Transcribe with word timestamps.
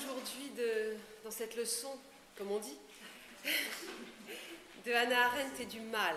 aujourd'hui 0.00 0.50
dans 1.24 1.30
cette 1.30 1.56
leçon, 1.56 1.98
comme 2.36 2.50
on 2.50 2.58
dit, 2.58 2.76
de 4.86 4.92
Hannah 4.92 5.26
Arendt 5.26 5.62
et 5.62 5.66
du 5.66 5.80
mal. 5.80 6.16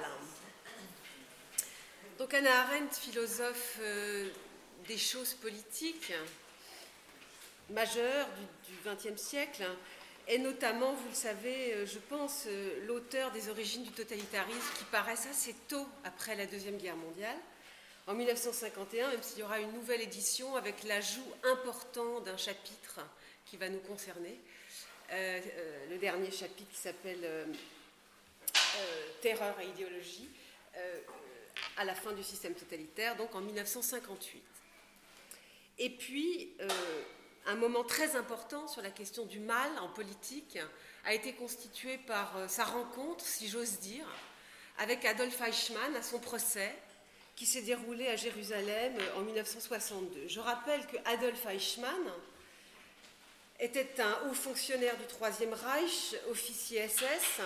Donc 2.18 2.34
Hannah 2.34 2.62
Arendt, 2.62 2.96
philosophe 2.96 3.78
euh, 3.82 4.30
des 4.88 4.98
choses 4.98 5.34
politiques 5.34 6.14
majeures 7.70 8.28
du 8.68 8.90
XXe 8.90 9.22
siècle, 9.22 9.66
est 10.28 10.38
notamment, 10.38 10.94
vous 10.94 11.10
le 11.10 11.16
savez, 11.16 11.74
euh, 11.74 11.86
je 11.86 12.00
pense, 12.00 12.46
euh, 12.48 12.86
l'auteur 12.86 13.32
des 13.32 13.50
origines 13.50 13.84
du 13.84 13.92
totalitarisme 13.92 14.78
qui 14.78 14.86
paraissent 14.86 15.28
assez 15.30 15.56
tôt 15.68 15.86
après 16.06 16.36
la 16.36 16.46
Deuxième 16.46 16.78
Guerre 16.78 16.96
mondiale 16.96 17.36
en 18.08 18.14
1951, 18.14 19.10
même 19.10 19.24
s'il 19.24 19.40
y 19.40 19.44
aura 19.44 19.60
une 19.60 19.74
nouvelle 19.74 20.02
édition 20.02 20.56
avec 20.56 20.84
l'ajout 20.84 21.28
important 21.44 22.22
d'un 22.22 22.38
chapitre 22.38 23.00
qui 23.46 23.58
va 23.58 23.70
nous 23.70 23.80
concerner, 23.80 24.40
euh, 25.12 25.42
euh, 25.46 25.90
le 25.90 25.98
dernier 25.98 26.32
chapitre 26.32 26.72
qui 26.72 26.78
s'appelle 26.78 27.24
euh, 27.24 27.46
Terreur 29.22 29.60
et 29.60 29.68
idéologie, 29.68 30.30
à 31.78 31.86
la 31.86 31.94
fin 31.94 32.12
du 32.14 32.24
système 32.24 32.56
totalitaire, 32.56 33.16
donc 33.16 33.34
en 33.36 33.42
1958. 33.42 34.44
Et 35.78 35.90
puis, 35.92 36.52
un 37.46 37.56
moment 37.56 37.84
très 37.84 38.16
important 38.16 38.68
sur 38.68 38.82
la 38.82 38.90
question 38.90 39.26
du 39.26 39.40
mal 39.40 39.70
en 39.80 39.90
politique 39.90 40.58
a 41.06 41.14
été 41.14 41.34
constitué 41.34 42.00
par 42.00 42.50
sa 42.50 42.64
rencontre, 42.64 43.24
si 43.24 43.48
j'ose 43.48 43.80
dire, 43.80 44.06
avec 44.80 45.06
Adolf 45.06 45.40
Eichmann 45.42 45.96
à 45.96 46.02
son 46.02 46.20
procès 46.20 46.74
qui 47.36 47.46
s'est 47.46 47.62
déroulé 47.62 48.08
à 48.08 48.16
Jérusalem 48.16 48.94
en 49.16 49.22
1962. 49.22 50.28
Je 50.28 50.40
rappelle 50.40 50.86
que 50.88 50.98
Adolf 51.06 51.46
Eichmann 51.46 52.12
était 53.60 54.02
un 54.02 54.28
haut 54.28 54.34
fonctionnaire 54.34 54.98
du 54.98 55.06
Troisième 55.06 55.54
Reich, 55.54 56.16
officier 56.30 56.88
SS, 56.88 57.42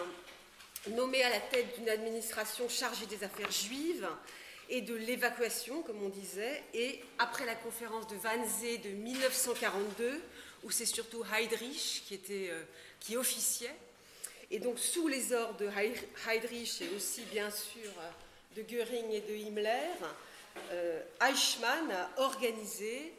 nommé 0.90 1.22
à 1.24 1.30
la 1.30 1.40
tête 1.40 1.78
d'une 1.78 1.90
administration 1.90 2.70
chargée 2.70 3.06
des 3.06 3.24
affaires 3.24 3.52
juives 3.52 4.08
et 4.70 4.82
de 4.82 4.96
l'évacuation, 4.96 5.82
comme 5.82 6.02
on 6.04 6.10
disait, 6.10 6.64
et 6.74 7.02
après 7.20 7.46
la 7.46 7.56
conférence 7.56 8.08
de 8.08 8.16
Wannsee 8.16 8.80
de 8.80 8.90
1942, 8.90 10.22
où 10.64 10.72
c'est 10.72 10.86
surtout 10.86 11.24
Heydrich 11.24 12.04
qui, 12.06 12.14
était, 12.16 12.50
euh, 12.50 12.64
qui 13.00 13.16
officiait, 13.16 13.76
et 14.50 14.60
donc 14.60 14.80
sous 14.80 15.08
les 15.08 15.34
ordres 15.34 15.58
de 15.58 15.70
Heydrich 16.30 16.82
et 16.82 16.96
aussi 16.96 17.22
bien 17.32 17.52
sûr 17.52 17.92
de 18.56 18.62
Göring 18.62 19.12
et 19.12 19.22
de 19.22 19.36
Himmler, 19.36 19.94
euh, 20.72 21.02
Eichmann 21.22 21.92
a 21.92 22.10
organisé 22.18 23.14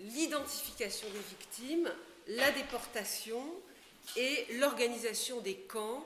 l'identification 0.00 1.08
des 1.10 1.36
victimes, 1.36 1.90
la 2.30 2.50
déportation 2.52 3.42
et 4.16 4.46
l'organisation 4.58 5.40
des 5.40 5.56
camps 5.56 6.04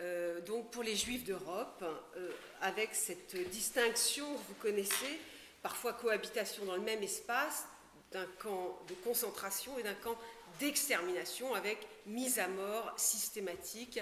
euh, 0.00 0.40
donc 0.42 0.70
pour 0.70 0.82
les 0.82 0.94
juifs 0.94 1.24
d'Europe, 1.24 1.82
euh, 2.16 2.30
avec 2.60 2.94
cette 2.94 3.36
distinction, 3.50 4.26
vous 4.48 4.54
connaissez, 4.60 5.20
parfois 5.62 5.94
cohabitation 5.94 6.64
dans 6.66 6.76
le 6.76 6.82
même 6.82 7.02
espace, 7.02 7.64
d'un 8.12 8.26
camp 8.38 8.78
de 8.88 8.94
concentration 8.94 9.78
et 9.78 9.82
d'un 9.82 9.94
camp 9.94 10.16
d'extermination, 10.60 11.54
avec 11.54 11.78
mise 12.06 12.38
à 12.38 12.46
mort 12.46 12.92
systématique 12.96 14.00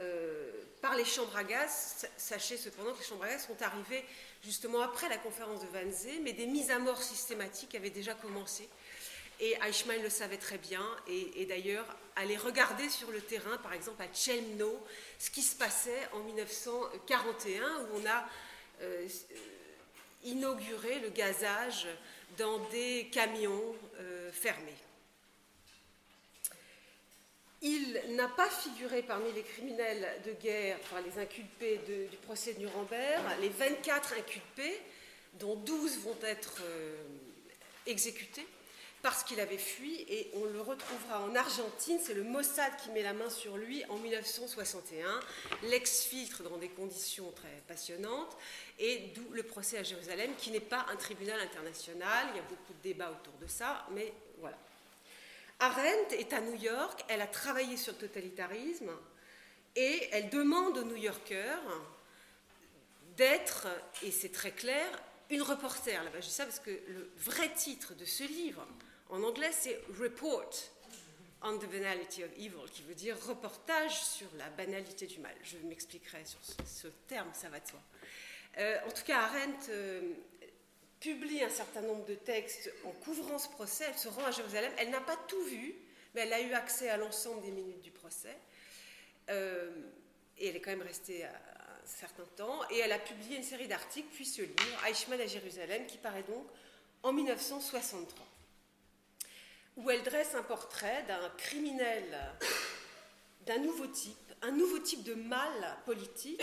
euh, 0.00 0.50
par 0.80 0.96
les 0.96 1.04
chambres 1.04 1.36
à 1.36 1.44
gaz. 1.44 2.06
Sachez 2.16 2.56
cependant 2.56 2.92
que 2.92 2.98
les 2.98 3.04
chambres 3.04 3.24
à 3.24 3.28
gaz 3.28 3.46
sont 3.46 3.62
arrivées 3.62 4.04
justement 4.42 4.80
après 4.80 5.08
la 5.08 5.18
conférence 5.18 5.60
de 5.60 5.66
Wannsee, 5.66 6.20
mais 6.22 6.32
des 6.32 6.46
mises 6.46 6.70
à 6.70 6.78
mort 6.78 7.02
systématiques 7.02 7.74
avaient 7.74 7.90
déjà 7.90 8.14
commencé. 8.14 8.68
Et 9.40 9.56
Eichmann 9.66 10.00
le 10.02 10.10
savait 10.10 10.36
très 10.36 10.58
bien, 10.58 10.84
et, 11.08 11.44
d'ailleurs, 11.46 11.86
aller 12.16 12.36
regarder 12.36 12.88
sur 12.88 13.10
le 13.10 13.20
terrain, 13.20 13.56
par 13.58 13.72
exemple 13.72 14.02
à 14.02 14.12
Chelmno, 14.14 14.86
ce 15.18 15.30
qui 15.30 15.42
se 15.42 15.56
passait 15.56 16.08
en 16.12 16.20
1941, 16.20 17.62
où 17.62 18.00
on 18.00 18.06
a 18.06 18.28
euh, 18.82 19.08
inauguré 20.22 21.00
le 21.00 21.10
gazage 21.10 21.88
dans 22.38 22.58
des 22.70 23.08
camions 23.12 23.74
euh, 23.98 24.30
fermés. 24.32 24.76
Il 27.60 28.00
n'a 28.10 28.28
pas 28.28 28.50
figuré 28.50 29.02
parmi 29.02 29.32
les 29.32 29.42
criminels 29.42 30.20
de 30.26 30.32
guerre, 30.32 30.78
enfin 30.82 31.00
les 31.00 31.20
inculpés 31.20 31.80
du 32.10 32.16
procès 32.18 32.52
de 32.54 32.60
Nuremberg, 32.60 33.22
les 33.40 33.48
24 33.48 34.14
inculpés, 34.18 34.80
dont 35.34 35.56
12 35.56 36.00
vont 36.00 36.18
être 36.22 36.58
euh, 36.62 37.02
exécutés 37.86 38.46
parce 39.04 39.22
qu'il 39.22 39.38
avait 39.38 39.58
fui 39.58 40.00
et 40.08 40.30
on 40.32 40.46
le 40.46 40.62
retrouvera 40.62 41.20
en 41.20 41.34
Argentine, 41.34 41.98
c'est 42.02 42.14
le 42.14 42.22
Mossad 42.22 42.74
qui 42.82 42.88
met 42.88 43.02
la 43.02 43.12
main 43.12 43.28
sur 43.28 43.58
lui 43.58 43.84
en 43.90 43.98
1961, 43.98 45.20
l'ex-filtre 45.64 46.42
dans 46.42 46.56
des 46.56 46.70
conditions 46.70 47.30
très 47.32 47.62
passionnantes 47.68 48.34
et 48.78 49.12
d'où 49.14 49.30
le 49.32 49.42
procès 49.42 49.76
à 49.76 49.82
Jérusalem 49.82 50.30
qui 50.38 50.50
n'est 50.50 50.58
pas 50.58 50.86
un 50.90 50.96
tribunal 50.96 51.38
international, 51.38 52.28
il 52.30 52.36
y 52.36 52.38
a 52.38 52.44
beaucoup 52.44 52.72
de 52.72 52.82
débats 52.82 53.10
autour 53.10 53.34
de 53.42 53.46
ça, 53.46 53.86
mais 53.90 54.10
voilà. 54.38 54.56
Arendt 55.58 56.18
est 56.18 56.32
à 56.32 56.40
New 56.40 56.54
York, 56.54 57.04
elle 57.08 57.20
a 57.20 57.26
travaillé 57.26 57.76
sur 57.76 57.92
le 57.92 57.98
totalitarisme 57.98 58.90
et 59.76 60.08
elle 60.12 60.30
demande 60.30 60.78
aux 60.78 60.84
New-Yorkers 60.84 61.60
d'être, 63.18 63.66
et 64.02 64.10
c'est 64.10 64.32
très 64.32 64.52
clair, 64.52 64.88
une 65.28 65.42
reporter. 65.42 66.02
Là-bas, 66.02 66.20
je 66.20 66.26
dis 66.26 66.32
ça 66.32 66.46
parce 66.46 66.58
que 66.58 66.70
le 66.70 67.10
vrai 67.18 67.52
titre 67.52 67.94
de 67.94 68.06
ce 68.06 68.24
livre, 68.24 68.66
en 69.10 69.22
anglais, 69.22 69.52
c'est 69.52 69.80
Report 70.00 70.50
on 71.44 71.58
the 71.58 71.66
Banality 71.66 72.24
of 72.24 72.30
Evil, 72.38 72.70
qui 72.72 72.82
veut 72.82 72.94
dire 72.94 73.16
reportage 73.26 74.02
sur 74.02 74.26
la 74.38 74.48
banalité 74.50 75.06
du 75.06 75.18
mal. 75.18 75.34
Je 75.42 75.58
m'expliquerai 75.58 76.24
sur 76.24 76.38
ce, 76.42 76.88
terme, 77.06 77.28
ça 77.34 77.50
va 77.50 77.60
de 77.60 77.68
soi. 77.68 77.80
Euh, 78.56 78.78
en 78.86 78.90
tout 78.90 79.02
cas, 79.04 79.20
Arendt 79.20 79.66
euh, 79.68 80.14
publie 81.00 81.42
un 81.42 81.50
certain 81.50 81.82
nombre 81.82 82.06
de 82.06 82.14
textes 82.14 82.72
en 82.84 82.92
couvrant 82.92 83.38
ce 83.38 83.48
procès. 83.50 83.84
Elle 83.88 83.98
se 83.98 84.08
rend 84.08 84.24
à 84.24 84.30
Jérusalem. 84.30 84.72
Elle 84.78 84.88
n'a 84.88 85.02
pas 85.02 85.18
tout 85.28 85.44
vu, 85.44 85.74
mais 86.14 86.22
elle 86.22 86.32
a 86.32 86.40
eu 86.40 86.52
accès 86.54 86.88
à 86.88 86.96
l'ensemble 86.96 87.42
des 87.42 87.50
minutes 87.50 87.82
du 87.82 87.90
procès. 87.90 88.38
Euh, 89.28 89.70
et 90.38 90.48
elle 90.48 90.56
est 90.56 90.60
quand 90.60 90.70
même 90.70 90.82
restée 90.82 91.24
un 91.24 91.30
certain 91.84 92.24
temps. 92.36 92.60
Et 92.70 92.78
elle 92.78 92.92
a 92.92 92.98
publié 92.98 93.36
une 93.36 93.42
série 93.42 93.68
d'articles, 93.68 94.08
puis 94.14 94.24
ce 94.24 94.40
livre, 94.40 94.86
Eichmann 94.88 95.20
à 95.20 95.26
Jérusalem, 95.26 95.86
qui 95.86 95.98
paraît 95.98 96.22
donc 96.22 96.46
en 97.02 97.12
1963, 97.12 98.26
où 99.76 99.90
elle 99.90 100.02
dresse 100.02 100.34
un 100.34 100.42
portrait 100.42 101.04
d'un 101.08 101.30
criminel 101.36 102.34
d'un 103.46 103.58
nouveau 103.58 103.86
type, 103.86 104.32
un 104.42 104.52
nouveau 104.52 104.78
type 104.78 105.02
de 105.02 105.14
mal 105.14 105.76
politique, 105.84 106.42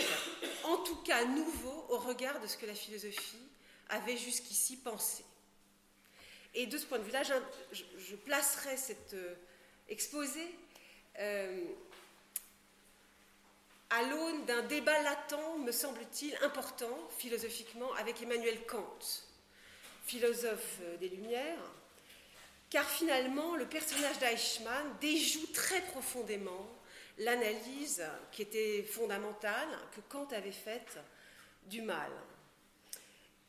en 0.64 0.78
tout 0.78 0.96
cas 1.02 1.24
nouveau 1.24 1.86
au 1.88 1.98
regard 1.98 2.40
de 2.40 2.46
ce 2.46 2.56
que 2.56 2.66
la 2.66 2.74
philosophie 2.74 3.48
avait 3.88 4.16
jusqu'ici 4.16 4.76
pensé. 4.76 5.24
Et 6.54 6.66
de 6.66 6.78
ce 6.78 6.86
point 6.86 6.98
de 6.98 7.04
vue-là, 7.04 7.22
je, 7.72 8.16
placerai 8.16 8.76
cet 8.76 9.14
euh, 9.14 9.34
exposé 9.88 10.54
euh, 11.18 11.64
à 13.90 14.02
l'aune 14.02 14.44
d'un 14.44 14.62
débat 14.62 15.02
latent, 15.02 15.58
me 15.58 15.72
semble-t-il, 15.72 16.36
important 16.42 17.08
philosophiquement 17.18 17.92
avec 17.94 18.22
Emmanuel 18.22 18.64
Kant, 18.66 18.98
philosophe 20.04 20.80
des 21.00 21.08
Lumières, 21.08 21.58
car 22.72 22.88
finalement, 22.88 23.54
le 23.54 23.66
personnage 23.66 24.18
d'Eichmann 24.18 24.96
déjoue 25.00 25.46
très 25.52 25.82
profondément 25.82 26.66
l'analyse 27.18 28.02
qui 28.32 28.42
était 28.42 28.82
fondamentale 28.82 29.68
que 29.94 30.00
Kant 30.08 30.28
avait 30.32 30.50
faite 30.50 30.98
du 31.66 31.82
mal 31.82 32.10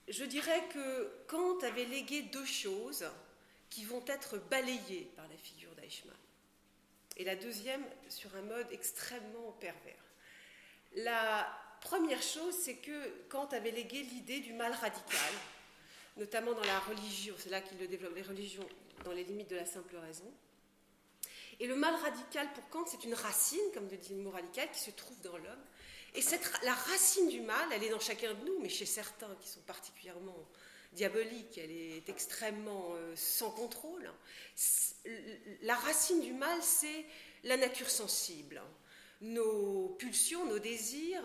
je 0.07 0.25
dirais 0.25 0.63
que 0.73 1.11
Kant 1.27 1.59
avait 1.59 1.85
légué 1.85 2.23
deux 2.23 2.45
choses 2.45 3.05
qui 3.69 3.85
vont 3.85 4.03
être 4.07 4.37
balayées 4.49 5.11
par 5.15 5.27
la 5.27 5.37
figure 5.37 5.73
d'Eichmann. 5.75 6.15
Et 7.17 7.23
la 7.23 7.35
deuxième 7.35 7.83
sur 8.09 8.35
un 8.35 8.41
mode 8.41 8.67
extrêmement 8.71 9.51
pervers. 9.59 9.93
La 10.95 11.47
première 11.81 12.21
chose, 12.21 12.55
c'est 12.55 12.77
que 12.77 13.09
Kant 13.29 13.47
avait 13.47 13.71
légué 13.71 14.03
l'idée 14.03 14.39
du 14.39 14.53
mal 14.53 14.73
radical, 14.73 15.33
notamment 16.17 16.53
dans 16.53 16.63
la 16.63 16.79
religion, 16.79 17.35
c'est 17.37 17.49
là 17.49 17.61
qu'il 17.61 17.77
le 17.77 17.87
développe, 17.87 18.15
les 18.15 18.21
religions 18.21 18.67
dans 19.03 19.11
les 19.11 19.23
limites 19.23 19.49
de 19.49 19.55
la 19.55 19.65
simple 19.65 19.95
raison. 19.97 20.31
Et 21.59 21.67
le 21.67 21.75
mal 21.75 21.93
radical 21.95 22.51
pour 22.53 22.67
Kant, 22.69 22.85
c'est 22.87 23.03
une 23.03 23.13
racine, 23.13 23.71
comme 23.73 23.87
le 23.89 23.97
dit 23.97 24.13
le 24.13 24.21
mot 24.21 24.31
radical, 24.31 24.69
qui 24.71 24.79
se 24.79 24.91
trouve 24.91 25.19
dans 25.21 25.37
l'homme, 25.37 25.63
et 26.15 26.21
cette, 26.21 26.51
la 26.63 26.73
racine 26.73 27.27
du 27.29 27.41
mal, 27.41 27.67
elle 27.71 27.83
est 27.83 27.89
dans 27.89 27.99
chacun 27.99 28.33
de 28.33 28.45
nous, 28.45 28.59
mais 28.59 28.69
chez 28.69 28.85
certains 28.85 29.35
qui 29.41 29.49
sont 29.49 29.61
particulièrement 29.61 30.47
diaboliques, 30.93 31.57
elle 31.57 31.71
est 31.71 32.07
extrêmement 32.07 32.93
euh, 32.93 33.15
sans 33.15 33.49
contrôle. 33.49 34.11
La 35.63 35.75
racine 35.75 36.21
du 36.21 36.33
mal, 36.33 36.61
c'est 36.61 37.05
la 37.43 37.57
nature 37.57 37.89
sensible, 37.89 38.61
nos 39.21 39.89
pulsions, 39.97 40.45
nos 40.45 40.59
désirs, 40.59 41.23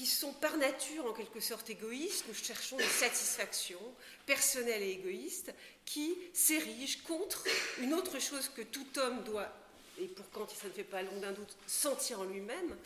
qui 0.00 0.06
sont 0.06 0.32
par 0.32 0.56
nature 0.56 1.04
en 1.04 1.12
quelque 1.12 1.40
sorte 1.40 1.68
égoïstes. 1.68 2.24
Nous 2.26 2.32
cherchons 2.32 2.78
une 2.78 2.86
satisfaction 2.86 3.78
personnelle 4.24 4.82
et 4.82 4.92
égoïste 4.92 5.52
qui 5.84 6.16
s'érige 6.32 7.02
contre 7.02 7.44
une 7.80 7.92
autre 7.92 8.18
chose 8.18 8.48
que 8.48 8.62
tout 8.62 8.86
homme 8.96 9.22
doit, 9.24 9.52
et 10.00 10.06
pour 10.06 10.30
Kant 10.30 10.48
ça 10.48 10.68
ne 10.68 10.72
fait 10.72 10.84
pas 10.84 11.02
long 11.02 11.20
d'un 11.20 11.32
doute, 11.32 11.54
sentir 11.66 12.20
en 12.20 12.24
lui-même, 12.24 12.78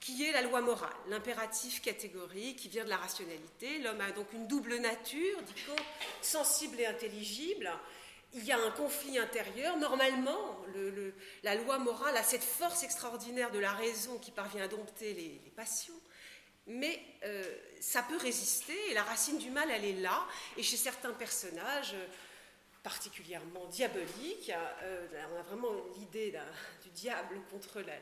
qui 0.00 0.24
est 0.24 0.32
la 0.32 0.40
loi 0.40 0.62
morale, 0.62 0.96
l'impératif 1.10 1.82
catégorique 1.82 2.56
qui 2.56 2.70
vient 2.70 2.84
de 2.84 2.88
la 2.88 2.96
rationalité. 2.96 3.78
L'homme 3.80 4.00
a 4.00 4.12
donc 4.12 4.32
une 4.32 4.46
double 4.46 4.76
nature, 4.76 5.42
dit 5.42 5.62
Kant, 5.66 5.82
sensible 6.22 6.80
et 6.80 6.86
intelligible. 6.86 7.70
Il 8.32 8.44
y 8.44 8.52
a 8.52 8.58
un 8.58 8.70
conflit 8.70 9.18
intérieur. 9.18 9.76
Normalement, 9.76 10.64
la 11.42 11.54
loi 11.54 11.78
morale 11.78 12.16
a 12.16 12.22
cette 12.22 12.42
force 12.42 12.82
extraordinaire 12.82 13.50
de 13.50 13.58
la 13.58 13.72
raison 13.72 14.16
qui 14.16 14.30
parvient 14.30 14.64
à 14.64 14.68
dompter 14.68 15.12
les 15.12 15.52
passions 15.54 15.92
mais 16.66 17.00
euh, 17.24 17.44
ça 17.80 18.02
peut 18.02 18.16
résister, 18.16 18.76
et 18.90 18.94
la 18.94 19.04
racine 19.04 19.38
du 19.38 19.50
mal, 19.50 19.70
elle 19.70 19.84
est 19.84 20.00
là, 20.00 20.26
et 20.56 20.62
chez 20.62 20.76
certains 20.76 21.12
personnages 21.12 21.94
euh, 21.94 22.06
particulièrement 22.82 23.66
diaboliques, 23.66 24.50
euh, 24.82 25.26
on 25.32 25.40
a 25.40 25.42
vraiment 25.42 25.72
l'idée 25.96 26.34
du 26.82 26.90
diable 26.90 27.40
contre 27.50 27.80
la, 27.80 27.94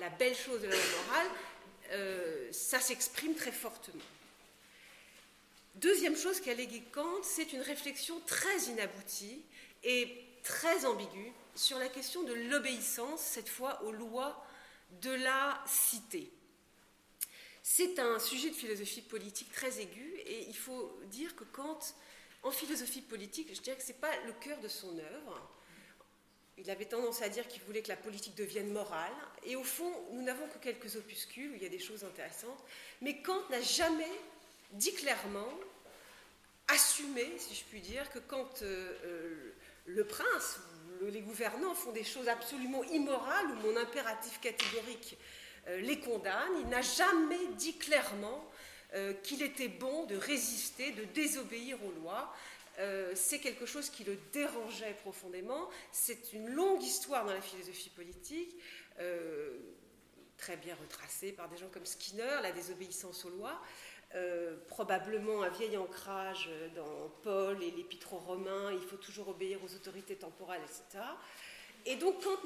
la, 0.00 0.08
belle 0.10 0.34
chose 0.34 0.60
de 0.60 0.68
la 0.68 0.76
morale, 0.76 2.52
ça 2.52 2.80
s'exprime 2.80 3.34
très 3.34 3.52
fortement. 3.52 4.02
Deuxième 5.76 6.16
chose 6.16 6.40
qu'a 6.40 6.54
légué 6.54 6.82
Kant, 6.92 7.22
c'est 7.22 7.52
une 7.52 7.60
réflexion 7.60 8.20
très 8.26 8.58
inaboutie 8.62 9.42
et 9.84 10.24
très 10.42 10.84
ambiguë 10.86 11.32
sur 11.54 11.78
la 11.78 11.88
question 11.88 12.22
de 12.22 12.32
l'obéissance, 12.32 13.20
cette 13.20 13.48
fois 13.48 13.82
aux 13.82 13.92
lois 13.92 14.44
de 15.00 15.10
la 15.10 15.62
cité. 15.66 16.30
C'est 17.62 17.98
un 18.00 18.18
sujet 18.18 18.50
de 18.50 18.54
philosophie 18.54 19.02
politique 19.02 19.52
très 19.52 19.80
aigu 19.80 20.16
et 20.26 20.46
il 20.48 20.56
faut 20.56 20.98
dire 21.06 21.36
que 21.36 21.44
Kant, 21.44 21.78
en 22.42 22.50
philosophie 22.50 23.02
politique, 23.02 23.54
je 23.54 23.60
dirais 23.60 23.76
que 23.76 23.82
ce 23.82 23.88
n'est 23.88 23.98
pas 23.98 24.10
le 24.26 24.32
cœur 24.32 24.58
de 24.60 24.68
son 24.68 24.98
œuvre. 24.98 25.48
Il 26.58 26.68
avait 26.70 26.84
tendance 26.86 27.22
à 27.22 27.28
dire 27.28 27.46
qu'il 27.46 27.62
voulait 27.62 27.82
que 27.82 27.88
la 27.88 27.96
politique 27.96 28.34
devienne 28.34 28.72
morale. 28.72 29.12
Et 29.44 29.56
au 29.56 29.62
fond, 29.62 29.92
nous 30.12 30.22
n'avons 30.22 30.46
que 30.48 30.58
quelques 30.58 30.96
opuscules 30.96 31.52
où 31.52 31.54
il 31.54 31.62
y 31.62 31.66
a 31.66 31.70
des 31.70 31.78
choses 31.78 32.04
intéressantes. 32.04 32.62
Mais 33.00 33.22
Kant 33.22 33.48
n'a 33.48 33.60
jamais 33.60 34.10
dit 34.72 34.94
clairement, 34.94 35.48
assumé, 36.68 37.32
si 37.38 37.54
je 37.54 37.64
puis 37.64 37.80
dire, 37.80 38.10
que 38.10 38.18
quand 38.18 38.62
euh, 38.62 38.98
euh, 39.04 39.54
le 39.86 40.04
prince 40.04 40.58
ou 41.00 41.06
les 41.06 41.20
gouvernants 41.20 41.74
font 41.74 41.92
des 41.92 42.04
choses 42.04 42.28
absolument 42.28 42.82
immorales, 42.84 43.46
ou 43.46 43.54
mon 43.66 43.76
impératif 43.76 44.40
catégorique 44.40 45.16
les 45.68 45.98
condamne. 46.00 46.52
Il 46.60 46.68
n'a 46.68 46.82
jamais 46.82 47.46
dit 47.56 47.76
clairement 47.76 48.44
euh, 48.94 49.14
qu'il 49.22 49.42
était 49.42 49.68
bon 49.68 50.04
de 50.04 50.16
résister, 50.16 50.90
de 50.92 51.04
désobéir 51.04 51.78
aux 51.82 51.92
lois. 51.92 52.30
Euh, 52.78 53.12
c'est 53.14 53.38
quelque 53.38 53.64
chose 53.64 53.88
qui 53.88 54.04
le 54.04 54.18
dérangeait 54.34 54.94
profondément. 55.00 55.70
C'est 55.92 56.34
une 56.34 56.50
longue 56.50 56.82
histoire 56.82 57.24
dans 57.24 57.32
la 57.32 57.40
philosophie 57.40 57.88
politique, 57.88 58.54
très 60.36 60.56
bien 60.58 60.74
retracée 60.74 61.32
par 61.32 61.48
des 61.48 61.56
gens 61.56 61.68
comme 61.72 61.86
Skinner, 61.86 62.40
la 62.42 62.52
désobéissance 62.52 63.24
aux 63.24 63.30
lois. 63.30 63.58
probablement 64.68 65.42
un 65.42 65.48
vieil 65.48 65.78
ancrage 65.78 66.50
dans 66.76 67.08
Paul 67.22 67.62
et 67.62 67.70
l'épître 67.70 68.12
aux 68.12 68.18
Romains, 68.18 68.72
il 68.72 68.86
faut 68.86 68.98
toujours 68.98 69.28
obéir 69.28 69.58
aux 69.64 69.74
autorités 69.74 70.16
temporales, 70.16 70.60
etc. 70.64 71.02
Et 71.86 71.96
donc 71.96 72.22
Kant 72.22 72.42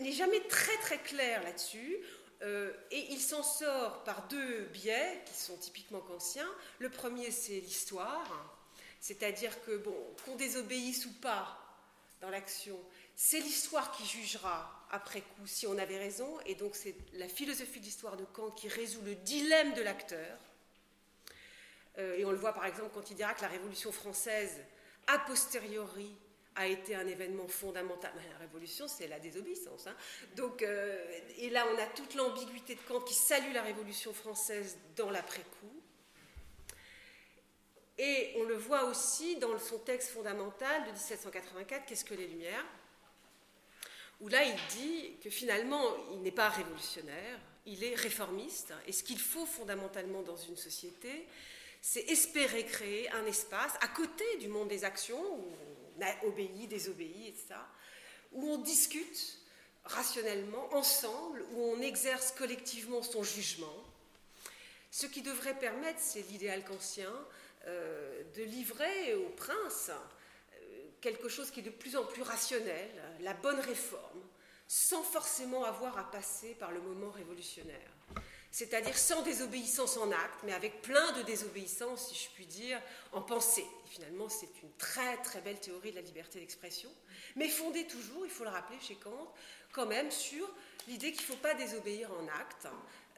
n'est 0.00 0.12
jamais 0.12 0.40
très 0.42 0.76
très 0.76 0.98
clair 0.98 1.42
là-dessus. 1.42 1.96
Euh, 2.42 2.72
et 2.90 3.06
il 3.10 3.20
s'en 3.20 3.42
sort 3.42 4.04
par 4.04 4.28
deux 4.28 4.64
biais 4.66 5.22
qui 5.26 5.34
sont 5.34 5.56
typiquement 5.56 6.00
kantiens. 6.00 6.48
Le 6.78 6.88
premier, 6.88 7.30
c'est 7.30 7.60
l'histoire, 7.60 8.56
c'est-à-dire 9.00 9.60
que, 9.64 9.76
bon, 9.76 9.96
qu'on 10.24 10.36
désobéisse 10.36 11.06
ou 11.06 11.12
pas 11.20 11.58
dans 12.20 12.30
l'action, 12.30 12.78
c'est 13.16 13.40
l'histoire 13.40 13.90
qui 13.92 14.06
jugera 14.06 14.86
après 14.90 15.20
coup 15.20 15.46
si 15.46 15.66
on 15.66 15.76
avait 15.76 15.98
raison, 15.98 16.38
et 16.46 16.54
donc 16.54 16.74
c'est 16.74 16.94
la 17.14 17.28
philosophie 17.28 17.80
de 17.80 17.84
l'histoire 17.84 18.16
de 18.16 18.24
Kant 18.24 18.50
qui 18.52 18.68
résout 18.68 19.02
le 19.02 19.14
dilemme 19.16 19.74
de 19.74 19.82
l'acteur. 19.82 20.38
Euh, 21.98 22.16
et 22.16 22.24
on 22.24 22.30
le 22.30 22.36
voit 22.36 22.52
par 22.52 22.64
exemple 22.66 22.90
quand 22.94 23.10
il 23.10 23.16
dira 23.16 23.34
que 23.34 23.42
la 23.42 23.48
Révolution 23.48 23.92
française, 23.92 24.60
a 25.08 25.18
posteriori, 25.20 26.14
a 26.58 26.66
été 26.66 26.96
un 26.96 27.06
événement 27.06 27.46
fondamental. 27.46 28.12
La 28.32 28.38
révolution, 28.38 28.88
c'est 28.88 29.06
la 29.06 29.20
désobéissance. 29.20 29.86
Hein. 29.86 29.94
Donc, 30.34 30.62
euh, 30.62 30.98
et 31.38 31.50
là, 31.50 31.64
on 31.72 31.78
a 31.78 31.86
toute 31.86 32.16
l'ambiguïté 32.16 32.74
de 32.74 32.80
Kant 32.80 33.00
qui 33.00 33.14
salue 33.14 33.52
la 33.54 33.62
révolution 33.62 34.12
française 34.12 34.76
dans 34.96 35.08
l'après-coup. 35.10 35.82
Et 37.96 38.34
on 38.38 38.42
le 38.44 38.56
voit 38.56 38.84
aussi 38.84 39.36
dans 39.36 39.56
son 39.58 39.78
texte 39.78 40.10
fondamental 40.10 40.84
de 40.84 40.90
1784, 40.90 41.86
Qu'est-ce 41.86 42.04
que 42.04 42.14
les 42.14 42.26
Lumières? 42.26 42.66
Où 44.20 44.28
là, 44.28 44.42
il 44.42 44.56
dit 44.70 45.16
que 45.22 45.30
finalement, 45.30 45.80
il 46.12 46.22
n'est 46.22 46.32
pas 46.32 46.48
révolutionnaire, 46.48 47.38
il 47.66 47.84
est 47.84 47.94
réformiste. 47.94 48.72
Et 48.88 48.92
ce 48.92 49.04
qu'il 49.04 49.20
faut 49.20 49.46
fondamentalement 49.46 50.22
dans 50.22 50.36
une 50.36 50.56
société, 50.56 51.28
c'est 51.80 52.10
espérer 52.10 52.64
créer 52.64 53.08
un 53.10 53.24
espace 53.26 53.74
à 53.80 53.86
côté 53.86 54.24
du 54.40 54.48
monde 54.48 54.68
des 54.68 54.84
actions, 54.84 55.22
où 55.36 55.54
obéit, 56.24 56.68
désobéit, 56.68 57.28
etc., 57.28 57.54
où 58.32 58.48
on 58.50 58.58
discute 58.58 59.38
rationnellement, 59.84 60.74
ensemble, 60.74 61.44
où 61.52 61.62
on 61.62 61.80
exerce 61.80 62.32
collectivement 62.32 63.02
son 63.02 63.22
jugement, 63.22 63.84
ce 64.90 65.06
qui 65.06 65.22
devrait 65.22 65.58
permettre, 65.58 66.00
c'est 66.00 66.22
l'idéal 66.30 66.64
kantien, 66.64 67.12
euh, 67.66 68.22
de 68.36 68.42
livrer 68.42 69.14
au 69.14 69.28
prince 69.30 69.90
euh, 69.90 70.84
quelque 71.00 71.28
chose 71.28 71.50
qui 71.50 71.60
est 71.60 71.64
de 71.64 71.70
plus 71.70 71.96
en 71.96 72.04
plus 72.04 72.22
rationnel, 72.22 72.90
la 73.20 73.34
bonne 73.34 73.60
réforme, 73.60 74.22
sans 74.66 75.02
forcément 75.02 75.64
avoir 75.64 75.98
à 75.98 76.10
passer 76.10 76.54
par 76.54 76.70
le 76.72 76.80
moment 76.80 77.10
révolutionnaire 77.10 77.97
c'est-à-dire 78.50 78.96
sans 78.96 79.22
désobéissance 79.22 79.96
en 79.96 80.10
acte, 80.10 80.40
mais 80.44 80.52
avec 80.52 80.80
plein 80.82 81.12
de 81.12 81.22
désobéissance, 81.22 82.08
si 82.08 82.24
je 82.24 82.30
puis 82.30 82.46
dire, 82.46 82.80
en 83.12 83.20
pensée. 83.20 83.66
finalement, 83.86 84.28
c'est 84.28 84.62
une 84.62 84.72
très 84.78 85.16
très 85.18 85.40
belle 85.40 85.60
théorie 85.60 85.90
de 85.90 85.96
la 85.96 86.02
liberté 86.02 86.40
d'expression, 86.40 86.90
mais 87.36 87.48
fondée 87.48 87.86
toujours, 87.86 88.24
il 88.24 88.30
faut 88.30 88.44
le 88.44 88.50
rappeler 88.50 88.78
chez 88.80 88.94
Kant, 88.96 89.32
quand 89.72 89.86
même 89.86 90.10
sur 90.10 90.48
l'idée 90.86 91.12
qu'il 91.12 91.22
ne 91.22 91.26
faut 91.26 91.42
pas 91.42 91.54
désobéir 91.54 92.10
en 92.12 92.26
acte. 92.40 92.66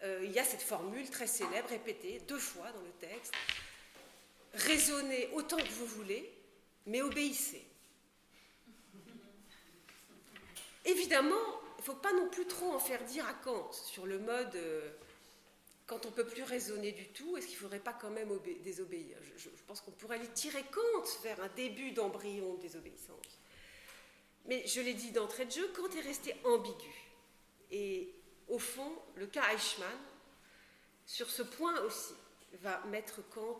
Euh, 0.02 0.20
il 0.24 0.32
y 0.32 0.38
a 0.38 0.44
cette 0.44 0.62
formule 0.62 1.08
très 1.10 1.26
célèbre, 1.26 1.68
répétée 1.68 2.20
deux 2.26 2.38
fois 2.38 2.70
dans 2.72 2.82
le 2.82 2.92
texte, 3.08 3.32
raisonnez 4.54 5.28
autant 5.32 5.58
que 5.58 5.68
vous 5.68 5.86
voulez, 5.86 6.32
mais 6.86 7.02
obéissez. 7.02 7.64
Évidemment, 10.84 11.60
il 11.78 11.82
ne 11.82 11.84
faut 11.84 11.94
pas 11.94 12.12
non 12.12 12.28
plus 12.28 12.46
trop 12.46 12.72
en 12.72 12.80
faire 12.80 13.04
dire 13.04 13.26
à 13.26 13.34
Kant 13.34 13.70
sur 13.72 14.06
le 14.06 14.18
mode... 14.18 14.56
Euh, 14.56 14.90
quand 15.90 16.06
on 16.06 16.12
peut 16.12 16.24
plus 16.24 16.44
raisonner 16.44 16.92
du 16.92 17.08
tout, 17.08 17.36
est-ce 17.36 17.48
qu'il 17.48 17.56
ne 17.56 17.62
faudrait 17.62 17.80
pas 17.80 17.92
quand 17.92 18.10
même 18.10 18.30
désobéir? 18.62 19.18
Je, 19.36 19.48
pense 19.66 19.80
qu'on 19.80 19.90
pourrait 19.90 20.18
aller 20.18 20.28
tirer 20.28 20.62
compte 20.62 21.18
vers 21.24 21.42
un 21.42 21.48
début 21.48 21.90
d'embryon 21.90 22.54
de 22.54 22.60
désobéissance. 22.60 23.40
Mais 24.46 24.64
je 24.68 24.80
l'ai 24.80 24.94
dit 24.94 25.10
d'entrée 25.10 25.46
de 25.46 25.50
jeu, 25.50 25.66
Kant 25.74 25.90
est 25.90 26.00
resté 26.02 26.36
ambigu. 26.44 26.94
Et 27.72 28.14
au 28.46 28.60
fond, 28.60 28.92
le 29.16 29.26
cas 29.26 29.42
Eichmann, 29.52 29.98
sur 31.06 31.28
ce 31.28 31.42
point 31.42 31.80
aussi, 31.80 32.14
va 32.62 32.78
mettre 32.84 33.28
Kant 33.28 33.58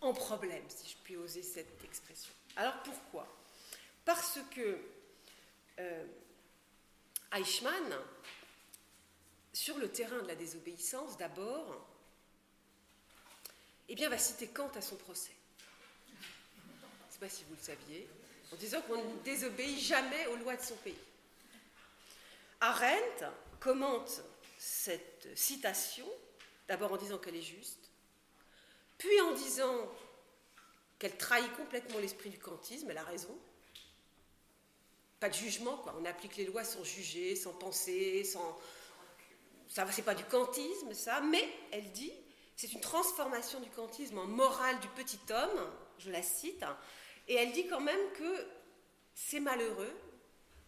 en 0.00 0.12
problème, 0.12 0.62
si 0.68 0.90
je 0.90 0.96
puis 1.02 1.16
oser 1.16 1.42
cette 1.42 1.82
expression. 1.82 2.32
Alors 2.54 2.80
pourquoi? 2.84 3.26
Parce 4.04 4.38
que 4.54 4.78
euh, 5.80 6.06
Eichmann 7.32 7.98
sur 9.58 9.76
le 9.78 9.90
terrain 9.90 10.22
de 10.22 10.28
la 10.28 10.36
désobéissance, 10.36 11.16
d'abord, 11.16 11.84
eh 13.88 13.96
bien, 13.96 14.08
va 14.08 14.16
citer 14.16 14.46
Kant 14.46 14.70
à 14.76 14.80
son 14.80 14.94
procès. 14.94 15.32
Je 16.06 16.14
ne 16.14 17.12
sais 17.12 17.18
pas 17.18 17.28
si 17.28 17.42
vous 17.42 17.56
le 17.56 17.60
saviez, 17.60 18.08
en 18.52 18.56
disant 18.56 18.80
qu'on 18.82 19.02
ne 19.02 19.18
désobéit 19.24 19.80
jamais 19.80 20.28
aux 20.28 20.36
lois 20.36 20.54
de 20.54 20.62
son 20.62 20.76
pays. 20.76 20.94
Arendt 22.60 23.24
commente 23.58 24.22
cette 24.58 25.26
citation, 25.36 26.06
d'abord 26.68 26.92
en 26.92 26.96
disant 26.96 27.18
qu'elle 27.18 27.36
est 27.36 27.42
juste, 27.42 27.90
puis 28.96 29.20
en 29.22 29.32
disant 29.32 29.92
qu'elle 31.00 31.16
trahit 31.16 31.52
complètement 31.56 31.98
l'esprit 31.98 32.30
du 32.30 32.38
kantisme, 32.38 32.88
elle 32.92 32.98
a 32.98 33.02
raison. 33.02 33.36
Pas 35.18 35.28
de 35.28 35.34
jugement, 35.34 35.78
quoi. 35.78 35.96
On 36.00 36.04
applique 36.04 36.36
les 36.36 36.46
lois 36.46 36.62
sans 36.62 36.84
juger, 36.84 37.34
sans 37.34 37.52
penser, 37.54 38.22
sans, 38.22 38.56
ça 39.68 39.86
c'est 39.92 40.02
pas 40.02 40.14
du 40.14 40.24
kantisme, 40.24 40.92
ça, 40.94 41.20
mais 41.20 41.46
elle 41.70 41.90
dit, 41.92 42.12
c'est 42.56 42.72
une 42.72 42.80
transformation 42.80 43.60
du 43.60 43.70
kantisme 43.70 44.18
en 44.18 44.26
morale 44.26 44.80
du 44.80 44.88
petit 44.88 45.20
homme, 45.30 45.70
je 45.98 46.10
la 46.10 46.22
cite, 46.22 46.64
et 47.28 47.34
elle 47.34 47.52
dit 47.52 47.68
quand 47.68 47.80
même 47.80 48.12
que 48.14 48.46
c'est 49.14 49.40
malheureux, 49.40 49.94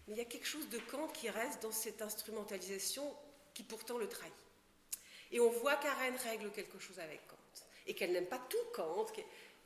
mais 0.07 0.15
il 0.15 0.19
y 0.19 0.23
a 0.23 0.27
quelque 0.27 0.47
chose 0.47 0.69
de 0.69 0.79
Kant 0.79 1.09
qui 1.09 1.31
reste 1.31 1.63
dans 1.63 1.73
cette 1.73 2.03
instrumentalisation 2.03 3.15
qui 3.55 3.63
pourtant 3.63 3.99
le 3.99 4.09
trahit. 4.09 4.33
Et 5.33 5.41
on 5.41 5.51
voit 5.51 5.77
qu'Arendt 5.77 6.19
règle 6.25 6.51
quelque 6.51 6.79
chose 6.79 6.99
avec 6.99 7.27
Kant, 7.27 7.37
et 7.87 7.95
qu'elle 7.95 8.13
n'aime 8.13 8.27
pas 8.27 8.41
tout 8.49 8.57
Kant. 8.75 9.07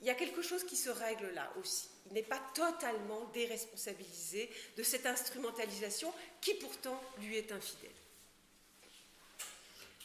Il 0.01 0.07
y 0.07 0.11
a 0.11 0.15
quelque 0.15 0.43
chose 0.43 0.65
qui 0.65 0.77
se 0.77 0.91
règle 0.91 1.31
là 1.31 1.51
aussi. 1.59 1.89
Il 2.07 2.13
n'est 2.13 2.23
pas 2.23 2.41
totalement 2.55 3.25
déresponsabilisé 3.33 4.51
de 4.77 4.83
cette 4.83 5.07
instrumentalisation 5.07 6.13
qui 6.41 6.55
pourtant 6.55 7.01
lui 7.19 7.37
est 7.37 7.53
infidèle. 7.53 7.91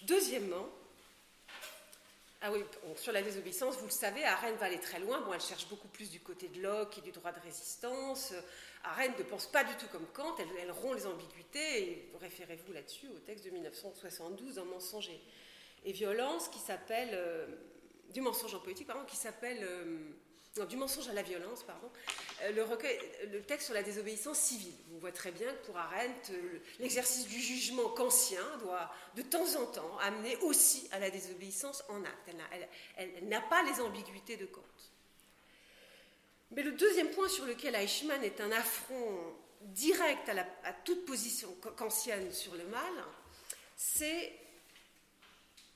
Deuxièmement, 0.04 0.68
ah 2.42 2.52
oui, 2.54 2.64
sur 2.96 3.12
la 3.12 3.22
désobéissance, 3.22 3.76
vous 3.78 3.86
le 3.86 3.92
savez, 3.92 4.24
Arendt 4.24 4.58
va 4.60 4.68
aller 4.68 4.80
très 4.80 5.00
loin. 5.00 5.20
Bon, 5.22 5.34
elle 5.34 5.42
cherche 5.42 5.68
beaucoup 5.68 5.90
plus 5.90 6.10
du 6.10 6.22
côté 6.22 6.48
de 6.48 6.62
Locke 6.62 6.98
et 6.98 7.02
du 7.02 7.12
droit 7.12 7.34
de 7.34 7.40
résistance. 7.42 8.34
Arendt 8.86 9.18
ne 9.20 9.24
pense 9.24 9.46
pas 9.48 9.66
du 9.66 9.76
tout 9.76 9.88
comme 9.92 10.06
Kant, 10.14 10.36
elle, 10.40 10.72
rompt 10.72 10.96
les 10.96 11.06
ambiguïtés. 11.06 12.10
Référez-vous 12.22 12.72
là-dessus 12.72 13.08
au 13.10 13.20
texte 13.20 13.44
de 13.44 13.50
1972, 13.50 14.58
Un 14.58 14.64
mensonge 14.64 15.10
et, 15.84 15.92
violence, 15.92 16.48
qui 16.48 16.60
s'appelle. 16.60 17.10
Euh, 17.12 17.46
du 18.14 18.22
mensonge 18.22 18.56
en 18.56 18.60
politique, 18.60 18.88
pardon, 18.88 19.06
qui 19.06 19.18
s'appelle. 19.18 19.60
Euh, 19.62 19.98
du 20.68 20.78
mensonge 20.78 21.08
à 21.08 21.14
la 21.14 21.22
violence, 21.22 21.64
pardon, 21.64 21.90
euh, 22.44 22.52
le 23.32 23.42
texte 23.42 23.68
sur 23.68 23.74
la 23.74 23.84
désobéissance 23.84 24.40
civile. 24.40 24.74
On 24.96 25.00
voit 25.00 25.12
très 25.12 25.32
bien 25.32 25.54
que 25.54 25.66
pour 25.66 25.78
Arendt, 25.78 26.32
euh, 26.32 26.60
l'exercice 26.80 27.28
du 27.28 27.40
jugement 27.40 27.90
kantien 27.90 28.44
doit 28.62 28.92
de 29.16 29.22
temps 29.22 29.56
en 29.56 29.66
temps 29.68 29.98
amener 30.00 30.36
aussi 30.38 30.88
à 30.92 31.00
la 31.00 31.10
désobéissance 31.10 31.84
en 31.90 32.04
acte. 32.04 32.30
Elle 32.98 33.28
n'a 33.28 33.42
pas 33.42 33.64
les 33.64 33.80
ambiguïtés 33.80 34.38
de 34.38 34.46
Kant. 34.46 34.62
Mais 36.52 36.64
le 36.64 36.72
deuxième 36.72 37.12
point 37.12 37.30
sur 37.30 37.46
lequel 37.46 37.76
Eichmann 37.76 38.24
est 38.24 38.42
un 38.42 38.52
affront 38.52 39.36
direct 39.62 40.28
à, 40.30 40.46
à 40.68 40.74
toute 40.74 41.06
position 41.06 41.54
kantienne 41.78 42.32
sur 42.34 42.56
le 42.56 42.66
mal, 42.66 42.94
c'est 43.78 44.34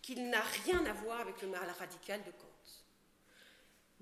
qu'il 0.01 0.29
n'a 0.29 0.41
rien 0.41 0.83
à 0.85 0.93
voir 0.93 1.21
avec 1.21 1.41
le 1.41 1.47
mal 1.47 1.69
radical 1.77 2.21
de 2.23 2.31
Kant 2.31 2.52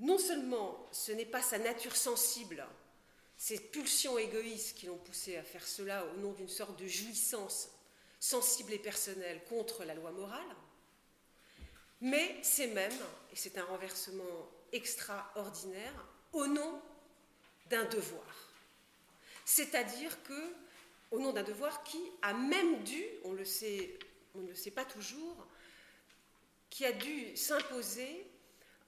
non 0.02 0.18
seulement 0.18 0.88
ce 0.92 1.12
n'est 1.12 1.26
pas 1.26 1.42
sa 1.42 1.60
nature 1.60 1.96
sensible, 1.96 2.66
ses 3.38 3.60
pulsions 3.60 4.18
égoïstes 4.18 4.76
qui 4.78 4.88
l'ont 4.88 4.98
poussé 4.98 5.38
à 5.38 5.44
faire 5.44 5.66
cela 5.66 6.06
au 6.08 6.18
nom 6.18 6.34
d'une 6.34 6.50
sorte 6.50 6.78
de 6.80 6.88
jouissance 6.88 7.70
sensible 8.20 8.74
et 8.74 8.80
personnelle 8.80 9.44
contre 9.46 9.84
la 9.84 9.96
loi 9.96 10.12
morale, 10.12 10.56
mais 12.02 12.36
c'est 12.42 12.68
même, 12.68 13.00
et 13.32 13.36
c'est 13.36 13.58
un 13.58 13.66
renversement 13.66 14.50
extraordinaire, 14.72 16.08
au 16.34 16.48
nom 16.48 16.82
d'un 17.70 17.86
devoir. 17.86 18.52
C'est-à-dire 19.46 20.22
que, 20.24 20.54
au 21.12 21.20
nom 21.20 21.32
d'un 21.32 21.44
devoir 21.44 21.84
qui 21.84 22.02
a 22.22 22.34
même 22.34 22.84
dû, 22.84 23.04
on 23.24 23.34
le 23.34 23.46
sait, 23.46 24.00
on 24.34 24.40
ne 24.40 24.50
le 24.50 24.56
sait 24.56 24.72
pas 24.72 24.86
toujours, 24.86 25.48
qui 26.70 26.86
a 26.86 26.92
dû 26.92 27.36
s'imposer 27.36 28.28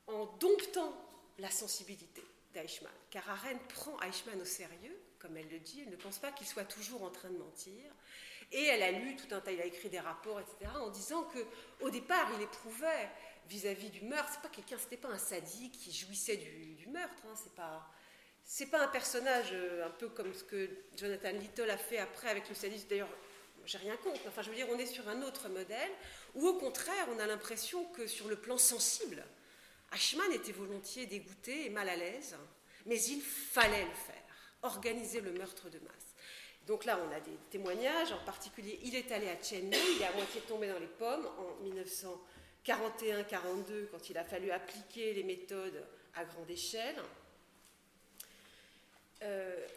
en 0.07 0.25
domptant 0.37 1.02
la 1.39 1.49
sensibilité 1.49 2.23
d'Eichmann. 2.53 2.91
Car 3.09 3.27
Arendt 3.29 3.59
prend 3.69 3.99
Eichmann 4.01 4.41
au 4.41 4.45
sérieux, 4.45 4.97
comme 5.19 5.37
elle 5.37 5.49
le 5.49 5.59
dit, 5.59 5.81
elle 5.81 5.91
ne 5.91 5.97
pense 5.97 6.19
pas 6.19 6.31
qu'il 6.31 6.47
soit 6.47 6.65
toujours 6.65 7.03
en 7.03 7.09
train 7.09 7.29
de 7.29 7.37
mentir. 7.37 7.91
Et 8.51 8.65
elle 8.65 8.83
a 8.83 8.91
lu 8.91 9.15
tout 9.15 9.33
un 9.33 9.39
tas, 9.39 9.51
il 9.51 9.61
a 9.61 9.65
écrit 9.65 9.89
des 9.89 9.99
rapports, 9.99 10.39
etc., 10.39 10.71
en 10.75 10.89
disant 10.89 11.23
que 11.23 11.39
au 11.81 11.89
départ, 11.89 12.29
il 12.37 12.43
éprouvait 12.43 13.09
vis-à-vis 13.47 13.89
du 13.89 14.01
meurtre, 14.01 14.39
pas 14.41 14.49
quelqu'un, 14.49 14.77
c'était 14.77 14.97
pas 14.97 15.09
un 15.09 15.17
sadique 15.17 15.73
qui 15.73 15.91
jouissait 15.91 16.37
du, 16.37 16.87
meurtre, 16.87 17.23
hein, 17.25 17.33
c'est 17.35 17.53
pas. 17.55 17.89
C'est 18.45 18.65
pas 18.65 18.83
un 18.83 18.89
personnage 18.89 19.51
euh, 19.53 19.87
un 19.87 19.89
peu 19.89 20.09
comme 20.09 20.33
ce 20.33 20.43
que 20.43 20.69
Jonathan 20.97 21.31
Little 21.31 21.69
a 21.69 21.77
fait 21.77 21.97
après 21.97 22.27
avec 22.27 22.49
le 22.49 22.55
sadisme. 22.55 22.87
D'ailleurs, 22.89 23.09
j'ai 23.65 23.77
rien 23.77 23.95
contre. 23.95 24.19
Enfin, 24.27 24.41
je 24.41 24.49
veux 24.49 24.55
dire, 24.55 24.67
on 24.69 24.77
est 24.77 24.85
sur 24.85 25.07
un 25.07 25.21
autre 25.21 25.47
modèle 25.47 25.91
où, 26.35 26.45
au 26.45 26.55
contraire, 26.55 27.07
on 27.15 27.19
a 27.19 27.25
l'impression 27.25 27.85
que 27.85 28.05
sur 28.05 28.27
le 28.27 28.35
plan 28.35 28.57
sensible, 28.57 29.23
Eichmann 29.93 30.31
était 30.31 30.51
volontiers 30.51 31.05
dégoûté 31.05 31.65
et 31.65 31.69
mal 31.69 31.87
à 31.89 31.95
l'aise, 31.95 32.35
mais 32.85 33.01
il 33.01 33.21
fallait 33.21 33.85
le 33.85 33.91
faire, 33.91 34.23
organiser 34.61 35.21
le 35.21 35.31
meurtre 35.31 35.69
de 35.69 35.79
masse. 35.79 36.15
Donc 36.65 36.85
là, 36.85 36.99
on 37.05 37.11
a 37.11 37.19
des 37.19 37.35
témoignages, 37.49 38.11
en 38.11 38.23
particulier, 38.23 38.79
il 38.83 38.95
est 38.95 39.11
allé 39.11 39.29
à 39.29 39.41
Chennai, 39.41 39.77
il 39.95 40.01
est 40.01 40.05
à 40.05 40.13
moitié 40.13 40.41
tombé 40.41 40.67
dans 40.69 40.79
les 40.79 40.87
pommes 40.87 41.27
en 41.37 41.57
1941-42, 42.65 43.89
quand 43.91 44.09
il 44.09 44.17
a 44.17 44.23
fallu 44.23 44.49
appliquer 44.51 45.13
les 45.13 45.23
méthodes 45.23 45.85
à 46.15 46.23
grande 46.23 46.49
échelle. 46.49 46.95
Euh, 49.23 49.67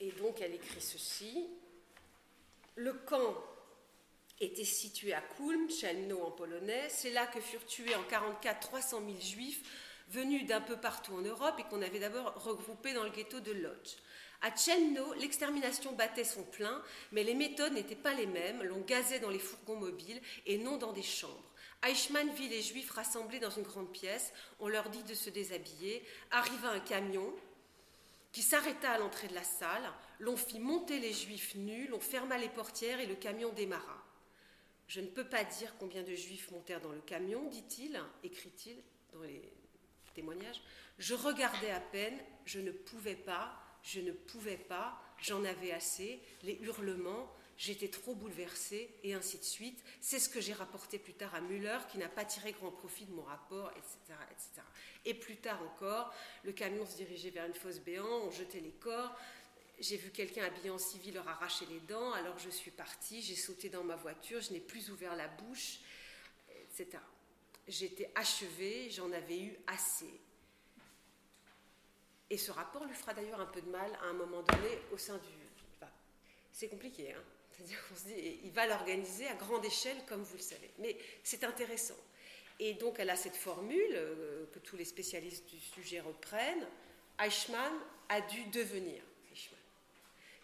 et 0.00 0.10
donc, 0.12 0.40
elle 0.40 0.54
écrit 0.54 0.80
ceci. 0.80 1.46
Le 2.74 2.92
camp 2.92 3.34
était 4.40 4.64
situé 4.64 5.14
à 5.14 5.20
Kulm, 5.20 5.70
Chelno 5.70 6.22
en 6.22 6.30
polonais. 6.30 6.88
C'est 6.88 7.10
là 7.10 7.26
que 7.26 7.40
furent 7.40 7.66
tués 7.66 7.94
en 7.94 8.02
1944 8.02 8.60
300 8.60 9.02
000 9.06 9.20
juifs 9.20 9.62
venus 10.08 10.46
d'un 10.46 10.60
peu 10.60 10.76
partout 10.76 11.14
en 11.14 11.22
Europe 11.22 11.56
et 11.58 11.64
qu'on 11.64 11.82
avait 11.82 11.98
d'abord 11.98 12.34
regroupés 12.42 12.92
dans 12.92 13.04
le 13.04 13.10
ghetto 13.10 13.40
de 13.40 13.52
Lodz. 13.52 13.96
À 14.42 14.54
Chelno, 14.54 15.14
l'extermination 15.14 15.92
battait 15.92 16.24
son 16.24 16.42
plein, 16.42 16.82
mais 17.12 17.24
les 17.24 17.34
méthodes 17.34 17.72
n'étaient 17.72 17.94
pas 17.94 18.14
les 18.14 18.26
mêmes. 18.26 18.62
L'on 18.62 18.80
gazait 18.80 19.18
dans 19.18 19.30
les 19.30 19.38
fourgons 19.38 19.76
mobiles 19.76 20.20
et 20.44 20.58
non 20.58 20.76
dans 20.76 20.92
des 20.92 21.02
chambres. 21.02 21.52
Eichmann 21.82 22.30
vit 22.30 22.48
les 22.48 22.62
juifs 22.62 22.90
rassemblés 22.90 23.38
dans 23.38 23.50
une 23.50 23.62
grande 23.62 23.92
pièce. 23.92 24.32
On 24.60 24.68
leur 24.68 24.88
dit 24.90 25.02
de 25.04 25.14
se 25.14 25.30
déshabiller. 25.30 26.04
Arriva 26.30 26.70
un 26.70 26.80
camion 26.80 27.32
qui 28.32 28.42
s'arrêta 28.42 28.90
à 28.90 28.98
l'entrée 28.98 29.28
de 29.28 29.34
la 29.34 29.44
salle. 29.44 29.92
L'on 30.18 30.36
fit 30.36 30.58
monter 30.58 30.98
les 30.98 31.12
juifs 31.12 31.54
nus, 31.54 31.88
l'on 31.88 32.00
ferma 32.00 32.38
les 32.38 32.48
portières 32.48 33.00
et 33.00 33.06
le 33.06 33.14
camion 33.14 33.52
démarra. 33.52 34.05
Je 34.88 35.00
ne 35.00 35.08
peux 35.08 35.28
pas 35.28 35.44
dire 35.44 35.74
combien 35.78 36.02
de 36.02 36.14
juifs 36.14 36.50
montèrent 36.50 36.80
dans 36.80 36.92
le 36.92 37.00
camion, 37.00 37.48
dit-il, 37.48 38.00
écrit-il 38.22 38.76
dans 39.12 39.22
les 39.22 39.42
témoignages. 40.14 40.62
Je 40.98 41.14
regardais 41.14 41.70
à 41.70 41.80
peine, 41.80 42.18
je 42.44 42.60
ne 42.60 42.70
pouvais 42.70 43.16
pas, 43.16 43.52
je 43.82 44.00
ne 44.00 44.12
pouvais 44.12 44.56
pas, 44.56 45.00
j'en 45.20 45.44
avais 45.44 45.72
assez, 45.72 46.20
les 46.42 46.58
hurlements, 46.62 47.32
j'étais 47.58 47.88
trop 47.88 48.14
bouleversée, 48.14 48.90
et 49.02 49.14
ainsi 49.14 49.38
de 49.38 49.44
suite. 49.44 49.82
C'est 50.00 50.18
ce 50.18 50.28
que 50.28 50.40
j'ai 50.40 50.52
rapporté 50.52 50.98
plus 50.98 51.14
tard 51.14 51.34
à 51.34 51.40
Müller, 51.40 51.78
qui 51.90 51.98
n'a 51.98 52.08
pas 52.08 52.24
tiré 52.24 52.52
grand 52.52 52.70
profit 52.70 53.06
de 53.06 53.12
mon 53.12 53.22
rapport, 53.22 53.70
etc., 53.72 53.96
etc. 54.30 54.62
Et 55.04 55.14
plus 55.14 55.36
tard 55.36 55.60
encore, 55.62 56.12
le 56.44 56.52
camion 56.52 56.86
se 56.86 56.96
dirigeait 56.96 57.30
vers 57.30 57.46
une 57.46 57.54
fosse 57.54 57.80
béante, 57.80 58.24
on 58.24 58.30
jetait 58.30 58.60
les 58.60 58.72
corps, 58.72 59.16
j'ai 59.78 59.96
vu 59.96 60.10
quelqu'un 60.10 60.44
habillé 60.44 60.70
en 60.70 60.78
civil 60.78 61.14
leur 61.14 61.28
arracher 61.28 61.66
les 61.66 61.80
dents, 61.80 62.12
alors 62.12 62.38
je 62.38 62.50
suis 62.50 62.70
partie, 62.70 63.22
j'ai 63.22 63.36
sauté 63.36 63.68
dans 63.68 63.84
ma 63.84 63.96
voiture, 63.96 64.40
je 64.40 64.52
n'ai 64.52 64.60
plus 64.60 64.90
ouvert 64.90 65.14
la 65.16 65.28
bouche, 65.28 65.80
etc. 66.50 66.98
J'étais 67.68 68.10
achevée, 68.14 68.90
j'en 68.90 69.10
avais 69.12 69.40
eu 69.40 69.56
assez. 69.66 70.20
Et 72.30 72.38
ce 72.38 72.50
rapport 72.50 72.84
lui 72.84 72.94
fera 72.94 73.14
d'ailleurs 73.14 73.40
un 73.40 73.46
peu 73.46 73.60
de 73.60 73.70
mal 73.70 73.92
à 74.02 74.06
un 74.06 74.12
moment 74.12 74.42
donné 74.42 74.78
au 74.92 74.98
sein 74.98 75.18
du. 75.18 75.28
c'est 76.52 76.68
compliqué, 76.68 77.12
hein 77.12 77.22
c'est-à-dire 77.56 77.78
qu'on 77.88 77.96
se 77.96 78.04
dit, 78.04 78.38
il 78.44 78.50
va 78.50 78.66
l'organiser 78.66 79.26
à 79.28 79.34
grande 79.34 79.64
échelle, 79.64 79.96
comme 80.06 80.22
vous 80.22 80.36
le 80.36 80.42
savez. 80.42 80.70
Mais 80.78 80.96
c'est 81.22 81.42
intéressant. 81.44 81.96
Et 82.58 82.74
donc, 82.74 82.96
elle 82.98 83.10
a 83.10 83.16
cette 83.16 83.36
formule 83.36 83.92
euh, 83.92 84.46
que 84.52 84.58
tous 84.58 84.76
les 84.76 84.84
spécialistes 84.84 85.48
du 85.48 85.58
sujet 85.58 86.00
reprennent. 86.00 86.66
Eichmann 87.18 87.72
a 88.08 88.20
dû 88.20 88.44
devenir 88.46 89.02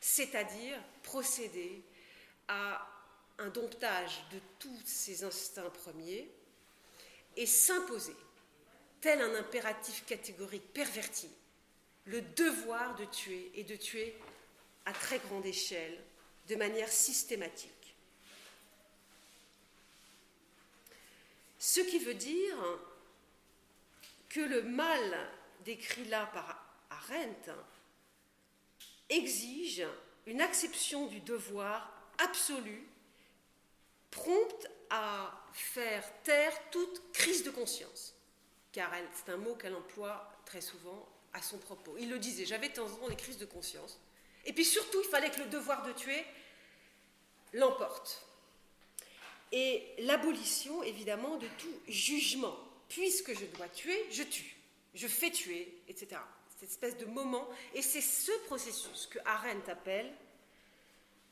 c'est-à-dire 0.03 0.77
procéder 1.05 1.81
à 2.49 2.85
un 3.39 3.49
domptage 3.51 4.25
de 4.33 4.41
tous 4.59 4.81
ses 4.85 5.23
instincts 5.23 5.71
premiers 5.71 6.29
et 7.37 7.47
s'imposer, 7.47 8.17
tel 9.01 9.23
un 9.23 9.37
impératif 9.37 10.05
catégorique 10.05 10.73
perverti, 10.73 11.31
le 12.07 12.21
devoir 12.21 12.97
de 12.97 13.05
tuer 13.05 13.53
et 13.55 13.63
de 13.63 13.77
tuer 13.77 14.19
à 14.87 14.93
très 14.93 15.21
grande 15.21 15.47
échelle, 15.47 16.03
de 16.49 16.57
manière 16.57 16.91
systématique. 16.91 17.95
Ce 21.61 21.81
qui 21.81 22.01
veut 22.01 22.15
dire 22.15 22.57
que 24.29 24.41
le 24.41 24.63
mal 24.63 25.31
décrit 25.65 26.07
là 26.07 26.27
par 26.35 26.61
Arendt 26.91 27.53
exige 29.09 29.85
une 30.27 30.41
acception 30.41 31.07
du 31.07 31.21
devoir 31.21 31.93
absolu, 32.19 32.87
prompte 34.11 34.69
à 34.91 35.47
faire 35.53 36.05
taire 36.23 36.53
toute 36.71 37.13
crise 37.13 37.45
de 37.45 37.51
conscience. 37.51 38.15
Car 38.73 38.91
c'est 39.15 39.33
un 39.33 39.37
mot 39.37 39.55
qu'elle 39.55 39.75
emploie 39.75 40.31
très 40.45 40.61
souvent 40.61 41.09
à 41.33 41.43
son 41.43 41.59
propos. 41.59 41.97
Il 41.99 42.11
le 42.11 42.19
disait, 42.19 42.45
j'avais 42.45 42.69
de 42.69 42.75
temps 42.75 42.89
des 43.09 43.17
crises 43.17 43.39
de 43.39 43.47
conscience. 43.47 43.99
Et 44.45 44.53
puis 44.53 44.65
surtout, 44.65 45.01
il 45.03 45.09
fallait 45.09 45.31
que 45.31 45.41
le 45.41 45.47
devoir 45.47 45.83
de 45.87 45.93
tuer 45.93 46.25
l'emporte. 47.53 48.27
Et 49.51 49.87
l'abolition, 49.99 50.83
évidemment, 50.83 51.37
de 51.37 51.47
tout 51.59 51.81
jugement. 51.87 52.57
Puisque 52.89 53.35
je 53.35 53.45
dois 53.47 53.69
tuer, 53.69 54.07
je 54.11 54.23
tue. 54.23 54.57
Je 54.95 55.07
fais 55.07 55.31
tuer, 55.31 55.83
etc 55.89 56.19
cette 56.63 56.71
espèce 56.71 56.97
de 56.99 57.07
moment. 57.07 57.49
Et 57.75 57.83
c'est 57.83 58.01
ce 58.01 58.33
processus 58.47 59.09
que 59.11 59.19
Arendt 59.25 59.71
appelle 59.71 60.13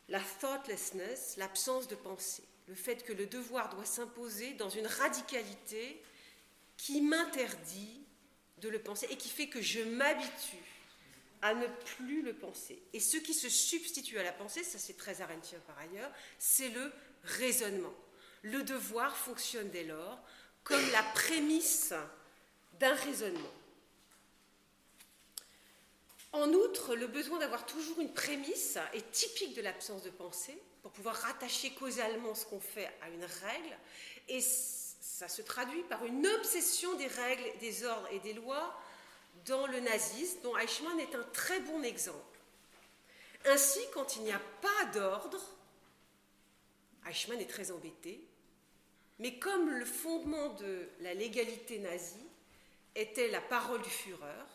la 0.09 0.21
thoughtlessness, 0.41 1.37
l'absence 1.37 1.87
de 1.87 1.95
pensée, 1.95 2.43
le 2.67 2.75
fait 2.75 3.05
que 3.05 3.13
le 3.13 3.27
devoir 3.27 3.69
doit 3.69 3.85
s'imposer 3.85 4.55
dans 4.55 4.69
une 4.69 4.87
radicalité 4.87 6.03
qui 6.77 7.01
m'interdit 7.01 8.01
de 8.59 8.69
le 8.69 8.81
penser 8.81 9.07
et 9.11 9.17
qui 9.17 9.29
fait 9.29 9.47
que 9.47 9.63
je 9.63 9.81
m'habitue 9.81 10.65
à 11.43 11.55
ne 11.55 11.67
plus 11.97 12.23
le 12.23 12.35
penser. 12.35 12.83
Et 12.93 13.01
ce 13.01 13.17
qui 13.17 13.33
se 13.33 13.49
substitue 13.49 14.19
à 14.19 14.25
la 14.25 14.33
pensée, 14.33 14.65
ça 14.65 14.79
c'est 14.79 14.97
très 14.97 15.21
arendtien 15.21 15.61
par 15.67 15.79
ailleurs, 15.79 16.11
c'est 16.39 16.71
le 16.71 16.93
raisonnement. 17.23 17.95
Le 18.43 18.65
devoir 18.65 19.17
fonctionne 19.17 19.71
dès 19.71 19.85
lors 19.85 20.19
comme 20.65 20.91
la 20.91 21.03
prémisse 21.15 21.95
d'un 22.81 22.95
raisonnement. 22.95 23.53
En 26.33 26.53
outre, 26.53 26.95
le 26.95 27.09
besoin 27.09 27.39
d'avoir 27.39 27.67
toujours 27.67 28.01
une 28.01 28.13
prémisse 28.13 28.79
est 28.95 29.11
typique 29.11 29.55
de 29.55 29.63
l'absence 29.63 30.03
de 30.03 30.11
pensée, 30.11 30.61
pour 30.83 30.93
pouvoir 30.93 31.17
rattacher 31.17 31.73
causalement 31.73 32.35
ce 32.35 32.47
qu'on 32.47 32.61
fait 32.61 32.91
à 33.03 33.11
une 33.11 33.25
règle, 33.25 33.77
et 34.29 34.41
ça 34.41 35.29
se 35.29 35.43
traduit 35.43 35.83
par 35.85 36.05
une 36.05 36.27
obsession 36.27 36.95
des 36.95 37.09
règles, 37.09 37.59
des 37.59 37.85
ordres 37.85 38.09
et 38.13 38.21
des 38.21 38.33
lois 38.33 38.81
dans 39.45 39.67
le 39.67 39.81
nazisme, 39.81 40.41
dont 40.43 40.57
Eichmann 40.57 40.99
est 41.01 41.15
un 41.15 41.25
très 41.33 41.61
bon 41.61 41.83
exemple. 41.83 42.39
Ainsi, 43.47 43.81
quand 43.93 44.17
il 44.17 44.23
n'y 44.23 44.33
a 44.33 44.41
pas 44.61 44.85
d'ordre, 44.95 45.41
Eichmann 47.09 47.41
est 47.41 47.51
très 47.51 47.71
embêté, 47.71 48.25
mais 49.19 49.39
comme 49.39 49.71
le 49.71 49.85
fondement 49.85 50.51
de 50.55 50.89
la 51.01 51.13
légalité 51.13 51.79
nazie 51.79 52.27
était 52.95 53.29
la 53.29 53.41
parole 53.41 53.83
du 53.83 53.91
Führer, 53.91 54.47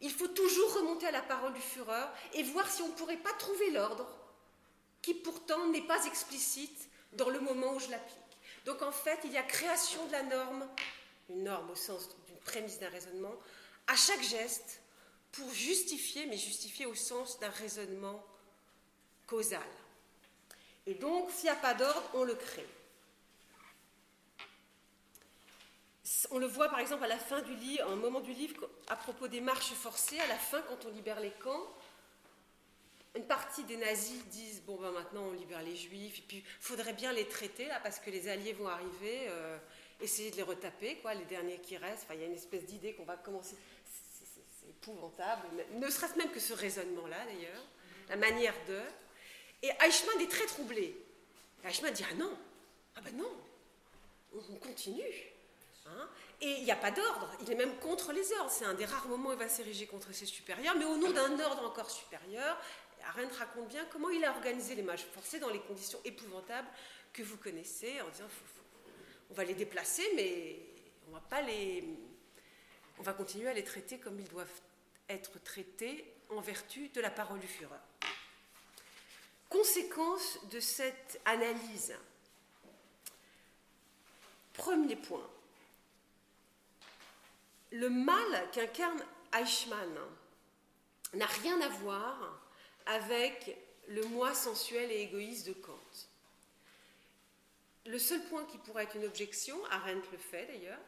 il 0.00 0.10
faut 0.10 0.28
toujours 0.28 0.74
remonter 0.74 1.06
à 1.06 1.10
la 1.10 1.22
parole 1.22 1.52
du 1.52 1.60
Führer 1.60 2.06
et 2.34 2.42
voir 2.42 2.70
si 2.70 2.82
on 2.82 2.88
ne 2.88 2.92
pourrait 2.92 3.16
pas 3.16 3.32
trouver 3.34 3.70
l'ordre, 3.70 4.06
qui 5.02 5.14
pourtant 5.14 5.66
n'est 5.68 5.86
pas 5.86 6.04
explicite 6.06 6.88
dans 7.12 7.28
le 7.28 7.40
moment 7.40 7.74
où 7.74 7.80
je 7.80 7.90
l'applique. 7.90 8.16
Donc 8.64 8.82
en 8.82 8.92
fait, 8.92 9.18
il 9.24 9.32
y 9.32 9.38
a 9.38 9.42
création 9.42 10.04
de 10.06 10.12
la 10.12 10.22
norme, 10.22 10.68
une 11.28 11.44
norme 11.44 11.70
au 11.70 11.74
sens 11.74 12.08
d'une 12.26 12.36
prémisse 12.38 12.78
d'un 12.78 12.88
raisonnement, 12.88 13.34
à 13.86 13.96
chaque 13.96 14.22
geste 14.22 14.80
pour 15.32 15.50
justifier, 15.52 16.26
mais 16.26 16.36
justifier 16.36 16.86
au 16.86 16.94
sens 16.94 17.38
d'un 17.38 17.50
raisonnement 17.50 18.24
causal. 19.26 19.60
Et 20.86 20.94
donc, 20.94 21.30
s'il 21.30 21.44
n'y 21.44 21.50
a 21.50 21.56
pas 21.56 21.74
d'ordre, 21.74 22.10
on 22.14 22.24
le 22.24 22.34
crée. 22.34 22.66
On 26.30 26.38
le 26.38 26.46
voit 26.46 26.68
par 26.68 26.80
exemple 26.80 27.04
à 27.04 27.08
la 27.08 27.18
fin 27.18 27.40
du 27.42 27.54
livre, 27.54 27.88
un 27.88 27.96
moment 27.96 28.20
du 28.20 28.32
livre, 28.32 28.68
à 28.88 28.96
propos 28.96 29.28
des 29.28 29.40
marches 29.40 29.72
forcées, 29.72 30.18
à 30.18 30.26
la 30.26 30.36
fin, 30.36 30.60
quand 30.62 30.86
on 30.86 30.90
libère 30.90 31.20
les 31.20 31.30
camps, 31.30 31.68
une 33.16 33.24
partie 33.24 33.64
des 33.64 33.76
nazis 33.76 34.24
disent 34.26 34.62
bon 34.62 34.76
ben 34.76 34.92
maintenant 34.92 35.22
on 35.24 35.32
libère 35.32 35.62
les 35.62 35.74
juifs 35.74 36.20
et 36.20 36.22
puis 36.22 36.44
faudrait 36.60 36.92
bien 36.92 37.12
les 37.12 37.26
traiter 37.26 37.66
là 37.66 37.80
parce 37.82 37.98
que 37.98 38.08
les 38.10 38.28
alliés 38.28 38.52
vont 38.52 38.68
arriver 38.68 39.26
euh, 39.28 39.58
essayer 40.00 40.30
de 40.30 40.36
les 40.36 40.44
retaper 40.44 40.96
quoi 40.96 41.14
les 41.14 41.24
derniers 41.24 41.58
qui 41.58 41.76
restent. 41.76 42.04
Enfin 42.04 42.14
il 42.14 42.20
y 42.20 42.22
a 42.22 42.26
une 42.26 42.34
espèce 42.34 42.64
d'idée 42.64 42.94
qu'on 42.94 43.04
va 43.04 43.16
commencer. 43.16 43.56
C'est 43.84 44.68
épouvantable. 44.68 45.48
Ne 45.74 45.90
serait-ce 45.90 46.16
même 46.16 46.30
que 46.30 46.38
ce 46.38 46.52
raisonnement 46.52 47.06
là 47.08 47.24
d'ailleurs 47.24 47.64
la 48.08 48.16
manière 48.16 48.54
de. 48.68 48.80
Et 49.62 49.70
Eichmann 49.84 50.20
est 50.20 50.30
très 50.30 50.46
troublé. 50.46 50.96
Eichmann 51.64 51.92
dit 51.92 52.04
ah 52.08 52.14
non 52.14 52.38
ah 52.94 53.00
ben 53.00 53.16
non 53.16 53.32
on 54.32 54.54
continue 54.56 55.02
Hein. 55.86 56.08
et 56.40 56.58
il 56.58 56.64
n'y 56.64 56.70
a 56.70 56.76
pas 56.76 56.90
d'ordre, 56.90 57.28
il 57.40 57.50
est 57.50 57.54
même 57.54 57.76
contre 57.78 58.12
les 58.12 58.32
ordres. 58.34 58.50
C'est 58.50 58.64
un 58.64 58.74
des 58.74 58.84
rares 58.84 59.08
moments 59.08 59.30
où 59.30 59.32
il 59.32 59.38
va 59.38 59.48
s'ériger 59.48 59.86
contre 59.86 60.12
ses 60.12 60.26
supérieurs, 60.26 60.76
mais 60.76 60.84
au 60.84 60.96
nom 60.96 61.10
d'un 61.10 61.40
ordre 61.40 61.64
encore 61.64 61.90
supérieur. 61.90 62.56
Arendt 63.08 63.34
raconte 63.36 63.68
bien 63.68 63.84
comment 63.86 64.10
il 64.10 64.24
a 64.24 64.30
organisé 64.30 64.74
les 64.74 64.82
matchs 64.82 65.06
forcés 65.12 65.40
dans 65.40 65.48
les 65.48 65.60
conditions 65.60 65.98
épouvantables 66.04 66.68
que 67.12 67.22
vous 67.22 67.38
connaissez, 67.38 68.00
en 68.02 68.08
disant 68.10 68.28
on 69.30 69.34
va 69.34 69.44
les 69.44 69.54
déplacer, 69.54 70.04
mais 70.16 70.60
on 71.08 71.12
va 71.12 71.20
pas 71.20 71.40
les, 71.40 71.84
on 72.98 73.02
va 73.02 73.12
continuer 73.12 73.48
à 73.48 73.54
les 73.54 73.64
traiter 73.64 73.98
comme 73.98 74.20
ils 74.20 74.28
doivent 74.28 74.60
être 75.08 75.42
traités 75.42 76.12
en 76.28 76.40
vertu 76.40 76.88
de 76.88 77.00
la 77.00 77.10
parole 77.10 77.40
du 77.40 77.46
Führer. 77.46 77.74
Conséquence 79.48 80.38
de 80.50 80.60
cette 80.60 81.20
analyse. 81.24 81.94
Premier 84.52 84.96
point, 84.96 85.28
le 87.70 87.88
mal 87.88 88.50
qu'incarne 88.52 89.02
Eichmann 89.32 89.98
n'a 91.14 91.26
rien 91.26 91.60
à 91.60 91.68
voir 91.68 92.40
avec 92.86 93.56
le 93.88 94.04
moi 94.06 94.34
sensuel 94.34 94.90
et 94.90 95.02
égoïste 95.02 95.46
de 95.46 95.52
Kant. 95.52 95.78
Le 97.86 97.98
seul 97.98 98.22
point 98.24 98.44
qui 98.44 98.58
pourrait 98.58 98.84
être 98.84 98.96
une 98.96 99.04
objection, 99.04 99.56
Arendt 99.70 100.06
le 100.12 100.18
fait 100.18 100.46
d'ailleurs, 100.46 100.80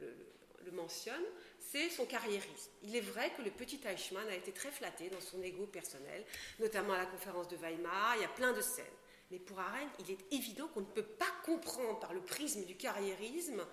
le, 0.00 0.70
mentionne, 0.72 1.22
c'est 1.60 1.90
son 1.90 2.06
carriérisme. 2.06 2.70
Il 2.82 2.96
est 2.96 3.00
vrai 3.00 3.30
que 3.36 3.42
le 3.42 3.50
petit 3.50 3.80
Eichmann 3.84 4.26
a 4.28 4.34
été 4.34 4.50
très 4.50 4.70
flatté 4.70 5.10
dans 5.10 5.20
son 5.20 5.42
ego 5.42 5.66
personnel, 5.66 6.24
notamment 6.58 6.94
à 6.94 6.98
la 6.98 7.06
conférence 7.06 7.48
de 7.48 7.56
Weimar, 7.56 8.16
il 8.16 8.22
y 8.22 8.24
a 8.24 8.28
plein 8.28 8.52
de 8.52 8.60
scènes. 8.62 8.84
Mais 9.30 9.38
pour 9.38 9.60
Arendt, 9.60 9.92
il 10.00 10.10
est 10.10 10.32
évident 10.32 10.66
qu'on 10.68 10.80
ne 10.80 10.86
peut 10.86 11.02
pas 11.02 11.30
comprendre 11.44 12.00
par 12.00 12.12
le 12.12 12.20
prisme 12.20 12.64
du 12.64 12.76
carriérisme 12.76 13.64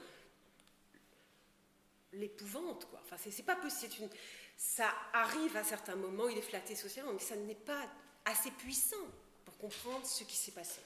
l'épouvante, 2.13 2.85
quoi. 2.89 2.99
Enfin, 3.03 3.17
c'est 3.17 3.43
pas 3.43 3.55
possible. 3.55 3.93
Une... 3.99 4.09
Ça 4.57 4.93
arrive 5.13 5.55
à 5.57 5.63
certains 5.63 5.95
moments, 5.95 6.29
il 6.29 6.37
est 6.37 6.41
flatté 6.41 6.75
socialement, 6.75 7.13
mais 7.13 7.19
ça 7.19 7.35
n'est 7.35 7.55
pas 7.55 7.87
assez 8.25 8.51
puissant 8.51 9.07
pour 9.45 9.57
comprendre 9.57 10.05
ce 10.05 10.23
qui 10.23 10.35
s'est 10.35 10.51
passé. 10.51 10.81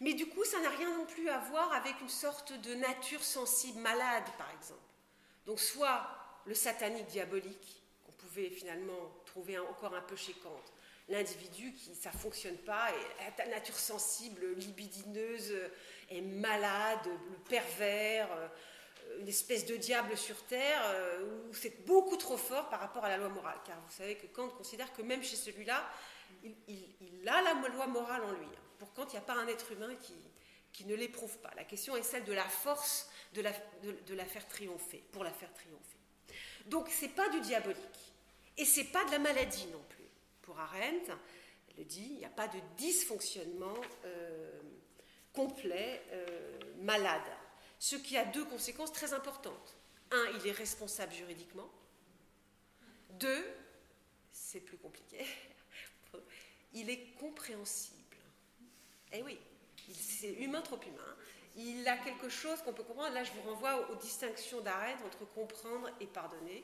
Mais 0.00 0.12
du 0.12 0.26
coup, 0.26 0.44
ça 0.44 0.60
n'a 0.60 0.68
rien 0.68 0.94
non 0.96 1.06
plus 1.06 1.28
à 1.30 1.38
voir 1.38 1.72
avec 1.72 2.00
une 2.02 2.08
sorte 2.08 2.52
de 2.52 2.74
nature 2.74 3.22
sensible 3.22 3.80
malade, 3.80 4.24
par 4.36 4.50
exemple. 4.50 4.80
Donc, 5.46 5.58
soit 5.58 6.06
le 6.44 6.54
satanique 6.54 7.06
diabolique, 7.06 7.82
qu'on 8.04 8.12
pouvait 8.12 8.50
finalement 8.50 9.10
trouver 9.24 9.58
encore 9.58 9.94
un 9.94 10.02
peu 10.02 10.16
chez 10.16 10.34
Kant, 10.34 10.62
l'individu 11.08 11.72
qui 11.72 11.94
ça 11.94 12.10
fonctionne 12.10 12.58
pas, 12.58 12.90
est 13.26 13.40
à 13.40 13.46
nature 13.46 13.78
sensible, 13.78 14.52
libidineuse, 14.54 15.54
est 16.10 16.20
malade, 16.20 17.06
le 17.06 17.38
pervers, 17.48 18.28
une 19.20 19.28
espèce 19.28 19.66
de 19.66 19.76
diable 19.76 20.16
sur 20.16 20.42
terre 20.44 20.80
euh, 20.86 21.48
où 21.48 21.54
c'est 21.54 21.84
beaucoup 21.84 22.16
trop 22.16 22.36
fort 22.36 22.68
par 22.68 22.80
rapport 22.80 23.04
à 23.04 23.08
la 23.08 23.16
loi 23.16 23.28
morale. 23.28 23.58
Car 23.64 23.80
vous 23.80 23.92
savez 23.92 24.16
que 24.16 24.26
Kant 24.26 24.48
considère 24.48 24.92
que 24.92 25.02
même 25.02 25.22
chez 25.22 25.36
celui-là, 25.36 25.88
il, 26.68 27.28
a 27.28 27.42
la 27.42 27.54
loi 27.68 27.86
morale 27.86 28.22
en 28.24 28.32
lui. 28.32 28.48
Pour 28.78 28.92
Kant, 28.92 29.06
il 29.08 29.12
n'y 29.12 29.18
a 29.18 29.22
pas 29.22 29.34
un 29.34 29.46
être 29.48 29.72
humain 29.72 29.94
qui, 29.96 30.14
qui 30.72 30.84
ne 30.84 30.94
l'éprouve 30.94 31.38
pas. 31.38 31.50
La 31.56 31.64
question 31.64 31.96
est 31.96 32.02
celle 32.02 32.24
de 32.24 32.32
la 32.32 32.44
force 32.44 33.08
de 33.32 33.42
la, 33.42 33.52
de, 33.82 34.14
la 34.14 34.24
faire 34.24 34.46
triompher, 34.48 35.02
pour 35.12 35.24
la 35.24 35.30
faire 35.30 35.52
triompher. 35.52 35.98
Donc 36.66 36.88
c'est 36.90 37.08
pas 37.08 37.28
du 37.28 37.40
diabolique. 37.40 38.12
Et 38.56 38.64
c'est 38.64 38.84
pas 38.84 39.04
de 39.04 39.10
la 39.10 39.18
maladie 39.18 39.66
non 39.66 39.82
plus. 39.88 40.04
Pour 40.42 40.58
Arendt, 40.58 41.12
elle 41.68 41.76
le 41.78 41.84
dit, 41.84 42.08
il 42.12 42.18
n'y 42.18 42.24
a 42.24 42.30
pas 42.30 42.48
de 42.48 42.58
dysfonctionnement 42.76 43.74
euh, 44.04 44.50
complet, 45.32 46.02
euh, 46.12 46.58
malade 46.80 47.22
ce 47.78 47.96
qui 47.96 48.16
a 48.16 48.24
deux 48.24 48.44
conséquences 48.44 48.92
très 48.92 49.12
importantes. 49.12 49.76
Un, 50.10 50.24
il 50.38 50.46
est 50.46 50.52
responsable 50.52 51.12
juridiquement. 51.12 51.70
Deux, 53.10 53.44
c'est 54.32 54.60
plus 54.60 54.76
compliqué, 54.76 55.24
il 56.74 56.90
est 56.90 57.14
compréhensible. 57.18 57.96
Eh 59.12 59.22
oui, 59.22 59.38
c'est 59.92 60.32
humain 60.34 60.60
trop 60.60 60.80
humain. 60.80 61.16
Il 61.56 61.88
a 61.88 61.96
quelque 61.96 62.28
chose 62.28 62.60
qu'on 62.62 62.74
peut 62.74 62.82
comprendre. 62.82 63.14
Là, 63.14 63.24
je 63.24 63.32
vous 63.32 63.48
renvoie 63.48 63.90
aux, 63.90 63.94
distinctions 63.96 64.60
d'Arène 64.60 64.98
entre 65.06 65.24
comprendre 65.32 65.88
et 66.00 66.06
pardonner, 66.06 66.62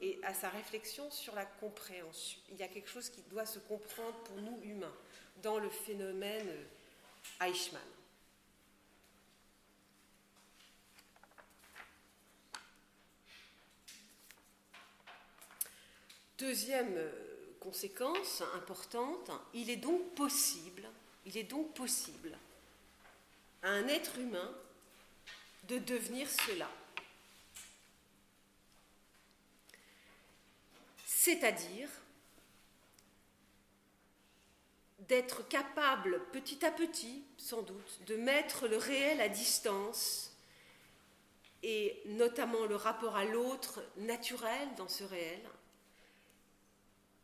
et 0.00 0.18
à 0.22 0.32
sa 0.32 0.48
réflexion 0.48 1.10
sur 1.10 1.34
la 1.34 1.44
compréhension. 1.44 2.40
Il 2.50 2.56
y 2.56 2.62
a 2.62 2.68
quelque 2.68 2.88
chose 2.88 3.10
qui 3.10 3.22
doit 3.22 3.46
se 3.46 3.58
comprendre 3.58 4.16
pour 4.24 4.36
nous 4.36 4.60
humains 4.62 4.94
dans 5.42 5.58
le 5.58 5.68
phénomène 5.68 6.48
Eichmann. 7.40 7.82
Deuxième 16.40 16.96
euh, 16.96 17.12
conséquence 17.60 18.42
importante, 18.54 19.30
il 19.52 19.68
est 19.68 19.76
donc 19.76 20.14
possible, 20.14 20.88
il 21.26 21.36
est 21.36 21.44
donc 21.44 21.74
possible 21.74 22.34
à 23.62 23.68
un 23.68 23.86
être 23.88 24.18
humain 24.18 24.50
de 25.64 25.76
devenir 25.76 26.26
cela. 26.30 26.70
C'est-à-dire 31.04 31.90
d'être 35.00 35.46
capable 35.46 36.22
petit 36.32 36.64
à 36.64 36.70
petit, 36.70 37.22
sans 37.36 37.60
doute, 37.60 38.00
de 38.06 38.16
mettre 38.16 38.66
le 38.66 38.78
réel 38.78 39.20
à 39.20 39.28
distance 39.28 40.34
et 41.62 42.00
notamment 42.06 42.64
le 42.64 42.76
rapport 42.76 43.16
à 43.16 43.26
l'autre 43.26 43.84
naturel 43.98 44.68
dans 44.78 44.88
ce 44.88 45.04
réel, 45.04 45.42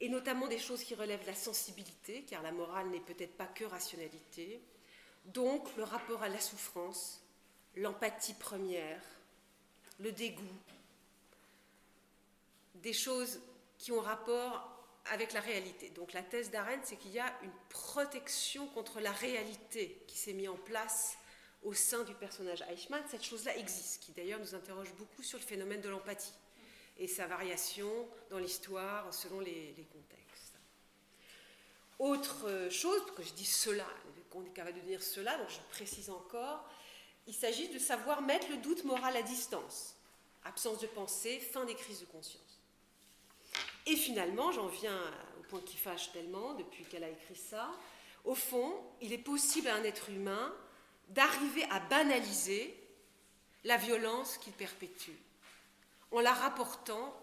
et 0.01 0.09
notamment 0.09 0.47
des 0.47 0.59
choses 0.59 0.85
qui 0.85 0.95
relèvent 0.95 1.23
de 1.23 1.27
la 1.27 1.35
sensibilité, 1.35 2.25
car 2.29 2.43
la 2.43 2.53
morale 2.53 2.89
n'est 2.89 3.01
peut-être 3.01 3.37
pas 3.37 3.47
que 3.47 3.65
rationalité, 3.65 4.61
Donc 5.27 5.75
le 5.77 5.83
rapport 5.83 6.23
à 6.23 6.29
la 6.29 6.39
souffrance, 6.39 7.21
l'empathie 7.75 8.35
première, 8.35 9.03
le 9.99 10.13
dégoût, 10.13 10.45
des 12.77 12.93
choses 12.93 13.41
qui 13.79 13.91
ont 13.91 14.01
rapport 14.01 14.73
avec 15.07 15.33
la 15.33 15.41
réalité. 15.41 15.91
Donc 15.91 16.13
la 16.13 16.23
thèse 16.23 16.51
d'Arendt, 16.51 16.83
c'est 16.85 16.97
qu'il 16.97 17.13
y 17.13 17.19
a 17.19 17.33
une 17.43 17.53
protection 17.71 18.67
contre 18.69 19.01
la 19.01 19.13
réalité 19.13 20.03
qui 20.07 20.17
s'est 20.17 20.33
mise 20.33 20.49
en 20.49 20.57
place 20.57 21.17
au 21.63 21.75
sein 21.75 22.05
du 22.05 22.15
personnage 22.15 22.63
Eichmann. 22.71 23.03
Cette 23.09 23.25
chose-là 23.25 23.57
existe, 23.57 24.03
qui 24.03 24.13
d'ailleurs 24.13 24.41
nous 24.41 24.55
interroge 24.55 24.93
beaucoup 24.95 25.23
sur 25.23 25.39
le 25.39 25.45
phénomène 25.45 25.81
de 25.81 25.89
l'empathie 25.89 26.35
et 26.99 27.09
sa 27.09 27.27
variation 27.27 27.91
dans 28.31 28.39
l'histoire 28.39 29.13
selon 29.13 29.41
les, 29.41 29.75
contextes. 29.93 30.55
Autre 31.99 32.69
chose, 32.71 33.03
que 33.17 33.23
je 33.23 33.33
dis 33.33 33.45
cela, 33.45 33.87
qu'on 34.31 34.45
est 34.45 34.51
capable 34.51 34.81
de 34.81 34.87
dire 34.87 35.03
cela, 35.03 35.37
donc 35.39 35.49
je 35.49 35.59
précise 35.71 36.11
encore, 36.11 36.65
il 37.27 37.35
s'agit 37.35 37.69
de 37.69 37.79
savoir 37.79 38.23
mettre 38.23 38.49
le 38.51 38.59
doute 38.59 38.85
moral 38.85 39.17
à 39.17 39.23
distance. 39.23 39.95
Absence 40.45 40.79
de 40.79 40.87
pensée, 40.87 41.41
fin 41.41 41.65
des 41.65 41.75
crises 41.75 42.01
de 42.01 42.07
conscience. 42.07 42.43
Et 43.87 43.97
finalement, 43.97 44.53
j'en 44.53 44.69
viens 44.69 45.01
au 45.39 45.43
point 45.45 45.61
qui 45.61 45.77
fâche 45.77 46.13
tellement 46.13 46.55
depuis 46.55 46.85
qu'elle 46.85 47.05
a 47.05 47.09
écrit 47.09 47.37
ça, 47.37 47.71
au 48.25 48.35
fond, 48.35 48.75
il 49.01 49.13
est 49.13 49.19
possible 49.19 49.69
à 49.69 49.77
un 49.77 49.85
être 49.85 50.11
humain 50.11 50.55
d'arriver 51.09 51.65
à 51.71 51.81
banaliser 51.81 52.75
la 53.65 53.77
violence 53.77 54.39
qu'il 54.39 54.53
perpétue 54.53 55.13
en 56.17 56.21
la 56.21 56.33
rapportant 56.33 57.15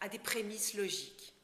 à 0.00 0.08
des 0.08 0.18
prémices 0.18 0.74
logiques 0.74 1.34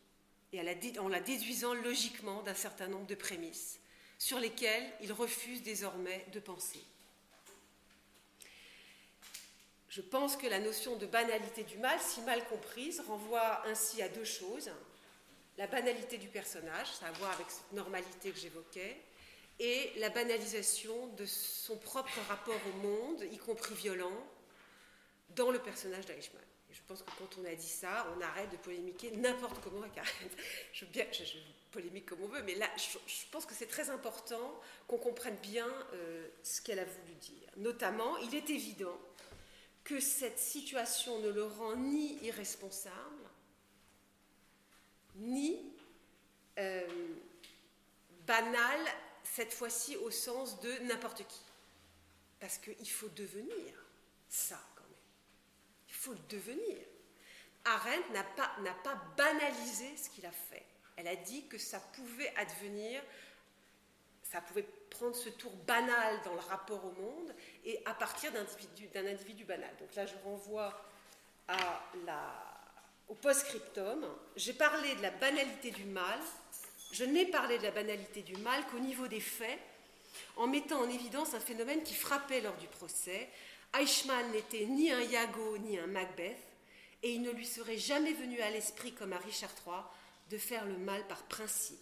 et 0.53 0.61
en 0.98 1.09
la 1.09 1.20
déduisant 1.20 1.72
logiquement 1.72 2.42
d'un 2.42 2.57
certain 2.57 2.88
nombre 2.88 3.07
de 3.07 3.14
prémices 3.14 3.79
sur 4.18 4.40
lesquelles 4.40 4.92
il 5.00 5.12
refuse 5.12 5.62
désormais 5.62 6.26
de 6.33 6.40
penser. 6.40 6.83
Je 9.88 10.00
pense 10.00 10.37
que 10.37 10.48
la 10.48 10.59
notion 10.59 10.96
de 10.96 11.07
banalité 11.07 11.62
du 11.62 11.79
mal, 11.79 11.98
si 12.00 12.22
mal 12.22 12.44
comprise, 12.48 13.00
renvoie 13.07 13.64
ainsi 13.68 14.03
à 14.03 14.09
deux 14.09 14.24
choses. 14.24 14.72
La 15.59 15.68
banalité 15.68 16.18
du 16.18 16.26
personnage, 16.26 16.88
ça 16.88 17.07
a 17.07 17.09
à 17.11 17.12
voir 17.12 17.31
avec 17.31 17.48
cette 17.48 17.72
normalité 17.72 18.33
que 18.33 18.38
j'évoquais, 18.38 19.00
et 19.61 19.92
la 19.98 20.11
banalisation 20.11 21.07
de 21.14 21.26
son 21.26 21.76
propre 21.76 22.18
rapport 22.29 22.61
au 22.74 22.79
monde, 22.79 23.22
y 23.31 23.38
compris 23.38 23.76
violent, 23.76 24.26
dans 25.37 25.53
le 25.53 25.61
personnage 25.61 26.07
d'Eichmann. 26.07 26.49
Je 26.90 26.94
pense 26.96 27.03
que 27.05 27.18
quand 27.18 27.40
on 27.40 27.44
a 27.44 27.55
dit 27.55 27.68
ça, 27.68 28.05
on 28.16 28.20
arrête 28.20 28.50
de 28.50 28.57
polémiquer 28.57 29.12
n'importe 29.12 29.62
comment 29.62 29.83
avec 29.83 29.92
Je, 30.72 30.85
bien, 30.87 31.07
je, 31.12 31.22
polémique 31.70 32.07
comme 32.07 32.22
on 32.22 32.26
veut, 32.26 32.42
mais 32.42 32.57
là, 32.57 32.66
je, 32.76 32.98
pense 33.31 33.46
que 33.46 33.55
c'est 33.55 33.68
très 33.68 33.90
important 33.90 34.61
qu'on 34.88 34.98
comprenne 34.98 35.37
bien 35.37 35.68
euh, 35.92 36.29
ce 36.42 36.61
qu'elle 36.61 36.81
a 36.81 36.85
voulu 36.85 37.14
dire. 37.14 37.48
Notamment, 37.59 38.16
il 38.18 38.35
est 38.35 38.50
évident 38.50 38.98
que 39.85 40.00
cette 40.00 40.40
situation 40.40 41.20
ne 41.20 41.29
le 41.29 41.44
rend 41.44 41.76
ni 41.76 42.18
irresponsable, 42.24 43.29
ni 45.14 45.61
euh, 46.59 47.14
banal, 48.26 48.81
cette 49.22 49.53
fois-ci 49.53 49.96
au 49.98 50.11
sens 50.11 50.61
de 50.61 50.72
n'importe 50.88 51.24
qui. 51.29 51.40
Parce 52.40 52.59
qu'il 52.59 52.90
faut 52.90 53.11
devenir 53.11 53.87
ça 54.29 54.61
faut 56.00 56.12
le 56.12 56.18
devenir. 56.30 56.78
Arendt 57.66 58.10
n'a 58.12 58.24
pas, 58.24 58.94
banalisé 59.16 59.96
ce 59.96 60.08
qu'il 60.08 60.24
a 60.24 60.32
fait. 60.32 60.64
Elle 60.96 61.08
a 61.08 61.16
dit 61.16 61.46
que 61.46 61.58
ça 61.58 61.78
pouvait 61.78 62.32
advenir, 62.36 63.02
ça 64.22 64.40
pouvait 64.40 64.64
prendre 64.88 65.14
ce 65.14 65.28
tour 65.28 65.52
banal 65.66 66.20
dans 66.24 66.32
le 66.34 66.40
rapport 66.40 66.82
au 66.84 66.92
monde 66.92 67.34
et 67.66 67.80
à 67.84 67.92
partir 67.92 68.32
d'un 68.32 69.06
individu, 69.06 69.44
banal. 69.44 69.70
Donc 69.78 69.94
là, 69.94 70.06
je 70.06 70.14
renvoie 70.24 70.82
au 73.08 73.14
post-scriptum. 73.14 74.06
J'ai 74.36 74.54
parlé 74.54 74.94
de 74.94 75.02
la 75.02 75.10
banalité 75.10 75.70
du 75.70 75.84
mal. 75.84 76.18
Je 76.92 77.04
n'ai 77.04 77.26
parlé 77.26 77.58
de 77.58 77.64
la 77.64 77.72
banalité 77.72 78.22
du 78.22 78.36
mal 78.36 78.66
qu'au 78.68 78.78
niveau 78.78 79.06
des 79.06 79.20
faits, 79.20 79.58
en 80.36 80.46
mettant 80.46 80.80
en 80.80 80.88
évidence 80.88 81.34
un 81.34 81.40
phénomène 81.40 81.82
qui 81.82 81.94
frappait 81.94 82.40
lors 82.40 82.56
du 82.56 82.68
procès. 82.68 83.28
Eichmann 83.78 84.33
n'était 84.33 84.66
ni 84.66 84.90
un 84.90 85.00
Iago 85.00 85.59
ni 85.59 85.78
un 85.78 85.87
Macbeth, 85.87 86.37
et 87.02 87.12
il 87.12 87.22
ne 87.22 87.30
lui 87.30 87.46
serait 87.46 87.78
jamais 87.78 88.12
venu 88.12 88.40
à 88.40 88.50
l'esprit, 88.50 88.92
comme 88.92 89.12
à 89.12 89.18
Richard 89.18 89.52
III, 89.66 89.83
de 90.30 90.38
faire 90.38 90.64
le 90.66 90.76
mal 90.76 91.06
par 91.06 91.22
principe. 91.24 91.78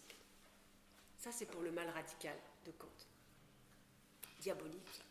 Ça, 1.18 1.31
c'est 1.33 1.46
pour 1.46 1.62
le 1.62 1.72
mal 1.72 1.88
radical 1.90 2.37
de 2.66 2.70
Kant 2.72 2.88
diabolique. 4.40 5.03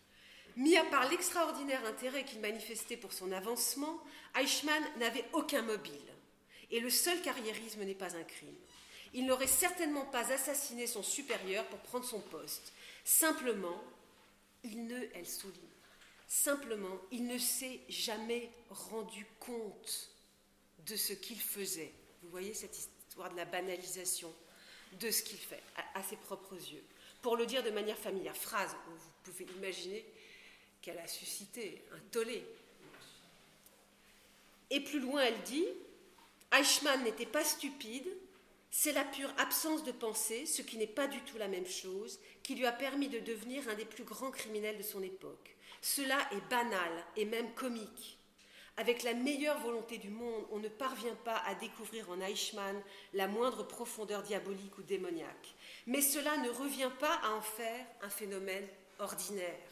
Mis 0.56 0.78
à 0.78 0.86
part 0.86 1.10
l'extraordinaire 1.10 1.86
intérêt 1.86 2.24
qu'il 2.24 2.40
manifestait 2.40 2.98
pour 2.98 3.14
son 3.14 3.32
avancement, 3.32 4.00
Eichmann 4.36 4.84
n'avait 4.98 5.26
aucun 5.34 5.62
mobile. 5.62 5.94
Et 6.72 6.80
le 6.80 6.90
seul 6.90 7.22
carriérisme 7.22 7.84
n'est 7.84 7.94
pas 7.94 8.16
un 8.16 8.24
crime. 8.24 8.56
Il 9.14 9.26
n'aurait 9.26 9.48
certainement 9.48 10.06
pas 10.06 10.32
assassiné 10.32 10.88
son 10.88 11.04
supérieur 11.04 11.66
pour 11.68 11.80
prendre 11.80 12.06
son 12.06 12.20
poste. 12.20 12.74
Simplement, 13.06 13.82
il 14.64 14.88
ne, 14.88 15.00
elle 15.14 15.28
souligne, 15.28 15.62
simplement, 16.28 17.00
il 17.12 17.26
ne 17.26 17.38
s'est 17.38 17.80
jamais 17.90 18.52
rendu 18.70 19.26
compte 19.40 20.12
de 20.86 20.96
ce 20.96 21.14
qu'il 21.14 21.40
faisait. 21.40 21.94
Vous 22.22 22.30
voyez 22.30 22.54
cette 22.54 22.78
histoire 22.78 23.32
de 23.32 23.38
la 23.38 23.46
banalisation 23.46 24.34
de 25.00 25.12
ce 25.12 25.24
qu'il 25.24 25.38
fait 25.38 25.62
à 25.96 26.04
ses 26.04 26.16
propres 26.18 26.56
yeux 26.56 26.84
pour 27.22 27.36
le 27.36 27.46
dire 27.46 27.64
de 27.64 27.72
manière 27.72 27.98
familière. 27.98 28.36
Phrase 28.36 28.76
vous 28.88 29.32
pouvez 29.32 29.46
imaginer 29.58 30.06
qu'elle 30.82 31.00
a 31.00 31.08
suscité 31.08 31.84
un 31.94 32.00
tollé. 32.12 32.44
Et 34.70 34.80
plus 34.82 35.00
loin, 35.00 35.24
elle 35.24 35.42
dit 35.44 35.66
Eichmann 36.54 37.04
n'était 37.04 37.26
pas 37.26 37.44
stupide, 37.44 38.08
c'est 38.72 38.94
la 38.94 39.04
pure 39.04 39.34
absence 39.38 39.84
de 39.84 39.92
pensée, 39.92 40.46
ce 40.46 40.62
qui 40.62 40.78
n'est 40.78 40.88
pas 40.88 41.08
du 41.08 41.20
tout 41.22 41.38
la 41.38 41.48
même 41.48 41.68
chose, 41.68 42.20
qui 42.44 42.56
lui 42.56 42.66
a 42.66 42.72
permis 42.72 43.10
de 43.10 43.20
devenir 43.20 43.68
un 43.68 43.76
des 43.76 43.86
plus 43.86 44.04
grands 44.04 44.32
criminels 44.32 44.78
de 44.78 44.84
son 44.84 45.04
époque. 45.04 45.57
Cela 45.82 46.18
est 46.32 46.50
banal 46.50 46.92
et 47.16 47.26
même 47.26 47.54
comique. 47.54 48.18
Avec 48.80 49.02
la 49.02 49.16
meilleure 49.16 49.60
volonté 49.60 49.98
du 49.98 50.10
monde, 50.10 50.46
on 50.52 50.60
ne 50.60 50.70
parvient 50.70 51.16
pas 51.26 51.38
à 51.48 51.56
découvrir 51.56 52.12
en 52.12 52.22
Eichmann 52.22 52.80
la 53.14 53.28
moindre 53.28 53.64
profondeur 53.64 54.22
diabolique 54.22 54.78
ou 54.78 54.84
démoniaque. 54.84 55.56
Mais 55.88 56.02
cela 56.02 56.38
ne 56.38 56.50
revient 56.50 56.92
pas 57.00 57.16
à 57.24 57.32
en 57.32 57.42
faire 57.42 57.86
un 58.04 58.10
phénomène 58.10 58.68
ordinaire. 59.00 59.72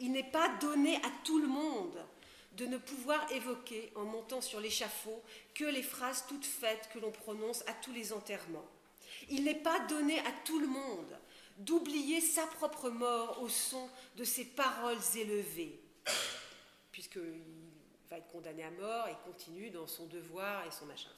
Il 0.00 0.10
n'est 0.10 0.30
pas 0.30 0.48
donné 0.60 0.96
à 0.96 1.10
tout 1.22 1.38
le 1.38 1.46
monde 1.46 2.04
de 2.56 2.66
ne 2.66 2.78
pouvoir 2.78 3.30
évoquer, 3.30 3.92
en 3.94 4.04
montant 4.04 4.40
sur 4.40 4.58
l'échafaud, 4.58 5.22
que 5.54 5.64
les 5.64 5.82
phrases 5.82 6.24
toutes 6.28 6.46
faites 6.46 6.88
que 6.92 6.98
l'on 6.98 7.12
prononce 7.12 7.62
à 7.68 7.72
tous 7.72 7.92
les 7.92 8.12
enterrements. 8.12 8.66
Il 9.28 9.44
n'est 9.44 9.54
pas 9.54 9.78
donné 9.86 10.18
à 10.20 10.32
tout 10.44 10.58
le 10.58 10.66
monde 10.66 11.16
d'oublier 11.58 12.20
sa 12.20 12.46
propre 12.46 12.90
mort 12.90 13.42
au 13.42 13.48
son 13.48 13.88
de 14.16 14.24
ses 14.24 14.44
paroles 14.44 14.98
élevées, 15.16 15.80
puisqu'il 16.92 17.42
va 18.08 18.18
être 18.18 18.28
condamné 18.28 18.64
à 18.64 18.70
mort 18.70 19.08
et 19.08 19.16
continue 19.24 19.70
dans 19.70 19.86
son 19.86 20.06
devoir 20.06 20.66
et 20.66 20.70
son 20.70 20.86
machin. 20.86 21.10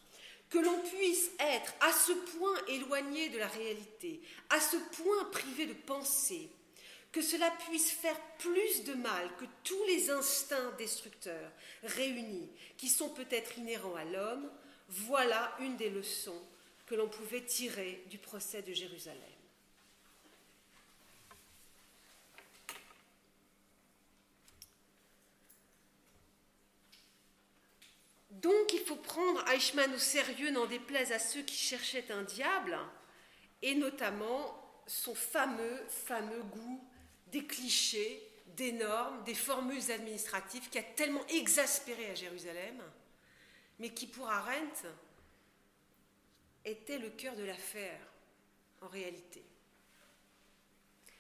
Que 0.48 0.58
l'on 0.58 0.80
puisse 0.80 1.30
être 1.38 1.72
à 1.80 1.92
ce 1.92 2.12
point 2.12 2.56
éloigné 2.66 3.28
de 3.28 3.38
la 3.38 3.46
réalité, 3.46 4.20
à 4.48 4.60
ce 4.60 4.76
point 4.76 5.24
privé 5.30 5.66
de 5.66 5.74
pensée, 5.74 6.50
que 7.12 7.22
cela 7.22 7.50
puisse 7.68 7.90
faire 7.90 8.18
plus 8.38 8.84
de 8.84 8.94
mal 8.94 9.28
que 9.36 9.44
tous 9.64 9.84
les 9.86 10.10
instincts 10.10 10.72
destructeurs 10.78 11.50
réunis, 11.82 12.50
qui 12.76 12.88
sont 12.88 13.10
peut-être 13.10 13.58
inhérents 13.58 13.96
à 13.96 14.04
l'homme, 14.04 14.50
voilà 14.88 15.54
une 15.60 15.76
des 15.76 15.90
leçons 15.90 16.42
que 16.86 16.94
l'on 16.94 17.08
pouvait 17.08 17.44
tirer 17.44 18.04
du 18.10 18.18
procès 18.18 18.62
de 18.62 18.72
Jérusalem. 18.72 19.20
Donc 28.42 28.72
il 28.72 28.80
faut 28.80 28.96
prendre 28.96 29.46
Eichmann 29.48 29.92
au 29.92 29.98
sérieux, 29.98 30.50
n'en 30.50 30.66
déplaise 30.66 31.12
à 31.12 31.18
ceux 31.18 31.42
qui 31.42 31.56
cherchaient 31.56 32.10
un 32.10 32.22
diable, 32.22 32.78
et 33.60 33.74
notamment 33.74 34.82
son 34.86 35.14
fameux, 35.14 35.84
fameux 35.88 36.42
goût 36.42 36.84
des 37.26 37.44
clichés, 37.44 38.22
des 38.56 38.72
normes, 38.72 39.22
des 39.24 39.34
formules 39.34 39.90
administratives 39.90 40.68
qui 40.70 40.78
a 40.78 40.82
tellement 40.82 41.26
exaspéré 41.28 42.10
à 42.10 42.14
Jérusalem, 42.14 42.82
mais 43.78 43.90
qui 43.90 44.06
pour 44.06 44.28
Arendt 44.28 44.88
était 46.64 46.98
le 46.98 47.10
cœur 47.10 47.36
de 47.36 47.44
l'affaire 47.44 48.00
en 48.80 48.88
réalité. 48.88 49.42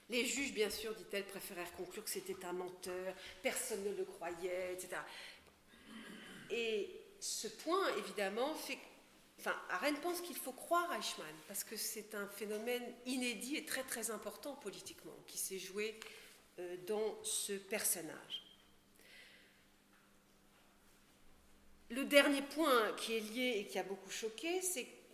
Les 0.08 0.24
juges, 0.24 0.52
bien 0.52 0.70
sûr, 0.70 0.94
dit-elle, 0.94 1.24
préférèrent 1.24 1.72
conclure 1.72 2.02
que 2.02 2.10
c'était 2.10 2.44
un 2.44 2.52
menteur, 2.52 3.14
personne 3.42 3.84
ne 3.84 3.94
le 3.94 4.04
croyait, 4.04 4.72
etc. 4.72 4.96
Et 6.50 6.99
ce 7.20 7.48
point, 7.48 7.96
évidemment, 7.96 8.54
fait 8.54 8.78
Enfin, 9.40 9.56
pense 10.02 10.20
qu'il 10.20 10.36
faut 10.36 10.52
croire 10.52 10.92
Eichmann, 10.92 11.34
parce 11.48 11.64
que 11.64 11.74
c'est 11.74 12.14
un 12.14 12.26
phénomène 12.26 12.84
inédit 13.06 13.56
et 13.56 13.64
très 13.64 13.82
très 13.84 14.10
important 14.10 14.54
politiquement, 14.56 15.16
qui 15.26 15.38
s'est 15.38 15.58
joué 15.58 15.98
euh, 16.58 16.76
dans 16.86 17.18
ce 17.24 17.54
personnage. 17.54 18.44
Le 21.88 22.04
dernier 22.04 22.42
point 22.42 22.92
qui 22.98 23.16
est 23.16 23.20
lié 23.20 23.54
et 23.56 23.66
qui 23.66 23.78
a 23.78 23.82
beaucoup 23.82 24.10
choqué, 24.10 24.60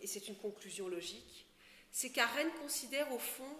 et 0.01 0.07
c'est 0.07 0.27
une 0.27 0.35
conclusion 0.35 0.89
logique, 0.89 1.47
c'est 1.89 2.11
qu'Arendt 2.11 2.51
considère 2.61 3.11
au 3.13 3.19
fond 3.19 3.57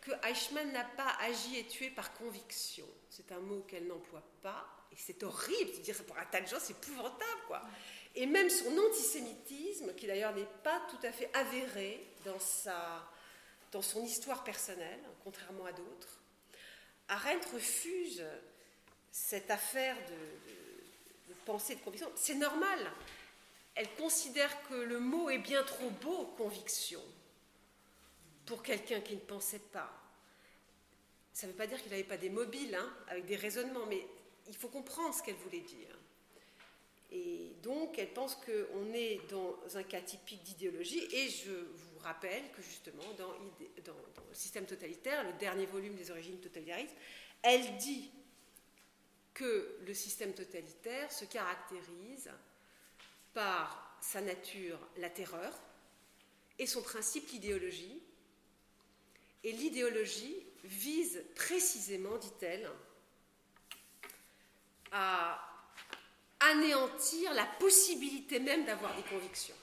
que 0.00 0.10
Eichmann 0.28 0.72
n'a 0.72 0.84
pas 0.84 1.16
agi 1.20 1.58
et 1.58 1.66
tué 1.66 1.90
par 1.90 2.12
conviction. 2.14 2.86
C'est 3.08 3.30
un 3.30 3.40
mot 3.40 3.60
qu'elle 3.68 3.86
n'emploie 3.86 4.28
pas, 4.42 4.66
c'est 5.00 5.22
horrible 5.22 5.72
de 5.72 5.78
dire 5.78 5.94
ça 5.94 6.02
pour 6.02 6.18
un 6.18 6.24
tas 6.24 6.40
de 6.40 6.46
gens, 6.46 6.58
c'est 6.60 6.72
épouvantable, 6.72 7.40
quoi. 7.46 7.62
Et 8.14 8.26
même 8.26 8.50
son 8.50 8.76
antisémitisme, 8.76 9.94
qui 9.94 10.06
d'ailleurs 10.06 10.34
n'est 10.34 10.48
pas 10.64 10.82
tout 10.90 11.06
à 11.06 11.12
fait 11.12 11.30
avéré 11.34 12.04
dans, 12.24 12.40
sa, 12.40 13.08
dans 13.70 13.80
son 13.80 14.04
histoire 14.04 14.42
personnelle, 14.42 15.00
contrairement 15.22 15.66
à 15.66 15.72
d'autres, 15.72 16.20
Arendt 17.08 17.48
refuse 17.54 18.24
cette 19.12 19.50
affaire 19.50 19.96
de, 19.96 21.32
de 21.32 21.34
pensée 21.46 21.76
de 21.76 21.80
conviction. 21.80 22.10
C'est 22.16 22.34
normal. 22.34 22.78
Elle 23.76 23.88
considère 23.94 24.50
que 24.68 24.74
le 24.74 24.98
mot 24.98 25.30
est 25.30 25.38
bien 25.38 25.62
trop 25.62 25.90
beau, 25.90 26.34
conviction 26.36 27.02
pour 28.46 28.62
quelqu'un 28.62 29.00
qui 29.00 29.14
ne 29.14 29.20
pensait 29.20 29.60
pas. 29.60 29.92
Ça 31.32 31.46
ne 31.46 31.52
veut 31.52 31.56
pas 31.56 31.68
dire 31.68 31.80
qu'il 31.80 31.92
n'avait 31.92 32.02
pas 32.02 32.16
des 32.16 32.30
mobiles, 32.30 32.74
hein, 32.74 32.92
avec 33.06 33.26
des 33.26 33.36
raisonnements, 33.36 33.86
mais 33.86 34.04
il 34.48 34.56
faut 34.56 34.68
comprendre 34.68 35.14
ce 35.14 35.22
qu'elle 35.22 35.36
voulait 35.36 35.60
dire. 35.60 35.96
Et 37.10 37.52
donc, 37.62 37.98
elle 37.98 38.12
pense 38.12 38.34
qu'on 38.34 38.92
est 38.92 39.20
dans 39.30 39.56
un 39.76 39.82
cas 39.82 40.00
typique 40.00 40.42
d'idéologie, 40.42 41.02
et 41.10 41.28
je 41.28 41.52
vous 41.52 41.98
rappelle 42.00 42.42
que 42.52 42.62
justement, 42.62 43.04
dans, 43.16 43.32
le 43.32 44.34
système 44.34 44.66
totalitaire, 44.66 45.24
le 45.24 45.32
dernier 45.38 45.66
volume 45.66 45.94
des 45.94 46.10
origines 46.10 46.38
totalitaristes, 46.38 46.94
elle 47.42 47.78
dit 47.78 48.10
que 49.32 49.78
le 49.86 49.94
système 49.94 50.34
totalitaire 50.34 51.10
se 51.10 51.24
caractérise 51.24 52.30
par 53.32 53.96
sa 54.00 54.20
nature, 54.20 54.78
la 54.98 55.08
terreur, 55.08 55.52
et 56.58 56.66
son 56.66 56.82
principe, 56.82 57.30
l'idéologie, 57.30 58.02
et 59.44 59.52
l'idéologie 59.52 60.44
vise 60.64 61.22
précisément, 61.36 62.18
dit-elle, 62.18 62.68
à 64.92 65.44
anéantir 66.40 67.34
la 67.34 67.44
possibilité 67.58 68.40
même 68.40 68.64
d'avoir 68.64 68.94
des 68.94 69.02
convictions. 69.02 69.54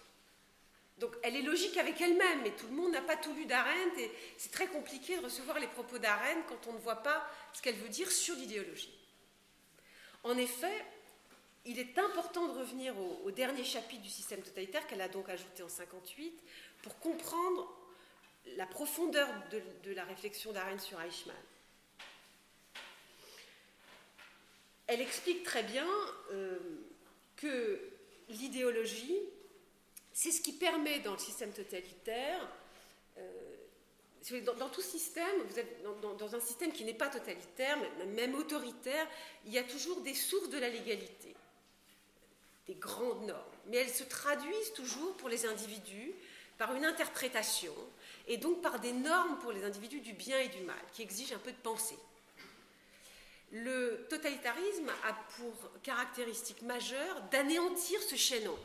Donc 0.98 1.14
elle 1.24 1.36
est 1.36 1.42
logique 1.42 1.78
avec 1.78 2.00
elle-même, 2.00 2.42
mais 2.44 2.52
tout 2.52 2.68
le 2.68 2.76
monde 2.76 2.92
n'a 2.92 3.02
pas 3.02 3.18
tout 3.18 3.34
lu 3.34 3.46
d'Arendt 3.46 4.02
et 4.02 4.12
c'est 4.38 4.52
très 4.52 4.68
compliqué 4.68 5.18
de 5.18 5.26
recevoir 5.26 5.60
les 5.60 5.68
propos 5.68 5.98
d'Arendt 5.98 6.44
quand 6.48 6.68
on 6.68 6.74
ne 6.74 6.80
voit 6.80 7.04
pas 7.04 7.30
ce 7.54 7.62
qu'elle 7.62 7.76
veut 7.76 7.90
dire 7.90 8.10
sur 8.10 8.36
l'idéologie. 8.36 8.94
En 10.24 10.38
effet, 10.38 10.86
il 11.66 11.80
est 11.80 11.98
important 11.98 12.48
de 12.48 12.60
revenir 12.60 12.94
au, 12.98 13.32
dernier 13.32 13.64
chapitre 13.64 14.04
du 14.04 14.10
système 14.10 14.42
totalitaire 14.42 14.88
qu'elle 14.88 15.02
a 15.02 15.10
donc 15.10 15.28
ajouté 15.30 15.64
en 15.64 15.70
58 15.70 16.40
pour 16.84 16.98
comprendre 17.00 17.76
la 18.56 18.68
profondeur 18.68 19.28
de, 19.52 19.92
la 19.92 20.04
réflexion 20.06 20.54
d'Arendt 20.54 20.84
sur 20.84 21.02
Eichmann. 21.02 21.36
Elle 24.88 25.02
explique 25.02 25.44
très 25.44 25.64
bien 25.64 25.88
euh, 26.32 26.58
que 27.38 27.80
l'idéologie, 28.30 29.18
c'est 30.14 30.32
ce 30.32 30.42
qui 30.42 30.54
permet 30.54 31.00
dans 31.00 31.14
le 31.14 31.20
système 31.20 31.52
totalitaire, 31.52 32.48
euh, 33.18 33.56
dans, 34.58 34.70
tout 34.70 34.82
système, 34.82 35.42
vous 35.48 35.60
êtes 35.60 35.84
dans, 36.02 36.36
un 36.36 36.40
système 36.40 36.72
qui 36.72 36.84
n'est 36.84 36.96
pas 36.96 37.10
totalitaire, 37.10 37.78
même 38.08 38.34
autoritaire, 38.36 39.08
il 39.46 39.54
y 39.54 39.60
a 39.60 39.64
toujours 39.64 40.02
des 40.02 40.16
sources 40.16 40.50
de 40.50 40.58
la 40.58 40.70
légalité, 40.70 41.36
des 42.66 42.74
grandes 42.74 43.28
normes, 43.28 43.44
mais 43.68 43.78
elles 43.78 43.94
se 43.94 44.04
traduisent 44.04 44.74
toujours 44.74 45.16
pour 45.18 45.30
les 45.30 45.46
individus 45.46 46.12
par 46.58 46.74
une 46.74 46.86
interprétation 46.86 47.74
et 48.28 48.38
donc 48.38 48.62
par 48.62 48.80
des 48.80 48.94
normes 48.94 49.38
pour 49.40 49.52
les 49.52 49.64
individus 49.64 50.00
du 50.00 50.14
bien 50.14 50.40
et 50.40 50.48
du 50.48 50.62
mal, 50.62 50.82
qui 50.94 51.04
exigent 51.04 51.36
un 51.36 51.40
peu 51.40 51.52
de 51.52 51.58
pensée. 51.58 51.98
Le 53.58 54.06
totalitarisme 54.10 54.90
a 55.06 55.14
pour 55.38 55.54
caractéristique 55.82 56.62
majeure 56.62 57.22
d'anéantir 57.32 58.02
ce 58.02 58.18
chaînon. 58.18 58.58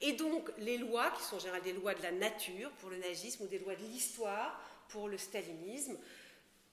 Et 0.00 0.12
donc 0.12 0.48
les 0.58 0.78
lois, 0.78 1.10
qui 1.16 1.24
sont 1.24 1.34
en 1.34 1.40
général 1.40 1.62
des 1.62 1.72
lois 1.72 1.94
de 1.94 2.02
la 2.02 2.12
nature 2.12 2.70
pour 2.78 2.90
le 2.90 2.98
nazisme 2.98 3.42
ou 3.42 3.48
des 3.48 3.58
lois 3.58 3.74
de 3.74 3.82
l'histoire 3.82 4.60
pour 4.88 5.08
le 5.08 5.18
stalinisme, 5.18 5.98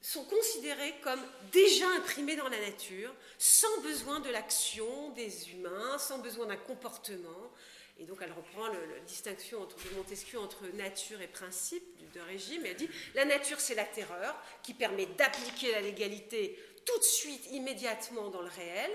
sont 0.01 0.23
considérées 0.25 0.93
comme 1.01 1.19
déjà 1.51 1.87
imprimées 1.97 2.35
dans 2.35 2.47
la 2.47 2.59
nature, 2.59 3.11
sans 3.39 3.81
besoin 3.81 4.19
de 4.19 4.29
l'action 4.29 5.09
des 5.15 5.49
humains, 5.49 5.97
sans 5.97 6.19
besoin 6.19 6.45
d'un 6.45 6.57
comportement, 6.57 7.51
et 7.99 8.05
donc 8.05 8.19
elle 8.21 8.31
reprend 8.31 8.67
la 8.67 8.99
distinction 9.07 9.61
entre, 9.63 9.77
de 9.77 9.95
Montesquieu 9.95 10.39
entre 10.39 10.67
nature 10.75 11.19
et 11.21 11.27
principe 11.27 11.83
de 12.13 12.19
régime. 12.19 12.63
Et 12.65 12.69
elle 12.69 12.75
dit 12.75 12.89
la 13.15 13.25
nature, 13.25 13.59
c'est 13.59 13.73
la 13.73 13.85
terreur 13.85 14.39
qui 14.61 14.75
permet 14.75 15.07
d'appliquer 15.17 15.71
la 15.71 15.81
légalité 15.81 16.59
tout 16.87 16.97
de 16.97 17.03
suite, 17.03 17.51
immédiatement 17.51 18.29
dans 18.29 18.41
le 18.41 18.49
réel. 18.49 18.91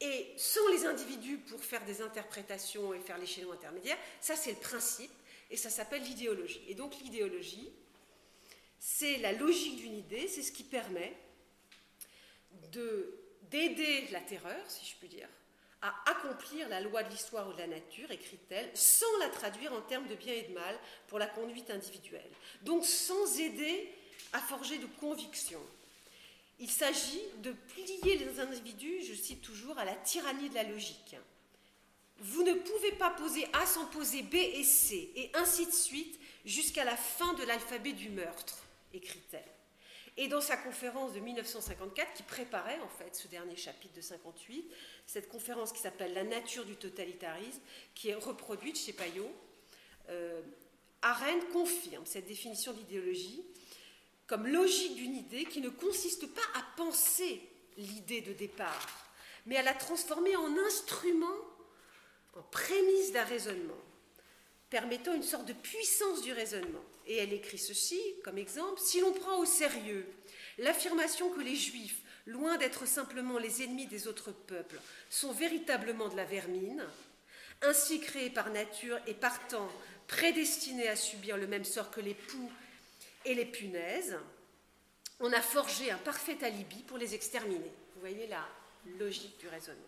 Et 0.00 0.32
sans 0.36 0.66
les 0.72 0.86
individus 0.86 1.38
pour 1.38 1.62
faire 1.64 1.84
des 1.84 2.02
interprétations 2.02 2.92
et 2.92 3.00
faire 3.00 3.16
les 3.16 3.26
chaînons 3.26 3.52
intermédiaires, 3.52 3.98
ça 4.20 4.34
c'est 4.34 4.50
le 4.50 4.58
principe 4.58 5.12
et 5.50 5.56
ça 5.56 5.70
s'appelle 5.70 6.02
l'idéologie. 6.02 6.62
Et 6.68 6.74
donc 6.74 6.98
l'idéologie, 7.00 7.70
c'est 8.80 9.18
la 9.18 9.32
logique 9.32 9.76
d'une 9.76 9.96
idée, 9.96 10.26
c'est 10.26 10.42
ce 10.42 10.50
qui 10.50 10.64
permet 10.64 11.16
d'aider 13.50 14.08
la 14.10 14.20
terreur, 14.20 14.68
si 14.68 14.84
je 14.84 14.96
puis 14.96 15.08
dire, 15.08 15.28
à 15.80 15.94
accomplir 16.10 16.68
la 16.68 16.80
loi 16.80 17.02
de 17.02 17.10
l'histoire 17.10 17.48
ou 17.48 17.52
de 17.52 17.58
la 17.58 17.66
nature, 17.66 18.10
écrit-elle, 18.10 18.70
sans 18.74 19.18
la 19.20 19.28
traduire 19.28 19.72
en 19.72 19.82
termes 19.82 20.08
de 20.08 20.16
bien 20.16 20.34
et 20.34 20.42
de 20.42 20.54
mal 20.54 20.76
pour 21.06 21.18
la 21.18 21.26
conduite 21.26 21.70
individuelle. 21.70 22.30
Donc 22.62 22.84
sans 22.84 23.38
aider 23.38 23.92
à 24.32 24.40
forger 24.40 24.78
de 24.78 24.86
convictions. 24.98 25.64
Il 26.60 26.70
s'agit 26.70 27.22
de 27.42 27.52
plier 27.52 28.16
les 28.16 28.40
individus, 28.40 29.02
je 29.02 29.14
cite 29.14 29.42
toujours, 29.42 29.78
à 29.78 29.84
la 29.84 29.94
tyrannie 29.96 30.48
de 30.48 30.54
la 30.54 30.62
logique. 30.62 31.16
Vous 32.18 32.42
ne 32.44 32.54
pouvez 32.54 32.92
pas 32.92 33.10
poser 33.10 33.46
A 33.52 33.66
sans 33.66 33.86
poser 33.86 34.22
B 34.22 34.34
et 34.34 34.62
C, 34.62 35.10
et 35.16 35.30
ainsi 35.34 35.66
de 35.66 35.72
suite, 35.72 36.18
jusqu'à 36.44 36.84
la 36.84 36.96
fin 36.96 37.34
de 37.34 37.44
l'alphabet 37.44 37.92
du 37.92 38.08
meurtre, 38.08 38.62
écrit-elle. 38.92 39.42
Et 40.16 40.28
dans 40.28 40.40
sa 40.40 40.56
conférence 40.56 41.12
de 41.12 41.18
1954, 41.18 42.14
qui 42.14 42.22
préparait 42.22 42.78
en 42.78 42.88
fait 42.88 43.16
ce 43.16 43.26
dernier 43.26 43.56
chapitre 43.56 43.94
de 43.94 44.00
58, 44.00 44.70
cette 45.06 45.28
conférence 45.28 45.72
qui 45.72 45.80
s'appelle 45.80 46.14
La 46.14 46.22
nature 46.22 46.64
du 46.64 46.76
totalitarisme, 46.76 47.60
qui 47.96 48.10
est 48.10 48.14
reproduite 48.14 48.78
chez 48.78 48.92
Payot, 48.92 49.30
euh, 50.10 50.40
Arendt 51.02 51.46
confirme 51.52 52.06
cette 52.06 52.26
définition 52.26 52.72
d'idéologie 52.72 53.42
comme 54.26 54.46
logique 54.46 54.96
d'une 54.96 55.16
idée 55.16 55.44
qui 55.44 55.60
ne 55.60 55.68
consiste 55.68 56.26
pas 56.26 56.42
à 56.54 56.62
penser 56.76 57.40
l'idée 57.76 58.20
de 58.20 58.32
départ, 58.32 58.88
mais 59.46 59.56
à 59.56 59.62
la 59.62 59.74
transformer 59.74 60.36
en 60.36 60.56
instrument, 60.58 61.36
en 62.34 62.42
prémisse 62.42 63.12
d'un 63.12 63.24
raisonnement, 63.24 63.80
permettant 64.70 65.14
une 65.14 65.22
sorte 65.22 65.46
de 65.46 65.52
puissance 65.52 66.22
du 66.22 66.32
raisonnement. 66.32 66.82
Et 67.06 67.16
elle 67.16 67.32
écrit 67.32 67.58
ceci 67.58 68.00
comme 68.24 68.38
exemple, 68.38 68.80
si 68.80 69.00
l'on 69.00 69.12
prend 69.12 69.38
au 69.38 69.44
sérieux 69.44 70.06
l'affirmation 70.58 71.30
que 71.30 71.40
les 71.40 71.56
juifs, 71.56 72.00
loin 72.26 72.56
d'être 72.56 72.86
simplement 72.86 73.38
les 73.38 73.62
ennemis 73.62 73.86
des 73.86 74.08
autres 74.08 74.32
peuples, 74.32 74.80
sont 75.10 75.32
véritablement 75.32 76.08
de 76.08 76.16
la 76.16 76.24
vermine, 76.24 76.84
ainsi 77.62 78.00
créés 78.00 78.30
par 78.30 78.50
nature 78.50 78.98
et 79.06 79.14
partant 79.14 79.68
prédestinés 80.06 80.88
à 80.88 80.96
subir 80.96 81.36
le 81.36 81.46
même 81.46 81.64
sort 81.64 81.90
que 81.90 82.00
les 82.00 82.14
poux 82.14 82.50
et 83.24 83.34
les 83.34 83.46
punaises, 83.46 84.18
on 85.20 85.32
a 85.32 85.40
forgé 85.40 85.90
un 85.90 85.98
parfait 85.98 86.42
alibi 86.42 86.82
pour 86.82 86.98
les 86.98 87.14
exterminer. 87.14 87.72
Vous 87.94 88.00
voyez 88.00 88.26
la 88.26 88.46
logique 88.98 89.38
du 89.38 89.48
raisonnement. 89.48 89.80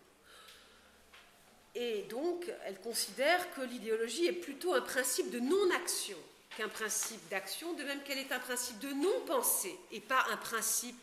Et 1.75 2.03
donc, 2.03 2.51
elle 2.65 2.79
considère 2.79 3.53
que 3.53 3.61
l'idéologie 3.61 4.25
est 4.25 4.33
plutôt 4.33 4.73
un 4.73 4.81
principe 4.81 5.29
de 5.29 5.39
non-action 5.39 6.17
qu'un 6.55 6.69
principe 6.69 7.27
d'action, 7.29 7.73
de 7.73 7.83
même 7.83 8.01
qu'elle 8.01 8.17
est 8.17 8.31
un 8.31 8.39
principe 8.39 8.79
de 8.79 8.89
non-pensée 8.89 9.77
et 9.91 9.99
pas 9.99 10.25
un 10.31 10.37
principe 10.37 10.99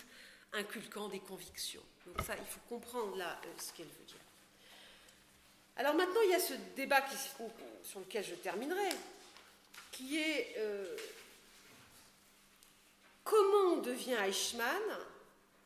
inculquant 0.53 1.09
des 1.09 1.21
convictions. 1.21 1.83
Donc 2.07 2.21
ça, 2.27 2.35
il 2.37 2.47
faut 2.47 2.61
comprendre 2.69 3.17
là 3.17 3.39
euh, 3.45 3.49
ce 3.59 3.73
qu'elle 3.73 3.87
veut 3.87 4.05
dire. 4.07 4.17
Alors 5.77 5.95
maintenant, 5.95 6.21
il 6.25 6.31
y 6.31 6.35
a 6.35 6.41
ce 6.41 6.55
débat 6.75 7.03
qui, 7.03 7.17
sur 7.83 8.01
lequel 8.01 8.25
je 8.25 8.35
terminerai, 8.35 8.89
qui 9.93 10.19
est 10.19 10.55
euh, 10.59 10.97
comment 13.25 13.75
on 13.75 13.81
devient 13.81 14.17
Eichmann 14.25 14.83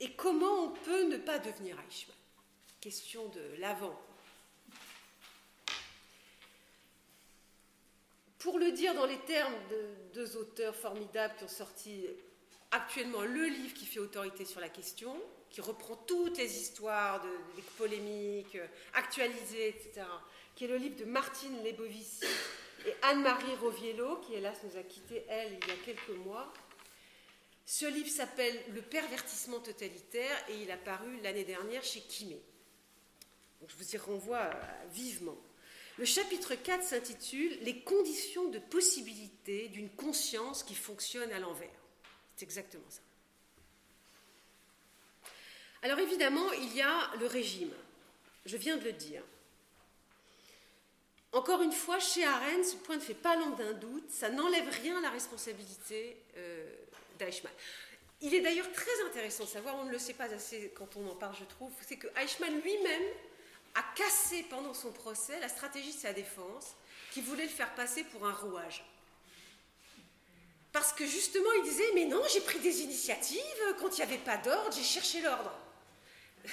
et 0.01 0.13
comment 0.15 0.65
on 0.65 0.71
peut 0.71 1.05
ne 1.05 1.19
pas 1.19 1.39
devenir 1.39 1.77
Eichmann? 1.89 2.17
Question 2.81 3.29
de 3.29 3.57
l'avant 3.59 4.01
Pour 8.39 8.61
le 8.61 8.71
dire 8.71 8.95
dans 8.95 9.07
les 9.07 9.19
termes 9.19 9.53
de 9.69 10.15
deux 10.15 10.37
auteurs 10.37 10.77
formidables 10.77 11.35
qui 11.37 11.45
ont 11.45 11.49
sorti 11.49 12.07
actuellement 12.71 13.23
le 13.23 13.47
livre 13.47 13.75
qui 13.75 13.85
fait 13.85 13.99
autorité 13.99 14.45
sur 14.45 14.61
la 14.61 14.69
question, 14.69 15.21
qui 15.51 15.61
reprend 15.61 15.97
toutes 15.97 16.39
les 16.39 16.61
histoires 16.61 17.21
de, 17.23 17.29
des 17.57 17.63
polémiques 17.77 18.55
euh, 18.57 18.67
actualisées, 18.95 19.69
etc., 19.69 20.07
qui 20.55 20.65
est 20.65 20.69
le 20.69 20.77
livre 20.77 20.97
de 20.97 21.05
Martine 21.05 21.65
Lebovici 21.65 22.25
et 22.87 22.95
Anne-Marie 23.03 23.55
Roviello, 23.61 24.17
qui 24.17 24.35
hélas 24.35 24.59
nous 24.65 24.77
a 24.77 24.83
quittés, 24.83 25.25
elle, 25.29 25.59
il 25.61 25.69
y 25.69 25.71
a 25.71 25.77
quelques 25.85 26.17
mois. 26.25 26.53
Ce 27.71 27.85
livre 27.85 28.09
s'appelle 28.09 28.59
Le 28.71 28.81
pervertissement 28.81 29.61
totalitaire 29.61 30.43
et 30.49 30.63
il 30.63 30.71
a 30.71 30.79
paru 30.79 31.21
l'année 31.23 31.45
dernière 31.45 31.85
chez 31.85 32.01
Kimé. 32.01 32.41
je 33.69 33.77
vous 33.77 33.95
y 33.95 33.99
renvoie 33.99 34.39
euh, 34.39 34.87
vivement. 34.91 35.37
Le 35.99 36.07
chapitre 36.07 36.55
4 36.55 36.83
s'intitule 36.83 37.59
Les 37.61 37.81
conditions 37.81 38.49
de 38.49 38.59
possibilité 38.59 39.69
d'une 39.69 39.91
conscience 39.91 40.63
qui 40.63 40.75
fonctionne 40.75 41.31
à 41.31 41.39
l'envers. 41.41 41.69
C'est 42.37 42.47
exactement 42.47 42.89
ça. 42.89 43.03
Alors 45.83 45.99
évidemment, 45.99 46.51
il 46.53 46.75
y 46.75 46.81
a 46.81 47.11
le 47.21 47.27
régime. 47.27 47.75
Je 48.47 48.57
viens 48.57 48.79
de 48.79 48.85
le 48.85 48.95
dire. 48.95 49.23
Encore 51.33 51.61
une 51.61 51.73
fois, 51.73 51.99
chez 51.99 52.25
Arendt, 52.25 52.65
ce 52.65 52.77
point 52.77 52.97
ne 52.97 53.03
fait 53.03 53.13
pas 53.13 53.37
l'ombre 53.37 53.59
d'un 53.59 53.75
doute, 53.75 54.09
ça 54.09 54.31
n'enlève 54.31 54.71
rien 54.83 54.97
à 54.97 55.03
la 55.03 55.11
responsabilité 55.11 56.17
euh, 56.39 56.78
d'Eichmann. 57.19 57.53
Il 58.21 58.35
est 58.35 58.41
d'ailleurs 58.41 58.71
très 58.73 59.01
intéressant 59.07 59.45
de 59.45 59.49
savoir, 59.49 59.77
on 59.77 59.85
ne 59.85 59.93
le 59.93 59.99
sait 59.99 60.15
pas 60.15 60.33
assez 60.33 60.73
quand 60.77 60.97
on 60.97 61.09
en 61.09 61.15
parle, 61.15 61.37
je 61.39 61.45
trouve, 61.45 61.71
c'est 61.87 61.97
que 61.97 62.09
Eichmann 62.17 62.61
lui-même 62.61 63.03
a 63.75 63.83
cassé 63.95 64.45
pendant 64.51 64.75
son 64.75 64.91
procès 64.91 65.39
la 65.41 65.49
stratégie 65.49 65.93
de 65.93 65.99
sa 65.99 66.13
défense 66.13 66.75
qui 67.13 67.21
voulait 67.21 67.45
le 67.45 67.49
faire 67.49 67.73
passer 67.75 68.03
pour 68.05 68.27
un 68.27 68.33
rouage. 68.33 68.85
Parce 70.73 70.93
que 70.93 71.07
justement, 71.07 71.51
il 71.59 71.63
disait, 71.63 71.91
mais 71.95 72.05
non, 72.07 72.23
j'ai 72.33 72.41
pris 72.41 72.59
des 72.59 72.83
initiatives, 72.83 73.41
quand 73.79 73.97
il 73.97 73.97
n'y 73.97 74.03
avait 74.03 74.19
pas 74.19 74.37
d'ordre, 74.37 74.73
j'ai 74.73 74.83
cherché 74.83 75.21
l'ordre. 75.21 75.57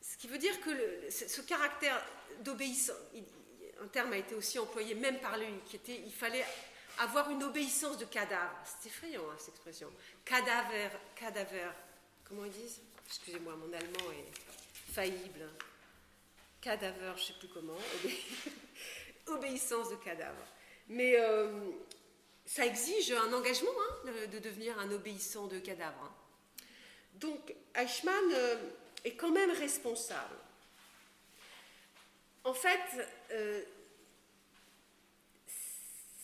Ce 0.00 0.16
qui 0.18 0.26
veut 0.28 0.38
dire 0.38 0.60
que 0.60 0.70
ce 1.10 1.40
caractère 1.42 2.04
d'obéissance, 2.40 2.96
un 3.82 3.88
terme 3.88 4.12
a 4.12 4.16
été 4.16 4.34
aussi 4.34 4.58
employé 4.58 4.94
même 4.94 5.20
par 5.20 5.38
lui, 5.38 5.46
qui 5.66 5.76
était, 5.76 6.00
il 6.04 6.12
fallait 6.12 6.44
avoir 6.98 7.30
une 7.30 7.42
obéissance 7.42 7.98
de 7.98 8.04
cadavre. 8.04 8.56
C'est 8.64 8.88
effrayant, 8.88 9.22
hein, 9.30 9.36
cette 9.38 9.54
expression. 9.54 9.90
Cadaver, 10.24 10.88
cadaver, 11.14 11.68
comment 12.24 12.44
ils 12.44 12.52
disent? 12.52 12.80
Excusez-moi, 13.06 13.54
mon 13.56 13.72
allemand 13.72 14.12
est 14.12 14.92
faillible. 14.92 15.48
Cadaver, 16.60 17.12
je 17.16 17.20
ne 17.20 17.26
sais 17.26 17.32
plus 17.34 17.48
comment. 17.48 17.76
obéissance 19.26 19.90
de 19.90 19.96
cadavre. 19.96 20.46
Mais 20.88 21.16
euh, 21.18 21.70
ça 22.44 22.66
exige 22.66 23.12
un 23.12 23.32
engagement 23.32 23.70
hein, 23.70 24.10
de 24.30 24.38
devenir 24.38 24.78
un 24.78 24.90
obéissant 24.90 25.46
de 25.46 25.58
cadavre. 25.58 25.98
Hein. 26.02 26.12
Donc 27.14 27.54
Eichmann 27.74 28.32
euh, 28.32 28.56
est 29.04 29.14
quand 29.14 29.30
même 29.30 29.50
responsable. 29.50 30.36
En 32.44 32.52
fait, 32.52 33.08
euh, 33.32 33.62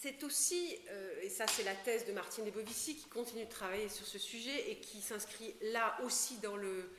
c'est 0.01 0.25
aussi, 0.25 0.79
et 1.21 1.29
ça 1.29 1.47
c'est 1.47 1.63
la 1.63 1.75
thèse 1.75 2.07
de 2.07 2.13
Martine 2.13 2.47
Lebovici 2.47 2.97
qui 2.97 3.07
continue 3.09 3.45
de 3.45 3.51
travailler 3.51 3.91
sur 3.91 4.07
ce 4.07 4.19
sujet 4.19 4.71
et 4.71 4.81
qui 4.81 5.03
s'inscrit 5.03 5.55
là 5.61 5.99
aussi 6.03 6.39
dans 6.39 6.57
le 6.57 6.91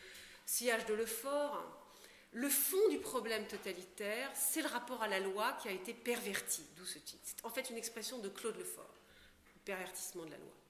sillage 0.46 0.86
de 0.86 0.94
l'effort, 0.94 1.66
le 2.34 2.48
fond 2.48 2.90
du 2.90 3.00
problème 3.00 3.48
totalitaire, 3.48 4.30
c'est 4.36 4.62
le 4.62 4.68
rapport 4.68 5.02
à 5.02 5.08
la 5.08 5.20
loi 5.20 5.58
qui 5.62 5.68
a 5.68 5.72
été 5.72 5.94
perverti, 5.94 6.62
d'où 6.78 6.86
ce 6.86 7.00
titre. 7.00 7.24
C'est 7.24 7.44
en 7.44 7.50
fait 7.50 7.70
une 7.72 7.78
expression 7.78 8.20
de 8.20 8.30
Claude 8.30 8.58
Lefort, 8.58 8.94
le 9.56 9.62
pervertissement 9.66 10.26
de 10.26 10.32
la 10.32 10.38
loi. 10.38 10.61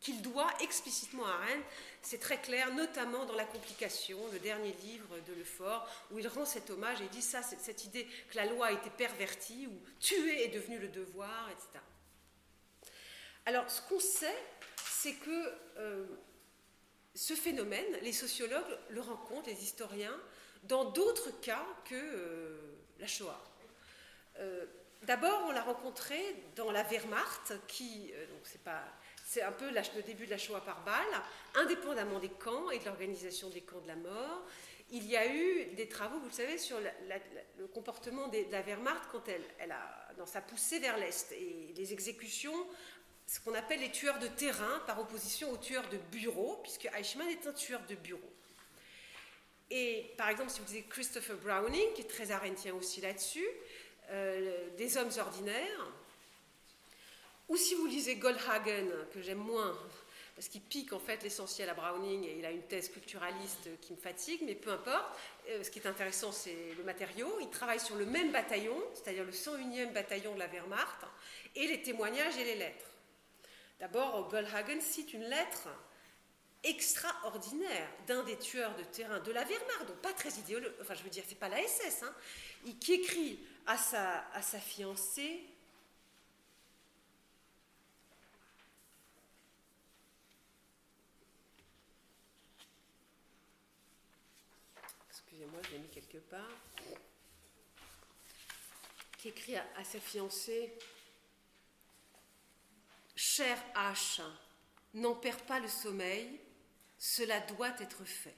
Qu'il 0.00 0.22
doit 0.22 0.50
explicitement 0.60 1.26
à 1.26 1.36
Rennes, 1.38 1.62
c'est 2.02 2.20
très 2.20 2.40
clair, 2.40 2.72
notamment 2.72 3.24
dans 3.24 3.34
La 3.34 3.44
complication, 3.44 4.18
le 4.32 4.38
dernier 4.38 4.72
livre 4.84 5.18
de 5.26 5.34
Lefort, 5.34 5.88
où 6.12 6.18
il 6.18 6.28
rend 6.28 6.44
cet 6.44 6.70
hommage 6.70 7.00
et 7.00 7.08
dit 7.08 7.22
ça, 7.22 7.42
cette 7.42 7.84
idée 7.84 8.06
que 8.30 8.36
la 8.36 8.46
loi 8.46 8.66
a 8.66 8.72
été 8.72 8.90
pervertie, 8.90 9.66
ou 9.66 9.80
tuer 9.98 10.44
est 10.44 10.54
devenu 10.54 10.78
le 10.78 10.88
devoir, 10.88 11.48
etc. 11.50 11.84
Alors, 13.48 13.70
ce 13.70 13.80
qu'on 13.82 13.98
sait, 13.98 14.36
c'est 14.84 15.14
que 15.14 15.54
euh, 15.78 16.06
ce 17.14 17.34
phénomène, 17.34 17.96
les 18.02 18.12
sociologues 18.12 18.78
le 18.90 19.00
rencontrent, 19.00 19.48
les 19.48 19.62
historiens, 19.62 20.14
dans 20.64 20.84
d'autres 20.90 21.40
cas 21.40 21.64
que 21.86 21.94
euh, 21.94 22.58
la 22.98 23.06
Shoah. 23.06 23.42
Euh, 24.38 24.66
d'abord, 25.02 25.46
on 25.48 25.52
l'a 25.52 25.62
rencontré 25.62 26.20
dans 26.56 26.70
la 26.70 26.82
Wehrmacht, 26.82 27.54
qui, 27.66 28.12
donc 28.28 28.40
c'est 28.44 28.62
pas, 28.62 28.84
c'est 29.28 29.42
un 29.42 29.52
peu 29.52 29.66
le 29.68 30.02
début 30.02 30.24
de 30.24 30.30
la 30.30 30.38
Shoah 30.38 30.62
par 30.62 30.82
balle, 30.84 31.22
indépendamment 31.54 32.18
des 32.18 32.30
camps 32.30 32.70
et 32.70 32.78
de 32.78 32.86
l'organisation 32.86 33.50
des 33.50 33.60
camps 33.60 33.80
de 33.80 33.88
la 33.88 33.96
mort. 33.96 34.42
Il 34.90 35.06
y 35.06 35.18
a 35.18 35.26
eu 35.26 35.66
des 35.74 35.86
travaux, 35.86 36.18
vous 36.18 36.28
le 36.28 36.32
savez, 36.32 36.56
sur 36.56 36.78
le 36.80 37.66
comportement 37.66 38.28
de 38.28 38.50
la 38.50 38.62
Wehrmacht 38.62 39.02
quand 39.12 39.28
elle, 39.28 39.44
elle 39.58 39.72
a, 39.72 40.08
dans 40.16 40.24
sa 40.24 40.40
poussée 40.40 40.78
vers 40.78 40.96
l'Est 40.96 41.30
et 41.32 41.74
les 41.76 41.92
exécutions, 41.92 42.66
ce 43.26 43.38
qu'on 43.40 43.52
appelle 43.52 43.80
les 43.80 43.92
tueurs 43.92 44.18
de 44.18 44.28
terrain 44.28 44.80
par 44.86 44.98
opposition 44.98 45.52
aux 45.52 45.58
tueurs 45.58 45.86
de 45.90 45.98
bureau, 46.10 46.58
puisque 46.62 46.86
Eichmann 46.86 47.28
est 47.28 47.46
un 47.46 47.52
tueur 47.52 47.82
de 47.86 47.96
bureau. 47.96 48.32
Et 49.70 50.14
par 50.16 50.30
exemple, 50.30 50.48
si 50.48 50.60
vous 50.60 50.66
lisez 50.68 50.86
Christopher 50.88 51.36
Browning, 51.36 51.92
qui 51.94 52.00
est 52.00 52.08
très 52.08 52.30
arendtien 52.30 52.74
aussi 52.74 53.02
là-dessus, 53.02 53.46
euh, 54.08 54.70
des 54.78 54.96
hommes 54.96 55.12
ordinaires, 55.18 55.92
ou 57.48 57.56
si 57.56 57.74
vous 57.74 57.86
lisez 57.86 58.16
Goldhagen, 58.16 58.88
que 59.12 59.22
j'aime 59.22 59.38
moins, 59.38 59.76
parce 60.38 60.48
qu'il 60.48 60.60
pique 60.60 60.92
en 60.92 61.00
fait 61.00 61.20
l'essentiel 61.24 61.68
à 61.68 61.74
Browning 61.74 62.22
et 62.24 62.36
il 62.38 62.46
a 62.46 62.52
une 62.52 62.62
thèse 62.62 62.90
culturaliste 62.90 63.70
qui 63.80 63.92
me 63.92 63.98
fatigue, 63.98 64.42
mais 64.44 64.54
peu 64.54 64.70
importe. 64.70 65.18
Euh, 65.48 65.64
ce 65.64 65.70
qui 65.70 65.80
est 65.80 65.86
intéressant, 65.88 66.30
c'est 66.30 66.74
le 66.76 66.84
matériau. 66.84 67.38
Il 67.40 67.50
travaille 67.50 67.80
sur 67.80 67.96
le 67.96 68.06
même 68.06 68.30
bataillon, 68.30 68.76
c'est-à-dire 68.94 69.24
le 69.24 69.32
101e 69.32 69.92
bataillon 69.92 70.34
de 70.34 70.38
la 70.38 70.46
Wehrmacht, 70.46 71.06
et 71.56 71.66
les 71.66 71.82
témoignages 71.82 72.36
et 72.36 72.44
les 72.44 72.54
lettres. 72.54 72.86
D'abord, 73.80 74.28
Goldhagen 74.28 74.80
cite 74.80 75.12
une 75.12 75.24
lettre 75.24 75.68
extraordinaire 76.62 77.88
d'un 78.06 78.22
des 78.22 78.36
tueurs 78.36 78.76
de 78.76 78.84
terrain 78.84 79.18
de 79.18 79.32
la 79.32 79.42
Wehrmacht, 79.42 79.88
donc 79.88 79.96
pas 79.96 80.12
très 80.12 80.30
idéologique, 80.30 80.76
enfin 80.80 80.94
je 80.94 81.02
veux 81.02 81.10
dire, 81.10 81.24
c'est 81.26 81.38
pas 81.38 81.48
la 81.48 81.66
SS, 81.66 82.04
hein, 82.04 82.14
qui 82.80 82.94
écrit 82.94 83.40
à 83.66 83.76
sa, 83.76 84.24
à 84.32 84.42
sa 84.42 84.60
fiancée 84.60 85.44
Excusez-moi, 95.38 95.62
je 95.68 95.70
l'ai 95.70 95.78
mis 95.78 95.88
quelque 95.90 96.18
part. 96.18 96.50
Qui 99.18 99.28
écrit 99.28 99.56
à, 99.56 99.84
sa 99.84 100.00
fiancée 100.00 100.76
Cher 103.14 103.56
H, 103.76 104.20
n'en 104.94 105.14
perds 105.14 105.46
pas 105.46 105.60
le 105.60 105.68
sommeil, 105.68 106.40
cela 106.98 107.38
doit 107.38 107.70
être 107.78 108.04
fait. 108.04 108.34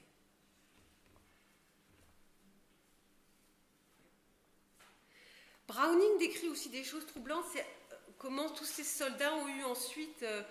Browning 5.67 6.19
décrit 6.19 6.49
aussi 6.49 6.69
des 6.69 6.83
choses 6.83 7.07
troublantes, 7.07 7.45
c'est 7.51 7.61
euh, 7.61 7.95
comment 8.19 8.49
tous 8.51 8.65
ces 8.65 8.83
soldats 8.83 9.33
ont 9.33 9.47
eu 9.47 9.63
ensuite, 9.63 10.21
euh, 10.21 10.43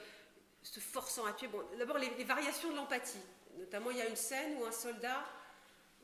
se 0.65 0.81
forçant 0.81 1.27
à 1.27 1.33
tuer, 1.33 1.47
bon, 1.47 1.65
d'abord 1.79 1.99
les, 1.99 2.25
variations 2.25 2.71
de 2.71 2.77
l'empathie. 2.77 3.23
Notamment, 3.59 3.93
il 3.93 3.99
y 3.99 4.03
a 4.03 4.09
une 4.09 4.17
scène 4.17 4.57
où 4.59 4.65
un 4.65 4.73
soldat 4.73 5.25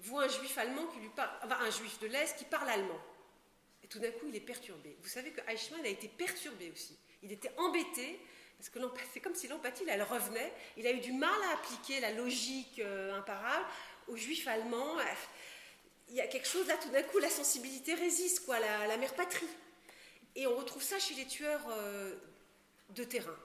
voit 0.00 0.24
un 0.24 0.28
juif 0.28 0.56
allemand 0.58 0.86
qui 0.86 1.00
lui 1.00 1.08
parle, 1.08 1.30
enfin, 1.42 1.58
un 1.60 1.70
juif 1.70 1.98
de 2.00 2.06
l'Est 2.06 2.36
qui 2.36 2.44
parle 2.44 2.68
allemand. 2.68 3.00
Et 3.82 3.88
tout 3.88 3.98
d'un 3.98 4.10
coup, 4.12 4.26
il 4.28 4.36
est 4.36 4.40
perturbé. 4.40 4.96
Vous 5.00 5.08
savez 5.08 5.30
que 5.30 5.40
Eichmann 5.48 5.84
a 5.84 5.88
été 5.88 6.08
perturbé 6.08 6.70
aussi. 6.70 6.96
Il 7.22 7.32
était 7.32 7.52
embêté 7.56 8.20
parce 8.58 8.70
que 8.70 8.78
c'est 9.12 9.20
comme 9.20 9.34
si 9.34 9.48
l'empathie, 9.48 9.84
elle 9.86 10.02
revenait. 10.02 10.52
Il 10.76 10.86
a 10.86 10.92
eu 10.92 11.00
du 11.00 11.12
mal 11.12 11.42
à 11.50 11.54
appliquer 11.54 12.00
la 12.00 12.12
logique 12.12 12.78
euh, 12.78 13.16
imparable 13.16 13.66
aux 14.08 14.16
juifs 14.16 14.46
allemands. 14.48 14.96
Il 16.08 16.14
y 16.14 16.20
a 16.20 16.26
quelque 16.26 16.48
chose 16.48 16.66
là, 16.66 16.76
tout 16.76 16.88
d'un 16.88 17.02
coup, 17.02 17.18
la 17.18 17.28
sensibilité 17.28 17.94
résiste, 17.94 18.44
quoi, 18.46 18.58
la, 18.58 18.96
mère 18.96 19.14
patrie. 19.14 19.46
Et 20.34 20.46
on 20.46 20.56
retrouve 20.56 20.82
ça 20.82 20.98
chez 20.98 21.14
les 21.14 21.26
tueurs 21.26 21.66
euh, 21.70 22.14
de 22.90 23.04
terrain. 23.04 23.36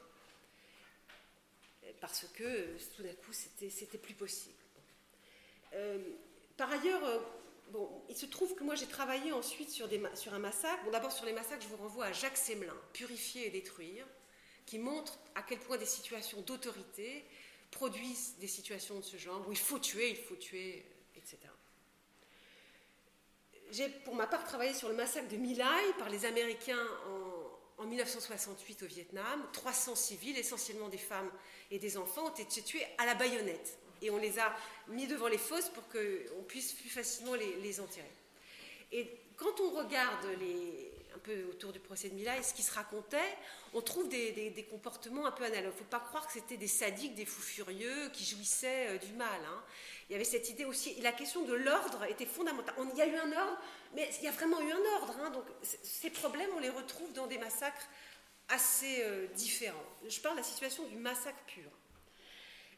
Parce 2.00 2.26
que 2.34 2.78
tout 2.96 3.04
d'un 3.04 3.14
coup, 3.16 3.34
c'était 3.34 3.98
plus 3.98 4.14
possible. 4.14 4.56
Euh, 5.74 6.00
par 6.62 6.72
ailleurs, 6.74 7.02
bon, 7.72 7.90
il 8.08 8.16
se 8.16 8.28
trouve 8.28 8.54
que 8.54 8.64
moi 8.64 8.76
j'ai 8.76 8.86
travaillé 8.86 9.32
ensuite 9.34 9.72
sur, 9.72 9.90
un 10.32 10.38
massacre. 10.38 10.92
D'abord 10.92 11.12
sur 11.12 11.26
les 11.26 11.34
massacres, 11.34 11.64
je 11.64 11.68
vous 11.68 11.78
renvoie 11.78 12.06
à 12.06 12.12
Jacques 12.12 12.38
Semelin, 12.38 12.78
Purifier 12.94 13.48
et 13.48 13.50
détruire 13.50 14.06
qui 14.68 14.78
montre 14.78 15.18
à 15.34 15.42
quel 15.42 15.58
point 15.58 15.78
des 15.78 15.88
situations 15.88 16.40
d'autorité 16.42 17.26
produisent 17.72 18.36
des 18.38 18.48
situations 18.48 19.00
de 19.00 19.04
ce 19.04 19.18
genre, 19.18 19.44
où 19.48 19.52
il 19.52 19.58
faut 19.58 19.80
tuer, 19.80 20.12
il 20.12 20.18
faut 20.18 20.36
tuer, 20.36 20.86
etc. 21.16 21.40
j'ai 23.72 23.90
pour 23.90 24.14
ma 24.14 24.28
part 24.28 24.44
travaillé 24.44 24.76
sur 24.76 24.88
le 24.88 24.94
massacre 24.94 25.30
de 25.30 25.38
My 25.38 25.56
Lai 25.56 25.94
par 25.98 26.10
les 26.10 26.26
Américains 26.26 26.88
en, 27.08 27.84
en 27.84 27.88
1968 27.88 28.84
au 28.84 28.86
Vietnam. 28.86 29.48
300 29.54 29.96
civils, 29.96 30.38
essentiellement 30.38 30.90
des 30.90 31.00
femmes 31.00 31.32
et 31.72 31.80
des 31.80 31.98
enfants, 31.98 32.28
ont 32.28 32.36
été 32.36 32.62
tués 32.62 32.86
à 33.00 33.08
la 33.08 33.16
baïonnette. 33.16 33.80
Et 34.02 34.10
on 34.10 34.18
les 34.18 34.40
a 34.40 34.56
mis 34.88 35.08
devant 35.08 35.28
les 35.28 35.38
fosses 35.38 35.70
pour 35.70 35.88
qu'on 35.90 36.44
puisse 36.44 36.74
plus 36.74 36.90
facilement 36.90 37.36
les, 37.36 37.80
enterrer. 37.80 38.12
Et 38.92 39.08
quand 39.38 39.60
on 39.60 39.72
regarde 39.72 40.26
un 41.16 41.20
peu 41.20 41.44
autour 41.50 41.72
du 41.72 41.80
procès 41.80 42.10
de 42.10 42.16
Mila 42.16 42.38
et 42.38 42.44
ce 42.44 42.54
qui 42.54 42.64
se 42.64 42.74
racontait, 42.74 43.38
on 43.74 43.82
trouve 43.82 44.10
des, 44.10 44.68
comportements 44.70 45.26
un 45.26 45.32
peu 45.32 45.44
analogues. 45.44 45.72
Il 45.74 45.76
ne 45.76 45.80
faut 45.80 45.84
pas 45.86 46.00
croire 46.00 46.28
que 46.28 46.34
c'était 46.34 46.58
des 46.58 46.68
sadiques, 46.68 47.16
des 47.16 47.26
fous 47.26 47.42
furieux 47.42 48.10
qui 48.14 48.26
jouissaient 48.26 48.90
euh, 48.90 48.98
du 48.98 49.14
mal. 49.14 49.42
Hein. 49.48 49.64
Il 50.10 50.14
y 50.14 50.16
avait 50.16 50.26
cette 50.26 50.50
idée 50.50 50.66
aussi, 50.66 51.00
la 51.02 51.12
question 51.12 51.44
de 51.44 51.54
l'ordre 51.54 52.04
était 52.06 52.26
fondamentale. 52.26 52.76
il 52.92 52.98
y 52.98 53.02
a 53.02 53.08
eu 53.08 53.16
un 53.16 53.32
ordre, 53.32 53.58
mais 53.96 54.10
il 54.20 54.26
y 54.26 54.28
a 54.28 54.32
vraiment 54.32 54.60
eu 54.62 54.72
un 54.72 54.96
ordre. 55.00 55.16
Hein. 55.22 55.30
donc 55.30 55.46
ces 55.84 56.10
problèmes, 56.10 56.50
on 56.56 56.60
les 56.60 56.70
retrouve 56.70 57.14
dans 57.14 57.28
des 57.28 57.38
massacres 57.38 57.88
assez 58.50 59.04
euh, 59.04 59.28
différents. 59.36 59.86
Je 60.08 60.20
parle 60.20 60.36
de 60.36 60.42
la 60.42 60.46
situation 60.46 60.86
du 60.88 60.98
massacre 60.98 61.42
pur. 61.48 61.70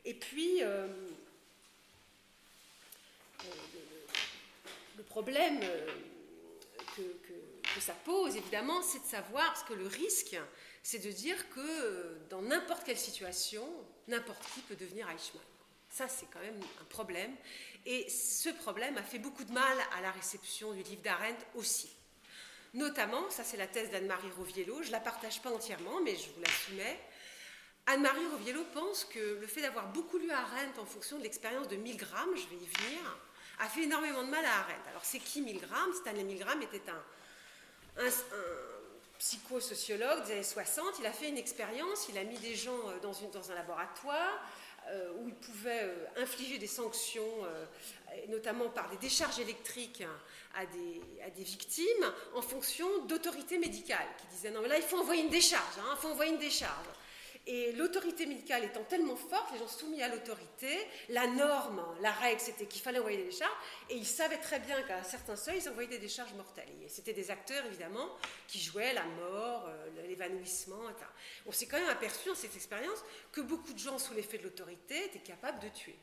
Et 0.05 0.13
puis, 0.13 0.63
euh, 0.63 0.87
le, 4.97 5.03
problème 5.03 5.59
que 6.95 7.01
que 7.73 7.81
ça 7.81 7.93
pose, 7.93 8.35
évidemment, 8.35 8.81
c'est 8.81 8.99
de 8.99 9.05
savoir, 9.05 9.45
parce 9.47 9.63
que 9.63 9.73
le 9.73 9.87
risque, 9.87 10.37
c'est 10.83 10.99
de 10.99 11.11
dire 11.11 11.49
que 11.49 11.59
euh, 11.59 12.17
dans 12.29 12.41
n'importe 12.41 12.83
quelle 12.83 12.97
situation, 12.97 13.67
n'importe 14.07 14.43
qui 14.53 14.61
peut 14.61 14.75
devenir 14.75 15.09
Eichmann. 15.09 15.43
Ça, 15.89 16.07
c'est 16.07 16.25
quand 16.31 16.39
même 16.39 16.59
un 16.81 16.85
problème. 16.85 17.31
Et 17.85 18.09
ce 18.09 18.49
problème 18.49 18.97
a 18.97 19.03
fait 19.03 19.19
beaucoup 19.19 19.43
de 19.43 19.51
mal 19.51 19.77
à 19.97 20.01
la 20.01 20.11
réception 20.11 20.73
du 20.73 20.83
livre 20.83 21.01
d'Arendt 21.01 21.37
aussi. 21.55 21.91
Notamment, 22.73 23.29
ça 23.29 23.43
c'est 23.43 23.57
la 23.57 23.67
thèse 23.67 23.91
d'Anne-Marie 23.91 24.31
Roviello, 24.35 24.81
je 24.81 24.87
ne 24.87 24.93
la 24.93 24.99
partage 24.99 25.41
pas 25.41 25.51
entièrement, 25.51 26.01
mais 26.01 26.15
je 26.15 26.31
vous 26.31 26.41
la 26.41 26.49
soumets. 26.49 26.99
Anne-Marie 27.85 28.27
Roviello 28.31 28.63
pense 28.73 29.03
que 29.03 29.39
le 29.41 29.47
fait 29.47 29.61
d'avoir 29.61 29.87
beaucoup 29.91 30.17
lu 30.17 30.31
Arendt 30.31 30.79
en 30.79 30.85
fonction 30.85 31.17
de 31.17 31.23
l'expérience 31.23 31.67
de 31.67 31.75
Milgram, 31.75 32.29
je 32.33 32.47
vais 32.47 32.55
y 32.55 32.65
venir, 32.65 32.99
a 33.59 33.67
fait 33.67 33.83
énormément 33.83 34.23
de 34.23 34.29
mal 34.29 34.45
à 34.45 34.59
Arendt. 34.59 34.89
Alors 34.89 35.03
c'est 35.03 35.19
qui 35.19 35.41
Milgram 35.41 35.93
Stanley 35.93 36.23
Milgram 36.23 36.61
était 36.61 36.81
un, 36.89 38.09
psychosociologue 39.19 40.25
des 40.25 40.33
années 40.33 40.43
60, 40.43 40.99
il 40.99 41.05
a 41.05 41.11
fait 41.11 41.29
une 41.29 41.37
expérience, 41.37 42.07
il 42.09 42.17
a 42.17 42.23
mis 42.23 42.37
des 42.39 42.55
gens 42.55 42.89
euh, 42.89 42.99
dans, 43.01 43.51
un 43.51 43.55
laboratoire 43.55 44.41
euh, 44.89 45.13
où 45.19 45.27
il 45.27 45.35
pouvait 45.35 45.83
euh, 45.83 46.05
infliger 46.17 46.57
des 46.57 46.67
sanctions, 46.67 47.45
notamment 48.29 48.69
par 48.69 48.89
des 48.89 48.97
décharges 48.97 49.39
électriques 49.39 50.03
à 50.55 50.65
des, 50.65 51.01
à 51.25 51.29
des 51.29 51.43
victimes, 51.43 52.11
en 52.33 52.41
fonction 52.41 53.05
d'autorités 53.05 53.57
médicales, 53.57 54.07
qui 54.19 54.27
disaient 54.35 54.51
non 54.51 54.61
mais 54.61 54.69
là 54.69 54.77
il 54.77 54.83
faut 54.83 54.97
envoyer 54.97 55.23
une 55.23 55.29
décharge, 55.29 55.77
hein, 55.79 55.95
il 55.95 55.97
faut 55.97 56.09
envoyer 56.09 56.31
une 56.31 56.39
décharge. 56.39 56.87
Et 57.45 57.73
l'autorité 57.73 58.25
médicale 58.25 58.63
étant 58.63 58.83
tellement 58.85 59.17
forte, 59.17 59.51
les 59.51 59.59
gens 59.59 59.67
soumis 59.67 60.01
à 60.01 60.07
l'autorité, 60.07 60.69
la 61.09 61.27
norme, 61.27 61.83
la 61.99 62.11
règle, 62.11 62.39
c'était 62.39 62.67
qu'il 62.67 62.81
fallait 62.81 62.99
envoyer 62.99 63.17
des 63.17 63.25
décharges, 63.25 63.51
et 63.89 63.95
ils 63.97 64.07
savaient 64.07 64.37
très 64.37 64.59
bien 64.59 64.81
qu'à 64.83 65.03
certains 65.03 65.35
seuils, 65.35 65.59
ils 65.61 65.67
envoyaient 65.67 65.89
des 65.89 65.99
décharges 65.99 66.33
mortelles. 66.35 66.69
C'était 66.87 67.11
des 67.11 67.31
acteurs, 67.31 67.65
évidemment, 67.65 68.07
qui 68.47 68.61
jouaient 68.61 68.93
la 68.93 69.03
mort, 69.03 69.65
euh, 69.67 70.07
l'évanouissement, 70.07 70.89
etc. 70.89 71.05
On 71.45 71.51
s'est 71.51 71.65
quand 71.65 71.79
même 71.79 71.89
aperçu 71.89 72.29
dans 72.29 72.35
cette 72.35 72.55
expérience 72.55 73.03
que 73.33 73.41
beaucoup 73.41 73.73
de 73.73 73.79
gens, 73.79 73.99
sous 73.99 74.13
l'effet 74.13 74.37
de 74.37 74.43
l'autorité, 74.43 75.03
étaient 75.05 75.19
capables 75.19 75.59
de 75.59 75.67
tuer. 75.67 75.97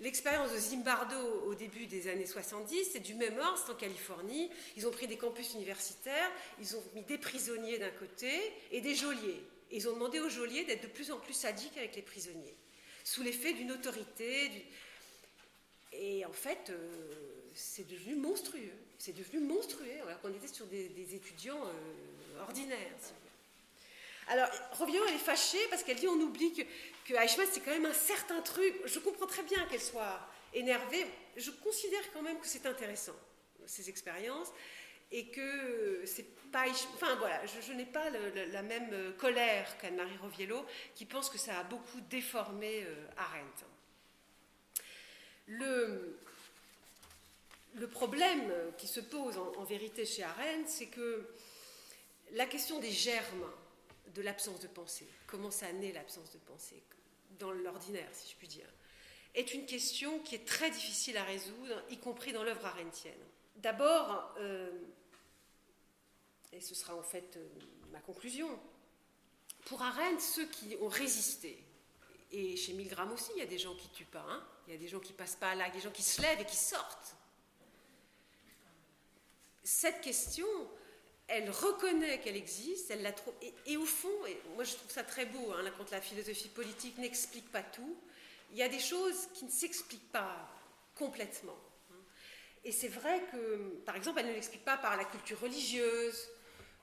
L'expérience 0.00 0.52
de 0.52 0.58
Zimbardo 0.58 1.44
au 1.46 1.54
début 1.54 1.86
des 1.86 2.08
années 2.08 2.26
70, 2.26 2.90
c'est 2.92 3.00
du 3.00 3.14
même 3.14 3.38
ordre, 3.38 3.56
c'est 3.64 3.72
en 3.72 3.76
Californie. 3.76 4.50
Ils 4.76 4.86
ont 4.86 4.90
pris 4.90 5.06
des 5.06 5.16
campus 5.16 5.54
universitaires, 5.54 6.30
ils 6.60 6.76
ont 6.76 6.82
mis 6.94 7.02
des 7.02 7.18
prisonniers 7.18 7.78
d'un 7.78 7.90
côté 7.90 8.30
et 8.70 8.80
des 8.80 8.94
geôliers 8.94 9.42
ils 9.72 9.88
ont 9.88 9.94
demandé 9.94 10.20
aux 10.20 10.28
geôliers 10.28 10.64
d'être 10.64 10.82
de 10.82 10.88
plus 10.88 11.10
en 11.10 11.18
plus 11.18 11.32
sadiques 11.32 11.76
avec 11.76 11.96
les 11.96 12.02
prisonniers, 12.02 12.54
sous 13.04 13.22
l'effet 13.22 13.54
d'une 13.54 13.72
autorité. 13.72 14.50
Et 15.92 16.24
en 16.24 16.32
fait, 16.32 16.70
euh, 16.70 17.12
c'est 17.54 17.88
devenu 17.88 18.16
monstrueux. 18.16 18.72
C'est 18.98 19.16
devenu 19.16 19.40
monstrueux, 19.40 20.00
alors 20.06 20.20
qu'on 20.20 20.32
était 20.32 20.46
sur 20.46 20.66
des, 20.66 21.14
étudiants 21.14 21.64
euh, 21.64 22.42
ordinaires. 22.42 22.78
Alors, 24.28 24.48
Rovio, 24.72 25.02
elle 25.08 25.14
est 25.14 25.18
fâchée 25.18 25.66
parce 25.70 25.82
qu'elle 25.82 25.96
dit 25.96 26.06
on 26.06 26.20
oublie 26.20 26.52
que, 26.52 26.62
que 26.62 27.14
c'est 27.52 27.60
quand 27.60 27.72
même 27.72 27.86
un 27.86 27.94
certain 27.94 28.40
truc. 28.42 28.74
Je 28.84 28.98
comprends 29.00 29.26
très 29.26 29.42
bien 29.42 29.64
qu'elle 29.66 29.80
soit 29.80 30.20
énervée. 30.54 31.04
Je 31.36 31.50
considère 31.50 32.12
quand 32.12 32.22
même 32.22 32.38
que 32.38 32.46
c'est 32.46 32.66
intéressant, 32.66 33.16
ces 33.66 33.88
expériences 33.88 34.52
et 35.12 35.26
que 35.26 36.02
c'est 36.06 36.26
pas. 36.50 36.64
Enfin 36.68 37.14
voilà, 37.16 37.40
je, 37.46 37.72
n'ai 37.72 37.84
pas 37.84 38.10
la 38.10 38.62
même 38.62 38.88
euh, 38.92 39.12
colère 39.12 39.78
qu'Anne-Marie 39.78 40.16
Roviello, 40.16 40.64
qui 40.94 41.06
pense 41.06 41.30
que 41.30 41.38
ça 41.38 41.58
a 41.58 41.64
beaucoup 41.64 42.00
déformé 42.10 42.82
euh, 42.82 43.06
Arendt. 43.16 43.64
Le, 45.46 46.18
problème 47.90 48.52
qui 48.78 48.86
se 48.86 49.00
pose 49.00 49.38
en, 49.38 49.64
vérité 49.64 50.04
chez 50.04 50.22
Arendt, 50.22 50.66
c'est 50.66 50.86
que 50.86 51.28
la 52.32 52.46
question 52.46 52.80
des 52.80 52.90
germes 52.90 53.46
de 54.14 54.22
l'absence 54.22 54.60
de 54.60 54.68
pensée, 54.68 55.08
comment 55.26 55.50
ça 55.50 55.72
naît 55.72 55.92
l'absence 55.92 56.32
de 56.32 56.38
pensée, 56.38 56.82
dans 57.38 57.50
l'ordinaire, 57.50 58.08
si 58.12 58.30
je 58.30 58.36
puis 58.36 58.48
dire, 58.48 58.68
est 59.34 59.54
une 59.54 59.66
question 59.66 60.18
qui 60.20 60.34
est 60.34 60.46
très 60.46 60.70
difficile 60.70 61.16
à 61.16 61.24
résoudre, 61.24 61.82
y 61.90 61.98
compris 61.98 62.32
dans 62.32 62.44
l'œuvre 62.44 62.66
arendtienne. 62.66 63.14
D'abord, 63.56 64.34
euh, 64.38 64.70
et 66.52 66.60
ce 66.60 66.74
sera 66.74 66.94
en 66.94 67.02
fait 67.02 67.36
euh, 67.36 67.48
ma 67.90 68.00
conclusion, 68.00 68.48
pour 69.64 69.82
Arendt, 69.82 70.20
ceux 70.20 70.46
qui 70.46 70.76
ont 70.80 70.88
résisté, 70.88 71.62
et 72.30 72.56
chez 72.56 72.72
Milgram 72.72 73.10
aussi, 73.12 73.30
il 73.36 73.38
y 73.38 73.42
a 73.42 73.46
des 73.46 73.58
gens 73.58 73.74
qui 73.74 73.88
ne 73.88 73.94
tuent 73.94 74.04
pas, 74.04 74.24
hein, 74.28 74.44
il 74.66 74.72
y 74.72 74.76
a 74.76 74.78
des 74.78 74.88
gens 74.88 75.00
qui 75.00 75.12
passent 75.12 75.36
pas 75.36 75.50
à 75.50 75.54
l'acte, 75.54 75.74
des 75.74 75.80
gens 75.80 75.90
qui 75.90 76.02
se 76.02 76.20
lèvent 76.22 76.40
et 76.40 76.46
qui 76.46 76.56
sortent. 76.56 77.16
Cette 79.62 80.00
question, 80.00 80.46
elle 81.28 81.50
reconnaît 81.50 82.20
qu'elle 82.20 82.36
existe, 82.36 82.90
elle 82.90 83.02
la 83.02 83.12
trouve, 83.12 83.34
et, 83.66 83.76
au 83.76 83.84
fond, 83.84 84.12
moi 84.54 84.64
je 84.64 84.74
trouve 84.74 84.90
ça 84.90 85.04
très 85.04 85.26
beau, 85.26 85.52
hein, 85.52 85.70
quand 85.76 85.90
la 85.90 86.00
philosophie 86.00 86.48
politique 86.48 86.98
n'explique 86.98 87.50
pas 87.52 87.62
tout, 87.62 87.96
il 88.50 88.58
y 88.58 88.62
a 88.62 88.68
des 88.68 88.80
choses 88.80 89.28
qui 89.34 89.44
ne 89.44 89.50
s'expliquent 89.50 90.10
pas 90.10 90.48
complètement. 90.94 91.58
Hein. 91.90 92.00
Et 92.64 92.72
c'est 92.72 92.88
vrai 92.88 93.22
que, 93.30 93.80
par 93.84 93.96
exemple, 93.96 94.20
elle 94.20 94.26
ne 94.26 94.32
l'explique 94.32 94.64
pas 94.64 94.76
par 94.76 94.96
la 94.96 95.04
culture 95.04 95.40
religieuse, 95.40 96.28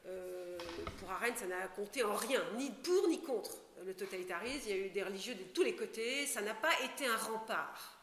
euh, 0.06 0.58
pour 1.00 1.12
Arendt, 1.12 1.38
ça 1.38 1.48
n'a 1.48 1.68
compté 1.68 2.04
en 2.04 2.16
rien, 2.16 2.42
ni 2.56 2.72
pour 2.72 3.08
ni 3.08 3.22
contre 3.22 3.52
le 3.86 3.94
totalitarisme. 3.94 4.64
Il 4.68 4.70
y 4.70 4.74
a 4.74 4.86
eu 4.86 4.90
des 4.90 5.04
religieux 5.04 5.36
de 5.36 5.44
tous 5.44 5.64
les 5.64 5.76
côtés. 5.76 6.26
Ça 6.26 6.42
n'a 6.42 6.54
pas 6.54 6.74
été 6.84 7.06
un 7.06 7.18
rempart. 7.18 8.00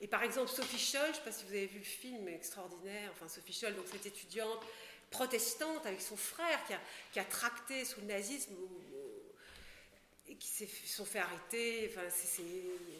Et 0.00 0.06
par 0.06 0.22
exemple, 0.22 0.48
Sophie 0.48 0.78
Scholl, 0.78 1.02
je 1.06 1.08
ne 1.08 1.14
sais 1.14 1.20
pas 1.20 1.32
si 1.32 1.44
vous 1.44 1.52
avez 1.52 1.66
vu 1.66 1.78
le 1.78 1.84
film 1.84 2.26
extraordinaire, 2.28 3.10
enfin 3.12 3.28
Sophie 3.28 3.52
Scholl, 3.52 3.74
donc 3.74 3.86
cette 3.86 4.06
étudiante 4.06 4.60
protestante 5.10 5.84
avec 5.84 6.00
son 6.00 6.16
frère 6.16 6.58
qui 7.12 7.20
a, 7.20 7.24
tracté 7.24 7.84
sous 7.84 8.00
le 8.00 8.06
nazisme 8.06 8.54
et 10.28 10.36
qui 10.36 10.48
se 10.48 10.64
sont 10.86 11.04
fait 11.04 11.18
arrêter. 11.18 11.90
Enfin, 11.90 12.08
c'est 12.08 12.42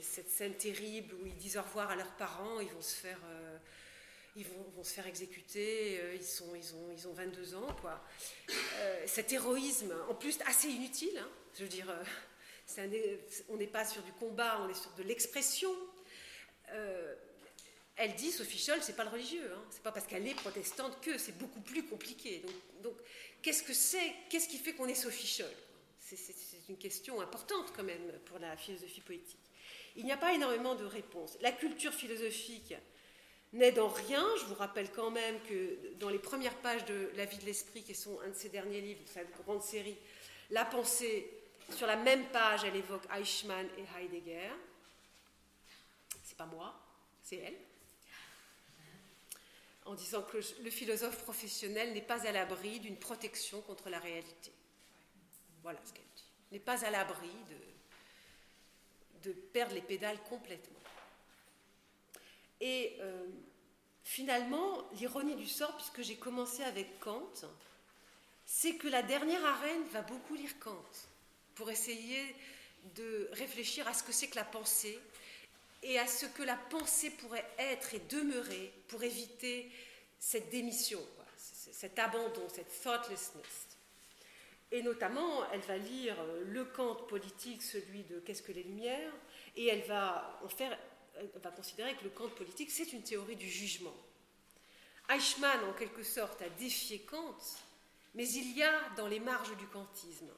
cette 0.03 0.29
scène 0.29 0.55
terrible 0.55 1.15
où 1.15 1.27
ils 1.27 1.37
disent 1.37 1.57
au 1.57 1.63
revoir 1.63 1.91
à 1.91 1.97
leurs 1.97 2.13
parents, 2.17 2.61
ils 2.61 2.69
vont 2.69 2.83
se 2.83 2.97
faire. 2.97 3.19
Euh, 3.25 3.59
ils 4.37 4.47
vont, 4.47 4.85
se 4.85 4.93
faire 4.93 5.07
exécuter, 5.07 5.99
euh, 6.01 6.15
ils, 6.15 6.43
ont, 6.43 6.91
ils 6.93 7.09
ont 7.09 7.13
22 7.13 7.55
ans, 7.55 7.77
quoi. 7.81 8.03
Euh, 8.51 9.05
cet 9.07 9.33
héroïsme, 9.33 9.93
en 10.09 10.15
plus 10.15 10.39
assez 10.47 10.69
inutile, 10.69 11.19
hein, 11.19 11.29
je 11.57 11.63
veux 11.65 11.69
dire, 11.69 11.91
euh, 11.91 13.17
on 13.49 13.57
n'est 13.57 13.67
pas 13.67 13.85
sur 13.85 14.03
du 14.03 14.13
combat, 14.13 14.61
on 14.63 14.69
est 14.69 14.81
sur 14.81 14.93
de 14.93 15.03
l'expression. 15.03 15.71
elle 17.97 18.15
dit, 18.15 18.31
Sophie 18.31 18.59
Scholl, 18.59 18.81
c'est 18.81 18.97
pas 18.97 19.05
le 19.05 19.11
religieux, 19.11 19.53
hein, 19.53 19.63
c'est 19.71 19.83
pas 19.83 19.93
parce 19.93 20.07
qu'elle 20.07 20.27
est 20.27 20.35
protestante 20.35 21.01
que 21.01 21.19
c'est 21.19 21.37
beaucoup 21.37 21.61
plus 21.61 21.85
compliqué. 21.85 22.39
Donc, 22.39 22.83
donc 22.83 22.97
qu'est-ce 23.43 23.63
que 23.63 23.75
c'est 23.75 24.15
Qu'est-ce 24.31 24.49
qui 24.49 24.59
fait 24.59 24.73
qu'on 24.73 24.87
est 24.87 24.95
Sophie 24.95 25.27
Scholl? 25.27 25.55
C'est, 25.99 26.17
une 26.69 26.79
question 26.79 27.21
importante 27.21 27.73
quand 27.75 27.83
même 27.83 28.13
pour 28.27 28.39
la 28.39 28.57
philosophie 28.57 29.01
politique. 29.01 29.41
Il 29.97 30.05
n'y 30.05 30.13
a 30.13 30.17
pas 30.17 30.33
énormément 30.33 30.77
de 30.77 30.85
réponses. 30.85 31.37
La 31.41 31.51
culture 31.51 31.93
philosophique 31.93 32.75
n'est 33.53 33.73
dans 33.73 33.89
rien. 33.89 34.25
Je 34.39 34.45
vous 34.45 34.55
rappelle 34.55 34.91
quand 34.93 35.11
même 35.11 35.41
que 35.43 35.95
dans 35.99 36.09
les 36.09 36.19
premières 36.19 36.57
pages 36.57 36.85
de 36.85 37.11
La 37.17 37.25
vie 37.25 37.39
de 37.39 37.45
l'esprit, 37.45 37.83
qui 37.83 37.95
sont 37.95 38.21
un 38.21 38.29
de 38.29 38.35
ses 38.35 38.49
derniers 38.49 38.81
livres, 38.81 39.01
cette 39.07 39.31
grande 39.43 39.63
série, 39.63 39.97
La 40.51 40.65
pensée, 40.65 41.31
sur 41.77 41.87
la 41.87 41.97
même 41.97 42.27
page, 42.29 42.65
elle 42.65 42.77
évoque 42.77 43.05
Eichmann 43.15 43.67
et 43.79 43.85
Heidegger. 43.99 44.51
C'est 46.25 46.37
pas 46.37 46.47
moi, 46.47 46.75
c'est 47.23 47.37
elle. 47.37 47.57
En 49.85 49.95
disant 49.95 50.23
que 50.23 50.39
le 50.63 50.71
philosophe 50.71 51.19
professionnel 51.23 51.93
n'est 51.93 52.03
pas 52.03 52.27
à 52.27 52.33
l'abri 52.33 52.81
d'une 52.81 52.97
protection 52.97 53.61
contre 53.63 53.89
la 53.89 53.99
réalité. 53.99 54.53
Voilà 55.63 55.81
ce 55.85 55.93
qu'elle 55.93 56.05
dit. 56.15 56.25
N'est 56.53 56.61
pas 56.61 56.85
à 56.85 56.91
l'abri 56.91 57.31
de, 59.23 59.31
de 59.31 59.33
perdre 59.33 59.75
les 59.75 59.81
pédales 59.81 60.21
complètement. 60.29 60.80
Et 62.61 62.97
euh, 63.01 63.27
finalement, 64.05 64.89
l'ironie 64.93 65.37
du 65.37 65.47
sort, 65.47 65.77
puisque 65.77 66.03
j'ai 66.03 66.17
commencé 66.17 66.63
avec 66.63 66.99
Kant, 67.01 67.33
c'est 68.45 68.75
que 68.75 68.89
la 68.89 69.03
dernière 69.03 69.45
arène 69.45 69.85
va 69.93 70.03
beaucoup 70.03 70.35
lire 70.35 70.59
Kant 70.59 70.85
pour 71.55 71.71
essayer 71.71 72.35
de 72.95 73.29
réfléchir 73.33 73.87
à 73.87 73.95
ce 73.95 74.03
que 74.03 74.13
c'est 74.13 74.29
que 74.29 74.37
la 74.37 74.45
pensée 74.45 74.99
et 75.83 75.99
à 75.99 76.07
ce 76.07 76.27
que 76.27 76.43
la 76.43 76.57
pensée 76.57 77.11
pourrait 77.11 77.49
être 77.59 77.95
et 77.95 78.01
demeurer 78.11 78.73
pour 78.89 79.03
éviter 79.03 79.71
cette 80.19 80.51
démission, 80.51 81.01
cet 81.37 81.99
abandon, 81.99 82.47
cette 82.53 82.83
thoughtlessness. 82.83 83.69
Et 84.73 84.83
notamment, 84.83 85.51
elle 85.53 85.61
va 85.61 85.79
lire 85.79 86.17
le 86.47 86.65
Kant 86.65 86.95
politique, 86.95 87.63
celui 87.63 88.03
de 88.05 88.21
Qu'est-ce 88.21 88.43
que 88.43 88.53
les 88.53 88.63
Lumières, 88.63 89.13
et 89.57 89.67
elle 89.67 89.83
va 89.83 90.39
en 90.45 90.49
faire, 90.49 90.79
va 91.43 91.51
considérer 91.51 91.95
que 91.97 92.05
le 92.05 92.11
Kant 92.11 92.29
politique, 92.29 92.71
c'est 92.71 92.93
une 92.93 93.03
théorie 93.03 93.37
du 93.37 93.49
jugement. 93.49 93.95
Eichmann, 95.09 95.65
en 95.65 95.73
quelque 95.73 96.03
sorte, 96.03 96.41
a 96.43 96.49
défié 96.51 97.01
Kant, 97.01 97.37
mais 98.15 98.29
il 98.29 98.57
y 98.57 98.63
a 98.63 98.89
dans 98.97 99.09
les 99.09 99.21
marges 99.21 99.57
du 99.57 99.67
kantisme 99.67 100.31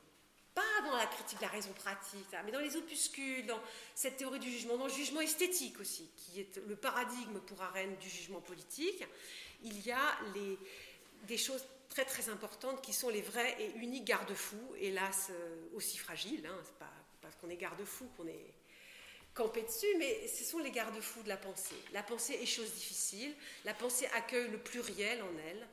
pas 0.55 0.63
dans 0.85 0.97
la 0.97 1.07
critique 1.07 1.39
de 1.39 1.43
la 1.43 1.49
raison 1.49 1.73
pratique, 1.73 2.27
mais 2.45 2.53
dans 2.53 2.61
les 2.61 2.77
opuscules, 2.77 3.47
dans 3.47 3.61
cette 3.95 4.19
théorie 4.19 4.39
du 4.39 4.51
jugement, 4.51 4.77
dans 4.77 4.87
le 4.87 4.93
jugement 4.93 5.21
esthétique 5.21 5.81
aussi, 5.81 6.11
qui 6.17 6.41
est 6.41 6.61
le 6.67 6.77
paradigme 6.77 7.41
pour 7.41 7.63
Arendt 7.63 7.97
du 8.01 8.09
jugement 8.09 8.41
politique, 8.41 9.05
il 9.63 9.81
y 9.81 9.93
a 9.93 10.19
des 11.27 11.39
choses 11.39 11.65
très 11.89 12.05
très 12.05 12.29
importantes 12.29 12.83
qui 12.83 12.93
sont 12.93 13.09
les 13.09 13.23
vrais 13.23 13.57
et 13.61 13.71
uniques 13.79 14.05
garde-fous, 14.05 14.75
hélas 14.79 15.29
euh, 15.31 15.69
aussi 15.75 15.99
fragiles, 15.99 16.47
hein, 16.47 16.59
c'est 16.65 16.79
pas 16.79 16.91
parce 17.21 17.37
qu'on 17.37 17.51
est 17.51 17.57
garde-fou 17.57 18.09
qu'on 18.17 18.27
est 18.27 18.55
campé 19.35 19.63
dessus, 19.63 19.95
mais 19.99 20.27
ce 20.29 20.45
sont 20.45 20.59
les 20.59 20.71
garde-fous 20.71 21.23
de 21.23 21.29
la 21.29 21.37
pensée. 21.37 21.77
La 21.93 22.03
pensée 22.03 22.35
est 22.35 22.47
chose 22.47 22.73
difficile, 22.73 23.35
la 23.65 23.75
pensée 23.75 24.07
accueille 24.15 24.51
le 24.51 24.59
pluriel 24.59 25.23
en 25.23 25.39
elle. 25.49 25.67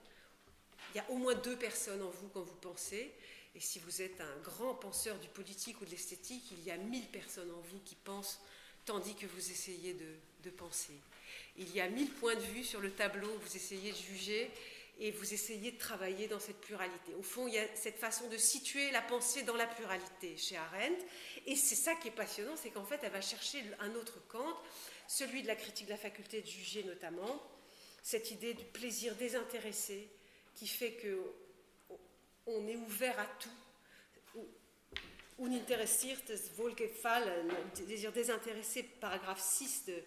Il 0.93 0.97
y 0.97 0.99
a 1.01 1.09
au 1.09 1.17
moins 1.17 1.35
deux 1.35 1.57
personnes 1.57 2.01
en 2.01 2.09
vous 2.09 2.29
quand 2.29 2.41
vous 2.41 2.55
pensez, 2.55 3.13
et 3.55 3.59
si 3.59 3.79
vous 3.79 4.01
êtes 4.01 4.21
un 4.21 4.37
grand 4.43 4.75
penseur 4.75 5.17
du 5.19 5.27
politique 5.27 5.81
ou 5.81 5.85
de 5.85 5.91
l'esthétique, 5.91 6.51
il 6.51 6.63
y 6.63 6.71
a 6.71 6.77
mille 6.77 7.07
personnes 7.07 7.51
en 7.51 7.59
vous 7.59 7.79
qui 7.83 7.95
pensent 7.95 8.39
tandis 8.85 9.15
que 9.15 9.25
vous 9.27 9.51
essayez 9.51 9.93
de, 9.93 10.49
penser. 10.51 10.93
Il 11.57 11.71
y 11.75 11.79
a 11.79 11.87
mille 11.89 12.09
points 12.09 12.33
de 12.35 12.41
vue 12.41 12.63
sur 12.63 12.81
le 12.81 12.91
tableau, 12.91 13.27
vous 13.27 13.55
essayez 13.55 13.91
de 13.91 13.97
juger 13.97 14.49
et 14.99 15.11
vous 15.11 15.33
essayez 15.33 15.71
de 15.71 15.77
travailler 15.77 16.27
dans 16.27 16.39
cette 16.39 16.59
pluralité. 16.59 17.13
Au 17.17 17.23
fond, 17.23 17.47
il 17.47 17.53
y 17.53 17.57
a 17.57 17.65
cette 17.75 17.97
façon 17.97 18.27
de 18.27 18.37
situer 18.37 18.91
la 18.91 19.01
pensée 19.01 19.43
dans 19.43 19.55
la 19.55 19.65
pluralité 19.65 20.35
chez 20.35 20.57
Arendt. 20.57 21.05
Et 21.45 21.55
c'est 21.55 21.75
ça 21.75 21.95
qui 21.95 22.09
est 22.09 22.11
passionnant, 22.11 22.55
c'est 22.57 22.69
qu'en 22.69 22.83
fait, 22.83 22.99
elle 23.03 23.11
va 23.11 23.21
chercher 23.21 23.63
un 23.79 23.95
autre 23.95 24.19
Kant, 24.27 24.57
celui 25.07 25.41
de 25.41 25.47
la 25.47 25.55
critique 25.55 25.85
de 25.85 25.91
la 25.91 25.97
faculté 25.97 26.41
de 26.41 26.47
juger 26.47 26.83
notamment, 26.83 27.41
cette 28.03 28.31
idée 28.31 28.53
du 28.53 28.65
plaisir 28.65 29.15
désintéressé 29.15 30.09
qui 30.55 30.67
fait 30.67 30.93
que 30.93 31.21
on 32.45 32.67
est 32.67 32.75
ouvert 32.75 33.17
à 33.19 33.25
tout. 33.39 33.49
Uninteressiert 35.39 36.19
Wohlgefallen, 36.57 37.49
désir 37.87 38.11
désintéressé, 38.11 38.83
paragraphe 38.83 39.41
6 39.41 39.85
de, 39.85 40.03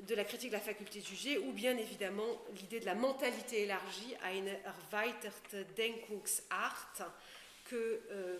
de 0.00 0.14
la 0.14 0.24
critique 0.24 0.50
de 0.50 0.56
la 0.56 0.60
faculté 0.60 1.00
de 1.00 1.06
juger, 1.06 1.38
ou 1.38 1.52
bien 1.52 1.76
évidemment 1.76 2.42
l'idée 2.54 2.80
de 2.80 2.86
la 2.86 2.94
mentalité 2.94 3.62
élargie, 3.62 4.14
eine 4.22 4.58
erweiterte 4.64 5.56
Denkungsart, 5.76 7.12
que, 7.64 8.00
euh, 8.10 8.38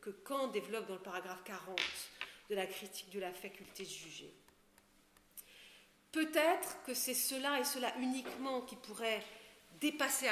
que 0.00 0.10
Kant 0.10 0.48
développe 0.48 0.86
dans 0.86 0.94
le 0.94 1.02
paragraphe 1.02 1.44
40 1.44 1.78
de 2.48 2.54
la 2.54 2.66
critique 2.66 3.10
de 3.10 3.20
la 3.20 3.32
faculté 3.32 3.84
de 3.84 3.88
juger. 3.88 4.32
Peut-être 6.12 6.82
que 6.86 6.94
c'est 6.94 7.14
cela 7.14 7.60
et 7.60 7.64
cela 7.64 7.92
uniquement 7.98 8.62
qui 8.62 8.76
pourrait 8.76 9.22
dépasser 9.80 10.26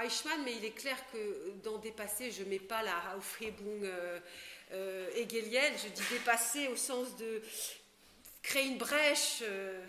Eichmann, 0.00 0.42
mais 0.44 0.56
il 0.56 0.64
est 0.64 0.76
clair 0.76 0.96
que 1.12 1.52
dans 1.64 1.78
dépasser, 1.78 2.30
je 2.30 2.42
ne 2.42 2.48
mets 2.48 2.58
pas 2.58 2.82
la 2.82 3.16
Aufhebung 3.16 3.84
euh, 3.84 4.20
euh, 4.72 5.10
hegelienne, 5.16 5.74
je 5.82 5.88
dis 5.88 6.02
dépasser 6.10 6.68
au 6.68 6.76
sens 6.76 7.16
de 7.16 7.42
créer 8.42 8.66
une 8.66 8.78
brèche, 8.78 9.38
euh, 9.42 9.84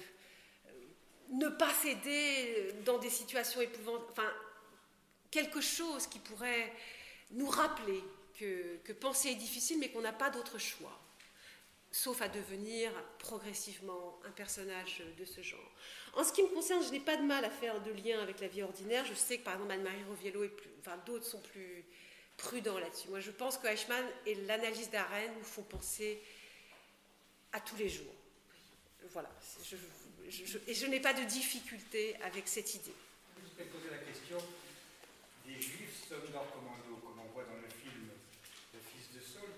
ne 1.32 1.50
pas 1.50 1.74
céder 1.74 2.74
dans 2.86 3.00
des 3.00 3.10
situations 3.10 3.62
épouvantables, 3.62 4.12
enfin, 4.12 4.32
quelque 5.32 5.62
chose 5.62 6.08
qui 6.08 6.20
pourrait 6.20 6.72
nous 7.32 7.48
rappeler 7.48 8.04
que, 8.40 8.92
penser 8.94 9.30
est 9.30 9.36
difficile, 9.36 9.80
mais 9.80 9.90
qu'on 9.90 10.02
n'a 10.02 10.14
pas 10.14 10.30
d'autre 10.30 10.58
choix 10.58 11.00
sauf 11.92 12.24
à 12.24 12.28
devenir 12.28 12.92
progressivement 13.20 14.20
un 14.26 14.32
personnage 14.32 15.04
de 15.16 15.26
ce 15.26 15.42
genre. 15.42 15.72
En 16.16 16.24
ce 16.24 16.34
qui 16.34 16.42
me 16.42 16.48
concerne, 16.48 16.84
je 16.84 16.90
n'ai 16.90 17.00
pas 17.00 17.18
de 17.18 17.22
mal 17.22 17.46
à 17.46 17.52
faire 17.52 17.80
de 17.84 17.92
lien 17.92 18.20
avec 18.20 18.40
la 18.40 18.48
vie 18.48 18.64
ordinaire. 18.64 19.06
Je 19.06 19.14
sais 19.14 19.38
que 19.38 19.44
par 19.44 19.54
exemple 19.54 19.74
Anne-Marie 19.74 20.04
Roviello 20.10 20.44
et 20.44 20.52
enfin, 20.80 20.98
d'autres 21.06 21.26
sont 21.26 21.40
plus 21.40 21.86
prudents 22.36 22.80
là-dessus. 22.80 23.10
Moi, 23.10 23.20
je 23.20 23.30
pense 23.30 23.60
que 23.60 23.68
Eichmann 23.68 24.04
et 24.26 24.34
l'analyse 24.34 24.90
d'Aren 24.90 25.32
nous 25.38 25.44
font 25.44 25.62
penser 25.62 26.20
à 27.52 27.60
tous 27.60 27.76
les 27.76 27.90
jours. 27.90 28.14
Voilà. 29.12 29.30
et 30.68 30.74
je 30.74 30.86
n'ai 30.88 31.00
pas 31.00 31.14
de 31.14 31.24
difficulté 31.24 32.16
avec 32.24 32.48
cette 32.48 32.74
idée. 32.76 32.96
Je 33.38 33.64
vais 33.64 33.70
poser 33.70 33.90
la 33.92 33.98
question 33.98 34.38
des 35.46 35.62
juifs 35.62 36.08
sommes 36.08 36.32
dans 36.32 36.46
commando, 36.46 36.98
comme 37.04 37.20
on 37.20 37.32
voit 37.34 37.44
dans 37.44 37.62
le 37.62 37.70
film 37.70 38.10
Le 38.74 38.80
Fils 38.80 39.14
de 39.14 39.22
Saul, 39.22 39.50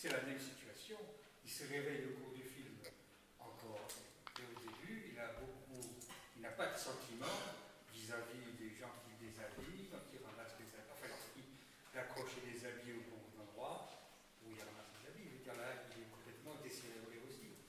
c'est 0.00 0.08
la 0.08 0.22
même 0.24 0.40
situation. 0.40 0.96
Il 1.44 1.50
se 1.50 1.68
réveille 1.68 2.08
au 2.08 2.16
cours 2.16 2.32
du 2.32 2.40
film 2.40 2.72
encore. 3.38 3.84
Et 4.40 4.48
au 4.48 4.56
début, 4.56 5.12
il 5.12 5.18
a 5.20 5.36
beaucoup, 5.36 5.76
il 6.36 6.40
n'a 6.40 6.56
pas 6.56 6.72
de 6.72 6.78
sentiment 6.78 7.28
vis-à-vis 7.92 8.56
des 8.56 8.80
gens 8.80 8.96
qui 9.04 9.12
déshabillent, 9.20 9.92
quand 9.92 10.00
il 10.08 10.24
ramasse 10.24 10.56
des 10.56 10.72
habits, 10.72 10.88
enfin 10.88 11.04
lorsqu'il 11.04 11.52
accroche 11.92 12.32
des 12.48 12.64
habits 12.64 12.96
au 12.96 13.12
bon 13.12 13.44
endroit, 13.44 13.92
où 14.40 14.48
il 14.48 14.56
ramasse 14.56 14.88
des 14.88 15.04
habits. 15.04 15.36
Il, 15.36 15.44
là, 15.44 15.84
il 15.92 16.00
est 16.00 16.08
complètement 16.08 16.56
décérébré 16.64 17.20
aussi. 17.20 17.60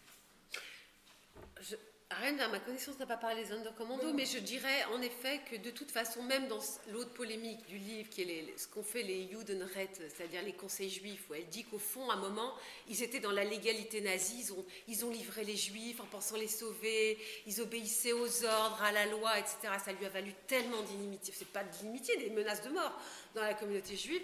Je, 1.59 1.75
Rennes, 2.21 2.39
à 2.39 2.47
ma 2.47 2.59
connaissance, 2.59 2.99
n'a 2.99 3.07
pas 3.07 3.17
parlé 3.17 3.43
des 3.43 3.51
undercommandos, 3.51 4.13
mais 4.13 4.25
je 4.25 4.37
dirais 4.37 4.85
en 4.93 5.01
effet 5.01 5.41
que 5.49 5.55
de 5.55 5.71
toute 5.71 5.89
façon, 5.89 6.21
même 6.21 6.47
dans 6.47 6.59
l'autre 6.91 7.11
polémique 7.13 7.65
du 7.65 7.77
livre, 7.77 8.09
qui 8.09 8.21
est 8.21 8.57
ce 8.57 8.67
qu'ont 8.67 8.83
fait 8.83 9.01
les 9.01 9.27
Judenret, 9.27 9.89
c'est-à-dire 9.95 10.43
les 10.43 10.53
conseils 10.53 10.89
juifs, 10.91 11.25
où 11.29 11.33
elle 11.33 11.47
dit 11.47 11.63
qu'au 11.63 11.79
fond, 11.79 12.09
à 12.11 12.13
un 12.13 12.17
moment, 12.17 12.53
ils 12.87 13.01
étaient 13.01 13.19
dans 13.19 13.31
la 13.31 13.43
légalité 13.43 14.01
nazie, 14.01 14.39
ils 14.39 14.53
ont, 14.53 14.65
ils 14.87 15.03
ont 15.03 15.09
livré 15.09 15.43
les 15.43 15.55
juifs 15.55 15.99
en 15.99 16.05
pensant 16.05 16.37
les 16.37 16.47
sauver, 16.47 17.17
ils 17.47 17.59
obéissaient 17.59 18.13
aux 18.13 18.45
ordres, 18.45 18.83
à 18.83 18.91
la 18.91 19.07
loi, 19.07 19.39
etc. 19.39 19.73
Ça 19.83 19.91
lui 19.91 20.05
a 20.05 20.09
valu 20.09 20.31
tellement 20.47 20.83
d'inimitié, 20.83 21.33
c'est 21.35 21.47
pas 21.47 21.63
d'inimitié, 21.63 22.17
des 22.17 22.29
menaces 22.29 22.61
de 22.61 22.69
mort 22.69 23.01
dans 23.33 23.41
la 23.41 23.55
communauté 23.55 23.97
juive 23.97 24.21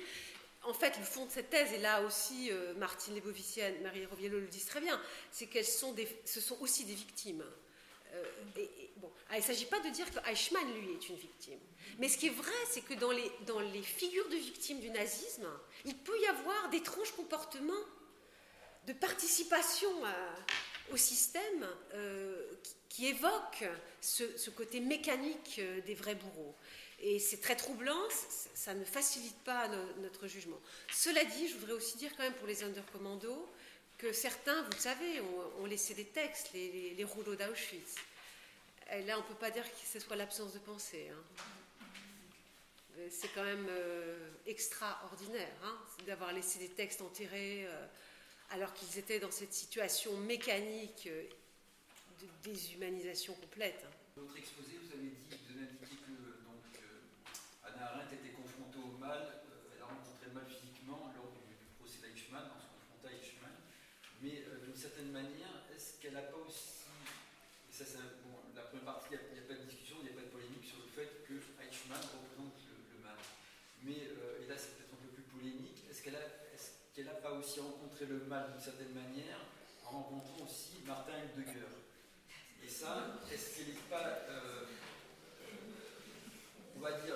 en 0.64 0.74
fait, 0.74 0.98
le 0.98 1.06
fond 1.06 1.26
de 1.26 1.32
cette 1.32 1.50
thèse, 1.50 1.72
et 1.72 1.78
là 1.78 2.02
aussi 2.02 2.52
euh, 2.52 2.74
Martine 2.74 3.16
Lebovicienne, 3.16 3.82
Marie 3.84 4.06
Roviello 4.06 4.38
le 4.38 4.48
disent 4.48 4.66
très 4.66 4.82
bien, 4.82 5.00
c'est 5.32 5.48
qu'elles 5.48 5.64
sont 5.64 5.93
des, 5.93 6.08
ce 6.26 6.41
sont 6.41 6.58
aussi 6.60 6.84
des 6.84 6.93
victimes. 6.93 7.43
Euh, 8.18 8.65
bon, 8.97 9.11
ah, 9.30 9.36
il 9.36 9.41
ne 9.41 9.45
s'agit 9.45 9.65
pas 9.65 9.80
de 9.80 9.89
dire 9.89 10.09
que 10.11 10.20
Eichmann, 10.30 10.74
lui, 10.74 10.93
est 10.93 11.09
une 11.09 11.15
victime. 11.15 11.59
Mais 11.99 12.09
ce 12.09 12.18
qui 12.18 12.28
est 12.28 12.32
vrai, 12.32 12.51
c'est 12.70 12.82
que 12.82 12.93
dans 12.95 13.11
les, 13.11 13.32
dans 13.45 13.59
les 13.59 13.82
figures 13.82 14.28
de 14.30 14.36
victimes 14.36 14.80
du 14.80 14.89
nazisme, 14.89 15.47
il 15.86 15.95
peut 15.95 16.20
y 16.20 16.26
avoir 16.28 16.70
d'étranges 16.70 17.11
comportements 17.11 17.74
de 18.86 18.93
participation 18.93 19.89
au 20.91 20.97
système 20.97 21.68
euh, 21.93 22.53
qui, 22.89 23.07
évoquent 23.07 23.65
ce, 24.01 24.49
côté 24.49 24.80
mécanique 24.80 25.57
euh, 25.59 25.82
des 25.82 25.93
vrais 25.93 26.15
bourreaux. 26.15 26.55
Et 26.99 27.20
c'est 27.20 27.41
très 27.41 27.55
troublant, 27.55 28.01
ça 28.55 28.74
ne 28.74 28.84
facilite 28.84 29.38
pas 29.43 29.70
notre 30.01 30.26
jugement. 30.26 30.59
Cela 30.91 31.24
dit, 31.26 31.47
je 31.47 31.57
voudrais 31.57 31.74
aussi 31.74 31.95
dire 31.97 32.11
quand 32.18 32.24
même 32.24 32.34
pour 32.34 32.47
les 32.47 32.63
undercommandos, 32.63 33.47
que 33.98 34.14
certains, 34.14 34.62
vous 34.64 34.72
le 34.72 34.78
savez, 34.78 35.22
ont, 35.60 35.66
laissé 35.66 35.93
des 35.93 36.06
textes, 36.06 36.52
les, 36.54 37.04
rouleaux 37.04 37.36
d'Auschwitz. 37.36 37.95
là, 39.06 39.18
on 39.18 39.22
ne 39.22 39.28
peut 39.28 39.39
pas 39.39 39.52
dire 39.52 39.64
que 39.64 39.88
ce 39.91 40.00
soit 40.00 40.16
l'absence 40.16 40.54
de 40.54 40.60
pensée. 40.60 41.10
Hein. 41.10 41.43
C'est 43.10 43.28
quand 43.30 43.43
même 43.43 43.68
euh, 43.70 44.30
extraordinaire 44.48 45.54
hein, 45.64 45.78
d'avoir 46.08 46.34
laissé 46.34 46.58
des 46.58 46.70
textes 46.70 47.02
enterrés 47.02 47.66
euh, 47.68 47.86
alors 48.50 48.74
qu'ils 48.74 48.98
étaient 48.98 49.20
dans 49.20 49.30
cette 49.30 49.54
situation 49.54 50.18
mécanique 50.18 51.08
euh, 51.08 51.24
de 52.22 52.50
déshumanisation 52.50 53.36
complète. 53.36 53.86
Hein 53.86 53.98
vous 54.18 54.24
avez 54.34 54.41
dit, 54.41 55.38
vous 55.45 55.54
avez 55.54 55.70
indiqué 55.70 55.95
que 56.02 56.41
donc, 56.41 56.66
Anna 57.64 57.93
Arendt 57.93 58.16
était 58.16 58.34
confrontée 58.34 58.80
au 58.82 58.98
mal, 58.98 59.45
elle 59.76 59.82
a 59.82 59.86
rencontré 59.86 60.26
le 60.26 60.34
mal 60.34 60.50
physiquement 60.50 61.14
lors 61.14 61.30
du, 61.45 61.54
procès 61.78 62.02
d'Eichmann, 62.02 62.50
en 62.50 62.58
se 62.58 62.66
confrontant 62.66 63.08
à 63.08 63.14
Eichmann. 63.14 63.54
Mais 64.22 64.41
euh, 64.50 64.66
d'une 64.66 64.76
certaine 64.76 65.12
manière, 65.12 65.70
est-ce 65.70 66.02
qu'elle 66.02 66.14
n'a 66.14 66.26
pas 66.26 66.41
aussi. 66.41 66.89
Et 67.70 67.74
ça, 67.74 68.02
bon, 68.26 68.41
la 68.56 68.64
première 68.64 68.86
partie, 68.86 69.14
il 69.14 69.38
n'y 69.38 69.45
a, 69.45 69.45
pas 69.45 69.54
de 69.54 69.70
discussion, 69.70 70.02
il 70.02 70.10
n'y 70.10 70.18
a 70.18 70.18
pas 70.18 70.26
de 70.26 70.34
polémique 70.34 70.66
sur 70.66 70.82
le 70.82 70.89
fait 70.89 71.22
que 71.30 71.38
Eichmann 71.62 72.02
représente 72.02 72.58
le, 72.66 72.98
mal. 73.06 73.22
Mais, 73.86 74.10
euh, 74.18 74.41
et 74.41 74.50
là, 74.50 74.58
c'est 74.58 74.74
peut-être 74.74 74.98
un 74.98 75.02
peu 75.06 75.14
plus 75.14 75.30
polémique, 75.30 75.86
est-ce 75.86 76.02
qu'elle 76.02 76.18
n'a 76.18 77.14
est 77.14 77.22
pas 77.22 77.38
aussi 77.38 77.60
rencontré 77.62 78.07
rencontrer 78.07 78.07
mal 78.26 78.51
d'une 78.51 78.61
certaine 78.61 78.93
manière 78.93 79.39
en 79.86 79.91
rencontrant 79.91 80.45
aussi 80.45 80.80
Martin 80.86 81.13
Heidegger. 81.13 81.68
Et 82.63 82.68
ça, 82.68 83.20
est-ce 83.32 83.55
qu'il 83.55 83.74
n'est 83.74 83.80
pas, 83.89 84.03
euh, 84.30 84.65
on 86.76 86.80
va 86.80 86.99
dire, 87.01 87.15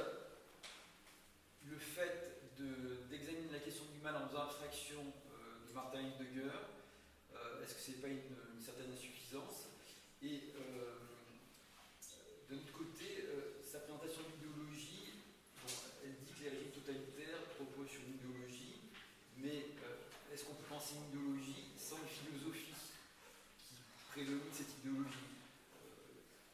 le 1.70 1.78
fait 1.78 2.40
d'examiner 3.10 3.52
la 3.52 3.60
question 3.60 3.86
du 3.94 4.00
mal 4.00 4.16
en 4.16 4.28
faisant 4.28 4.44
abstraction 4.44 5.00
euh, 5.00 5.68
de 5.68 5.74
Martin 5.74 6.00
Heidegger, 6.00 6.52
euh, 7.34 7.64
est-ce 7.64 7.76
que 7.76 7.82
ce 7.82 7.92
n'est 7.92 7.98
pas 7.98 8.08
une, 8.08 8.62
certaine 8.64 8.92
insuffisance 8.94 9.70
Et 10.22 10.54
de 12.48 12.56
notre 12.56 12.72
côté, 12.72 13.26
sa 13.66 13.80
présentation 13.80 14.22
de 14.22 14.28
l'idéologie, 14.38 15.14
elle 16.06 16.14
dit 16.24 16.32
que 16.32 16.44
les 16.44 16.50
régimes 16.50 16.72
totalitaires 16.72 17.42
reposent 17.60 17.90
sur 17.90 18.02
une 18.02 18.14
idéologie, 18.22 18.76
mais 19.38 19.66
est-ce 20.32 20.46
qu'on 20.46 20.56
peut 20.56 20.72
penser 20.72 20.96
une 20.96 21.12
idéologie 21.12 21.76
sans 21.76 22.00
une 22.00 22.08
philosophie 22.08 22.72
qui 22.72 23.76
prédomine 24.16 24.48
cette 24.56 24.80
idéologie 24.80 25.28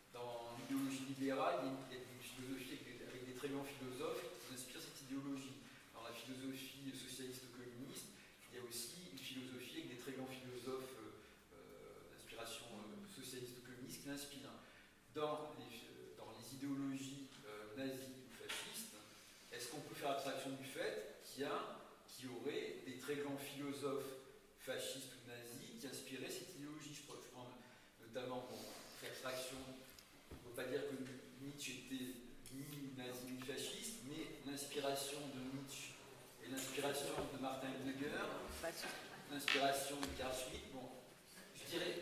Dans 0.09 0.57
l'idéologie 0.57 1.13
libérale, 1.13 1.61
il 1.61 1.93
y 1.93 2.01
a 2.01 2.01
une 2.01 2.17
philosophie 2.17 2.73
avec 2.73 3.29
des, 3.29 3.37
très 3.37 3.53
grands 3.53 3.69
philosophes 3.69 4.25
qui 4.41 4.57
inspirent 4.57 4.81
cette 4.81 4.97
idéologie. 5.05 5.61
Dans 5.93 6.01
la 6.01 6.09
philosophie 6.09 6.89
socialiste 6.89 7.53
communiste, 7.53 8.17
il 8.49 8.57
y 8.57 8.59
a 8.59 8.65
aussi 8.65 9.13
une 9.13 9.21
philosophie 9.21 9.85
avec 9.85 9.93
des 9.93 10.01
très 10.01 10.17
grands 10.17 10.33
philosophes 10.33 10.97
euh, 10.97 12.09
d'inspiration 12.09 12.65
euh, 12.81 13.05
socialiste 13.13 13.61
communiste 13.61 14.01
qui 14.01 14.09
l'inspirent. 14.09 14.57
Dans 15.13 15.53
les, 15.61 16.17
dans 16.17 16.33
les 16.33 16.49
idéologies 16.49 17.29
euh, 17.45 17.77
nazies 17.77 18.25
ou 18.25 18.33
fascistes, 18.33 18.97
est-ce 19.53 19.69
qu'on 19.69 19.85
peut 19.85 19.93
faire 19.93 20.17
abstraction 20.17 20.57
du 20.57 20.65
fait 20.65 21.21
qu'il 21.29 21.45
y 21.45 21.45
a 21.45 21.77
qui 22.17 22.25
aurait 22.27 22.81
des 22.85 22.97
très 22.97 23.15
grands 23.17 23.37
philosophes 23.37 24.17
fascistes 24.59 25.13
ou 25.13 25.29
nazis 25.29 25.77
qui 25.79 25.85
inspiraient 25.85 26.33
cette 26.33 26.57
idéologie. 26.57 26.97
Je 26.97 27.05
prends, 27.05 27.45
notamment, 28.01 28.41
pour 28.49 28.57
faire 28.99 29.11
abstraction, 29.11 29.57
on 29.61 30.33
ne 30.33 30.49
peut 30.49 30.55
pas 30.57 30.67
dire 30.67 30.81
que 30.89 30.97
Nietzsche 31.45 31.85
était 31.85 32.17
ni 32.57 32.97
nazi 32.97 33.29
ni 33.29 33.39
fasciste, 33.45 34.01
mais 34.09 34.41
l'inspiration 34.49 35.19
de 35.29 35.57
Nietzsche 35.57 35.93
et 36.43 36.49
l'inspiration 36.49 37.13
de 37.33 37.39
Martin 37.39 37.67
Heidegger, 37.69 38.17
l'inspiration 39.31 39.97
de 40.01 40.07
Carl 40.17 40.33
Schmitt, 40.33 40.73
bon, 40.73 40.89
je 41.53 41.69
dirais, 41.69 42.01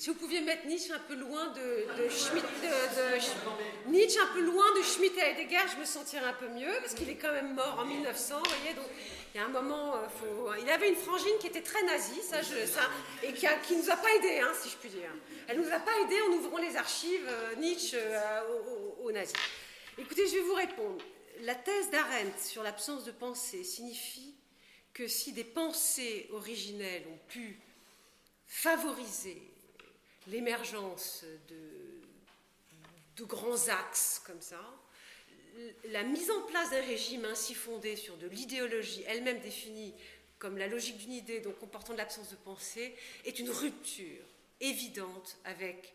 si 0.00 0.08
vous 0.08 0.14
pouviez 0.14 0.40
mettre 0.40 0.64
Nietzsche 0.64 0.90
un 0.94 0.98
peu 0.98 1.14
loin 1.14 1.48
de, 1.48 2.08
Schmitt, 2.08 2.42
Nietzsche 3.86 4.18
un 4.18 4.32
peu 4.32 4.40
loin 4.40 4.64
de 4.78 4.82
Schmitt 4.82 5.12
et 5.18 5.20
Heidegger, 5.20 5.60
je 5.74 5.78
me 5.78 5.84
sentirais 5.84 6.24
un 6.24 6.32
peu 6.32 6.48
mieux, 6.48 6.72
parce 6.80 6.94
qu'il 6.94 7.10
est 7.10 7.16
quand 7.16 7.32
même 7.34 7.52
mort 7.52 7.78
en 7.78 7.84
1900, 7.84 8.36
vous 8.38 8.50
voyez, 8.62 8.74
donc 8.74 8.86
il 9.34 9.38
y 9.38 9.40
a 9.42 9.44
un 9.44 9.50
moment, 9.50 9.96
euh, 9.96 10.56
il 10.58 10.70
avait 10.70 10.88
une 10.88 10.96
frangine 10.96 11.34
qui 11.38 11.48
était 11.48 11.60
très 11.60 11.82
nazie, 11.82 12.22
et 13.22 13.34
qui, 13.34 13.44
ne 13.44 13.82
nous 13.82 13.90
a 13.90 13.96
pas 13.96 14.08
aidés, 14.14 14.40
hein, 14.40 14.52
si 14.58 14.70
je 14.70 14.76
puis 14.76 14.88
dire. 14.88 15.12
Elle 15.48 15.60
nous 15.60 15.70
a 15.70 15.78
pas 15.78 15.92
aidés 16.02 16.22
en 16.30 16.32
ouvrant 16.32 16.56
les 16.56 16.76
archives 16.76 17.28
euh, 17.28 17.56
Nietzsche 17.56 17.98
euh, 17.98 18.40
aux, 19.02 19.12
nazis. 19.12 19.36
Écoutez, 19.98 20.26
je 20.28 20.36
vais 20.36 20.40
vous 20.40 20.54
répondre. 20.54 21.04
La 21.42 21.56
thèse 21.56 21.90
d'Arendt 21.90 22.38
sur 22.42 22.62
l'absence 22.62 23.04
de 23.04 23.12
pensée 23.12 23.64
signifie 23.64 24.34
que 24.94 25.06
si 25.06 25.34
des 25.34 25.44
pensées 25.44 26.26
originelles 26.32 27.04
ont 27.06 27.20
pu 27.28 27.60
favoriser 28.46 29.42
l'émergence 30.26 31.24
de, 31.48 33.24
grands 33.24 33.68
axes 33.68 34.22
comme 34.24 34.40
ça, 34.40 34.58
la 35.90 36.04
mise 36.04 36.30
en 36.30 36.40
place 36.46 36.70
d'un 36.70 36.80
régime 36.80 37.26
ainsi 37.26 37.54
fondé 37.54 37.94
sur 37.94 38.16
de 38.16 38.26
l'idéologie 38.26 39.04
elle-même 39.06 39.40
définie 39.40 39.92
comme 40.38 40.56
la 40.56 40.68
logique 40.68 40.96
d'une 40.96 41.12
idée, 41.12 41.40
donc 41.40 41.58
comportant 41.58 41.92
de 41.92 41.98
l'absence 41.98 42.30
de 42.30 42.36
pensée, 42.36 42.96
est 43.26 43.38
une 43.38 43.50
rupture 43.50 44.24
évidente 44.58 45.36
avec 45.44 45.92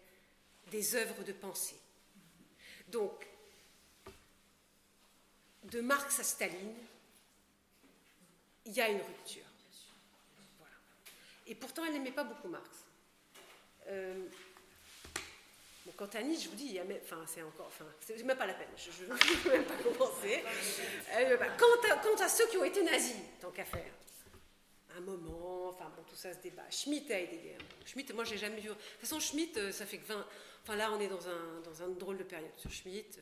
des 0.69 0.95
œuvres 0.95 1.23
de 1.23 1.33
pensée. 1.33 1.77
Donc, 2.89 3.27
de 5.63 5.81
Marx 5.81 6.19
à 6.19 6.23
Staline, 6.23 6.75
il 8.65 8.73
y 8.73 8.81
a 8.81 8.89
une 8.89 9.01
rupture. 9.01 9.45
Et 11.47 11.55
pourtant, 11.55 11.83
elle 11.85 11.93
n'aimait 11.93 12.11
pas 12.11 12.23
beaucoup 12.23 12.47
Marx. 12.47 12.84
Euh, 13.87 14.25
quant 15.95 16.09
à 16.13 16.21
Nietzsche, 16.21 16.45
je 16.45 16.49
vous 16.49 16.55
dis, 16.55 16.65
il 16.65 16.73
y 16.73 16.79
a 16.79 16.83
même, 16.83 16.99
c'est 17.27 17.41
encore, 17.41 17.67
enfin, 17.67 17.85
c'est 17.99 18.21
même 18.23 18.37
pas 18.37 18.45
la 18.45 18.53
peine, 18.53 18.67
je 18.75 18.89
ne 19.03 19.13
veux 19.13 19.51
même 19.51 19.65
pas 19.65 19.77
commencer. 19.77 20.43
Euh, 21.13 21.37
quant, 21.57 22.23
à, 22.23 22.27
ceux 22.27 22.47
qui 22.47 22.57
ont 22.57 22.63
été 22.63 22.83
nazis, 22.83 23.15
tant 23.39 23.51
qu'à 23.51 23.65
faire, 23.65 23.91
un 24.97 25.01
moment, 25.01 25.71
bon, 25.71 26.03
tout 26.07 26.15
ça 26.15 26.33
se 26.33 26.39
débat. 26.39 26.69
Schmitt 26.69 27.09
et 27.11 27.13
Heidegger. 27.13 27.57
Schmitt, 27.85 28.13
moi, 28.13 28.23
j'ai 28.23 28.37
jamais 28.37 28.59
vu. 28.59 28.69
De 28.69 28.73
toute 28.73 28.99
façon, 29.01 29.19
Schmitt, 29.19 29.57
euh, 29.57 29.71
ça 29.71 29.85
fait 29.85 29.97
que 29.97 30.07
20. 30.07 30.25
Enfin, 30.63 30.75
là, 30.77 30.91
on 30.91 30.99
est 30.99 31.07
dans 31.07 31.27
un, 31.83 31.89
drôle 31.89 32.17
de 32.17 32.23
période 32.23 32.55
sur 32.57 32.71
Schmitt. 32.71 33.19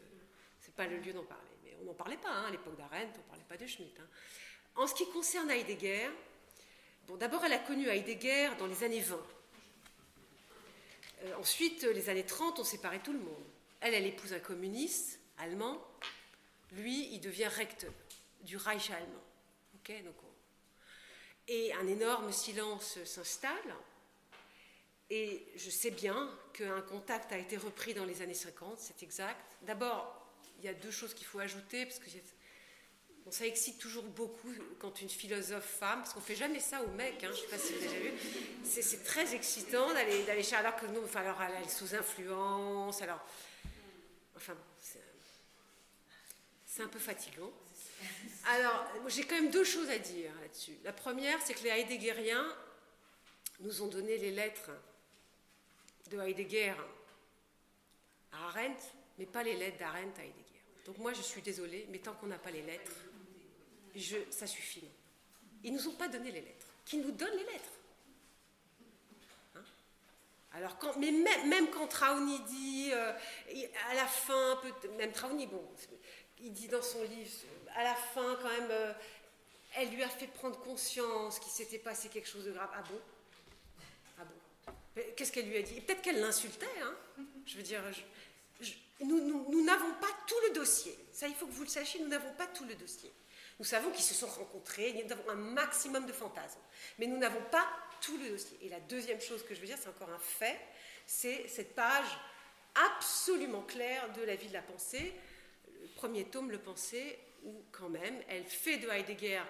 c'est 0.60 0.76
pas 0.76 0.86
le 0.86 0.98
lieu 0.98 1.14
d'en 1.14 1.24
parler. 1.24 1.44
Mais 1.64 1.76
on 1.82 1.86
n'en 1.86 1.94
parlait 1.94 2.18
pas, 2.18 2.30
hein, 2.30 2.46
à 2.48 2.52
l'époque 2.52 2.78
d'Arendt, 2.78 3.20
on 3.20 3.30
parlait 3.30 3.46
pas 3.50 3.58
de 3.58 3.66
Schmitt. 3.66 3.98
Hein. 4.00 4.08
En 4.76 4.88
ce 4.88 4.94
qui 4.94 5.10
concerne 5.10 5.50
Heidegger, 5.50 6.10
bon, 7.08 7.16
d'abord, 7.16 7.44
elle 7.44 7.54
a 7.54 7.60
connu 7.60 7.88
Heidegger 7.88 8.52
dans 8.60 8.68
les 8.68 8.84
années 8.84 9.02
20. 9.02 9.20
Euh, 11.24 11.36
ensuite, 11.38 11.84
les 11.84 12.10
années 12.10 12.26
30 12.26 12.60
ont 12.60 12.64
séparé 12.64 13.00
tout 13.00 13.14
le 13.14 13.20
monde. 13.20 13.44
Elle, 13.82 13.94
elle 13.94 14.06
épouse 14.06 14.34
un 14.34 14.40
communiste 14.40 15.20
allemand. 15.38 15.82
Lui, 16.72 17.14
il 17.14 17.20
devient 17.20 17.48
recteur 17.48 17.94
du 18.42 18.58
Reich 18.58 18.90
allemand. 18.92 19.24
et 21.48 21.74
un 21.74 21.88
énorme 21.88 22.32
silence 22.32 23.04
s'installe. 23.04 23.76
Et 25.10 25.46
je 25.56 25.70
sais 25.70 25.92
bien 25.92 26.30
qu'un 26.54 26.82
contact 26.82 27.32
a 27.32 27.38
été 27.38 27.58
repris 27.58 27.94
dans 27.94 28.06
les 28.06 28.22
années 28.22 28.34
50, 28.34 28.80
c'est 28.80 29.04
exact. 29.04 29.58
D'abord, 29.64 30.26
il 30.60 30.66
y 30.66 30.68
a 30.68 30.74
deux 30.74 30.92
choses 30.92 31.14
qu'il 31.14 31.28
faut 31.28 31.40
ajouter, 31.40 31.86
parce 31.86 32.00
que 32.00 32.10
ça 33.32 33.46
excite 33.46 33.80
toujours 33.80 34.04
beaucoup 34.04 34.54
quand 34.80 35.02
une 35.02 35.10
philosophe 35.10 35.66
femme, 35.66 36.02
parce 36.02 36.14
qu'on 36.14 36.22
fait 36.22 36.36
jamais 36.36 36.60
ça 36.60 36.84
aux 36.84 36.90
mecs, 36.90 37.24
hein, 37.24 37.30
je 37.32 37.38
ne 37.38 37.42
sais 37.42 37.48
pas 37.48 37.58
si 37.58 37.74
vous 37.74 37.86
avez 37.86 38.00
déjà 38.00 38.12
vu, 38.12 38.84
c'est 38.84 39.04
très 39.04 39.34
excitant 39.34 39.94
d'aller 39.94 40.24
d'aller 40.24 40.54
alors 40.54 40.76
que 40.76 40.86
nous, 40.88 41.04
enfin, 41.04 41.22
alors 41.22 41.42
elle 41.42 41.64
est 41.64 41.70
sous 41.70 41.96
influence, 41.96 43.02
alors, 43.02 43.22
enfin, 44.36 44.56
c'est 46.66 46.82
un 46.82 46.88
peu 46.88 47.00
fatigant. 47.00 47.52
Alors, 48.46 48.86
j'ai 49.08 49.24
quand 49.24 49.36
même 49.36 49.52
deux 49.52 49.64
choses 49.64 49.90
à 49.90 50.00
dire 50.00 50.32
là-dessus. 50.42 50.76
La 50.84 50.92
première, 50.92 51.40
c'est 51.42 51.54
que 51.54 51.64
les 51.64 51.70
Heideggeriens 51.70 52.46
nous 53.60 53.82
ont 53.84 53.88
donné 53.88 54.18
les 54.18 54.32
lettres 54.32 54.72
de 56.10 56.20
Heidegger 56.20 56.74
à 58.32 58.48
Arendt, 58.48 58.82
mais 59.18 59.26
pas 59.26 59.44
les 59.44 59.56
lettres 59.56 59.78
d'Arendt 59.78 60.20
à 60.20 60.26
Heidegger. 60.26 60.62
Donc 60.86 60.98
moi, 60.98 61.14
je 61.14 61.22
suis 61.22 61.42
désolée, 61.42 61.88
mais 61.92 62.00
tant 62.00 62.14
qu'on 62.14 62.28
n'a 62.28 62.40
pas 62.40 62.52
les 62.52 62.64
lettres, 62.64 62.92
je, 63.96 64.18
ça 64.30 64.48
suffit. 64.48 64.84
Ils 65.64 65.74
ne 65.74 65.78
nous 65.78 65.88
ont 65.88 65.96
pas 65.96 66.08
donné 66.08 66.32
les 66.32 66.42
lettres. 66.42 66.68
Qui 66.86 66.98
nous 66.98 67.12
donnent 67.12 67.38
les 67.38 67.46
lettres 67.46 67.72
hein 69.56 69.64
Alors, 70.54 70.78
mais 70.98 71.12
même, 71.12 71.70
quand 71.70 71.88
Trauni 71.88 72.40
dit, 72.42 72.90
euh, 72.92 73.14
à 73.90 73.94
la 73.94 74.06
fin, 74.06 74.62
même 74.98 75.12
Trauni, 75.12 75.48
bon, 75.48 75.64
il 76.42 76.52
dit 76.52 76.68
dans 76.68 76.82
son 76.82 77.04
livre, 77.04 77.32
à 77.76 77.84
la 77.84 77.96
fin, 77.96 78.38
quand 78.42 78.50
même, 78.50 78.72
euh, 78.72 78.94
elle 79.76 79.90
lui 79.90 80.04
a 80.04 80.10
fait 80.10 80.28
prendre 80.28 80.60
conscience 80.60 81.40
qu'il 81.40 81.52
s'était 81.52 81.80
passé 81.80 82.10
quelque 82.10 82.28
chose 82.28 82.46
de 82.46 82.52
grave. 82.52 82.70
Ah 82.76 82.84
bon? 82.90 83.00
Ah 84.20 84.26
bon? 84.26 85.04
Qu'est-ce 85.16 85.32
qu'elle 85.32 85.48
lui 85.48 85.58
a 85.58 85.62
dit? 85.62 85.80
Peut-être 85.82 86.02
qu'elle 86.02 86.20
l'insultait, 86.20 86.66
hein 86.82 86.96
Je 87.46 87.58
veux 87.58 87.64
dire, 87.64 87.82
nous 89.00 89.64
n'avons 89.64 89.94
pas 89.94 90.12
tout 90.28 90.36
le 90.50 90.56
dossier. 90.56 90.98
Ça, 91.14 91.28
il 91.28 91.36
faut 91.36 91.48
que 91.48 91.52
vous 91.52 91.64
le 91.64 91.70
sachiez, 91.70 92.02
nous 92.02 92.10
n'avons 92.10 92.34
pas 92.34 92.48
tout 92.48 92.66
le 92.66 92.76
dossier. 92.76 93.12
Nous 93.60 93.66
savons 93.66 93.92
qu'ils 93.92 94.04
se 94.04 94.14
sont 94.14 94.28
rencontrés, 94.28 94.94
nous 94.94 95.12
avons 95.12 95.30
un 95.30 95.36
maximum 95.36 96.06
de 96.06 96.14
fantasmes, 96.14 96.60
mais 96.98 97.08
nous 97.08 97.18
n'avons 97.18 97.42
pas 97.52 97.68
tout 98.02 98.18
le 98.18 98.30
dossier. 98.30 98.58
Et 98.62 98.70
la 98.70 98.80
deuxième 98.80 99.22
chose 99.22 99.44
que 99.46 99.54
je 99.54 99.62
veux 99.62 99.68
dire, 99.68 99.78
c'est 99.80 99.90
encore 99.90 100.10
un 100.10 100.20
fait, 100.20 100.60
c'est 101.06 101.48
cette 101.48 101.76
page 101.76 102.18
absolument 102.76 103.62
claire 103.62 104.12
de 104.14 104.24
la 104.24 104.36
vie 104.36 104.48
de 104.48 104.54
la 104.54 104.62
pensée, 104.62 105.14
le 105.82 105.88
premier 105.96 106.26
tome, 106.26 106.50
Le 106.50 106.60
Pensée, 106.60 107.20
où 107.44 107.64
quand 107.72 107.90
même 107.90 108.22
elle 108.30 108.46
fait 108.46 108.78
de 108.78 108.88
Heidegger 108.88 109.42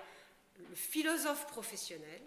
le 0.58 0.76
philosophe 0.76 1.48
professionnel 1.48 2.22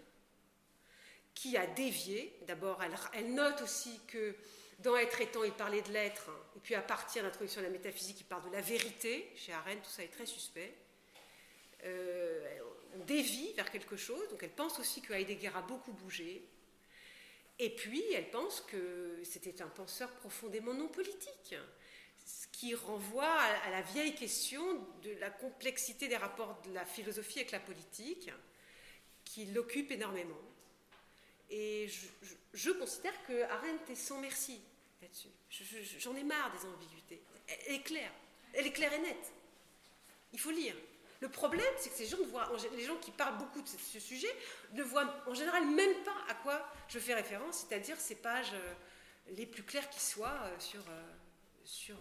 qui 1.33 1.55
a 1.55 1.67
dévié. 1.67 2.33
D'abord, 2.47 2.81
elle, 3.13 3.33
note 3.33 3.61
aussi 3.61 3.99
que 4.07 4.35
dans 4.79 4.95
Être 4.95 5.21
étant, 5.21 5.43
il 5.43 5.51
parlait 5.51 5.81
de 5.81 5.91
l'être, 5.91 6.29
et 6.55 6.59
puis 6.59 6.75
à 6.75 6.81
partir 6.81 7.21
de 7.23 7.27
l'introduction 7.27 7.61
de 7.61 7.67
la 7.67 7.71
métaphysique, 7.71 8.21
il 8.21 8.25
parle 8.25 8.47
de 8.49 8.53
la 8.53 8.61
vérité. 8.61 9.31
Chez 9.35 9.53
Arendt, 9.53 9.81
tout 9.81 9.89
ça 9.89 10.03
est 10.03 10.09
très 10.09 10.25
suspect. 10.25 10.73
Euh, 11.87 12.27
dévie 13.05 13.53
vers 13.53 13.71
quelque 13.71 13.95
chose. 13.95 14.27
Donc 14.29 14.43
elle 14.43 14.51
pense 14.51 14.79
aussi 14.79 15.01
que 15.01 15.13
Heidegger 15.13 15.51
a 15.55 15.61
beaucoup 15.61 15.93
bougé. 15.93 16.43
Et 17.59 17.69
puis 17.69 18.03
elle 18.13 18.29
pense 18.29 18.61
que 18.61 19.19
c'était 19.23 19.61
un 19.61 19.67
penseur 19.67 20.11
profondément 20.11 20.73
non 20.73 20.87
politique, 20.87 21.55
ce 22.25 22.47
qui 22.51 22.75
renvoie 22.75 23.31
à, 23.31 23.71
la 23.71 23.81
vieille 23.81 24.13
question 24.13 24.61
de 25.01 25.11
la 25.19 25.29
complexité 25.29 26.07
des 26.07 26.17
rapports 26.17 26.61
de 26.67 26.73
la 26.73 26.85
philosophie 26.85 27.39
avec 27.39 27.51
la 27.51 27.59
politique, 27.59 28.29
qui 29.25 29.45
l'occupe 29.45 29.91
énormément. 29.91 30.41
Et 31.49 31.87
je, 32.53 32.71
considère 32.71 33.23
que 33.25 33.43
Arendt 33.43 33.91
est 33.91 33.95
sans 33.95 34.19
merci 34.19 34.59
là-dessus. 35.01 35.29
J'en 35.99 36.15
ai 36.15 36.23
marre 36.23 36.51
des 36.51 36.67
ambiguïtés. 36.67 37.21
Elle 37.47 37.75
est 37.75 37.81
claire. 37.81 38.11
Elle 38.53 38.67
est 38.67 38.73
claire 38.73 38.93
et 38.93 38.99
nette. 38.99 39.33
Il 40.33 40.39
faut 40.39 40.51
lire. 40.51 40.75
Le 41.19 41.29
problème, 41.29 41.73
c'est 41.79 41.89
que 41.89 41.95
ces 41.95 42.05
gens 42.05 42.17
ne 42.19 42.25
voient, 42.25 42.47
les 42.75 42.83
gens 42.83 42.95
qui 42.97 43.09
parlent 43.09 43.37
beaucoup 43.37 43.61
de 43.61 43.67
ce 43.67 43.99
sujet 43.99 44.33
ne 44.73 44.83
voient 44.83 45.11
en 45.25 45.33
général 45.33 45.65
même 45.65 46.03
pas 46.03 46.15
à 46.29 46.35
quoi 46.35 46.61
je 46.87 46.99
fais 46.99 47.15
référence, 47.15 47.65
c'est-à-dire 47.67 47.99
ces 47.99 48.15
pages 48.15 48.53
euh, 48.53 48.73
les 49.35 49.47
plus 49.47 49.63
claires 49.63 49.89
qui 49.89 49.99
soient 49.99 50.37
euh, 50.43 50.59
sur, 50.59 50.81
euh, 50.81 51.03
sur 51.65 51.95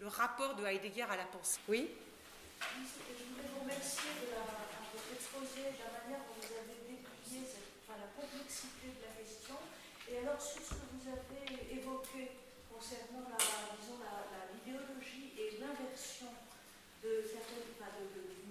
le, 0.00 0.08
rapport 0.08 0.56
de 0.56 0.64
Heidegger 0.64 1.06
à 1.08 1.16
la 1.16 1.24
pensée. 1.24 1.60
Oui 1.68 1.88
Je 2.60 2.66
voulais 2.66 3.48
vous 3.54 3.60
remercier 3.60 4.10
de, 4.22 4.34
votre 4.34 5.12
exposé, 5.14 5.62
de 5.62 5.78
la 5.78 6.02
manière 6.02 6.26
dont 6.26 6.34
vous 6.34 6.54
avez 6.58 6.74
déplié 6.82 7.46
la 7.88 8.10
complexité 8.20 8.90
de 8.90 9.06
la 9.06 9.22
question. 9.22 9.54
Et 10.10 10.18
alors, 10.18 10.42
sur 10.42 10.62
ce 10.62 10.74
que 10.74 10.86
vous 10.98 11.06
avez 11.06 11.78
évoqué 11.78 12.32
concernant 12.74 13.22
la, 13.30 13.38
disons, 13.78 14.02
l'idéologie 14.66 15.30
et 15.38 15.58
l'inversion 15.60 16.34
de 17.04 17.22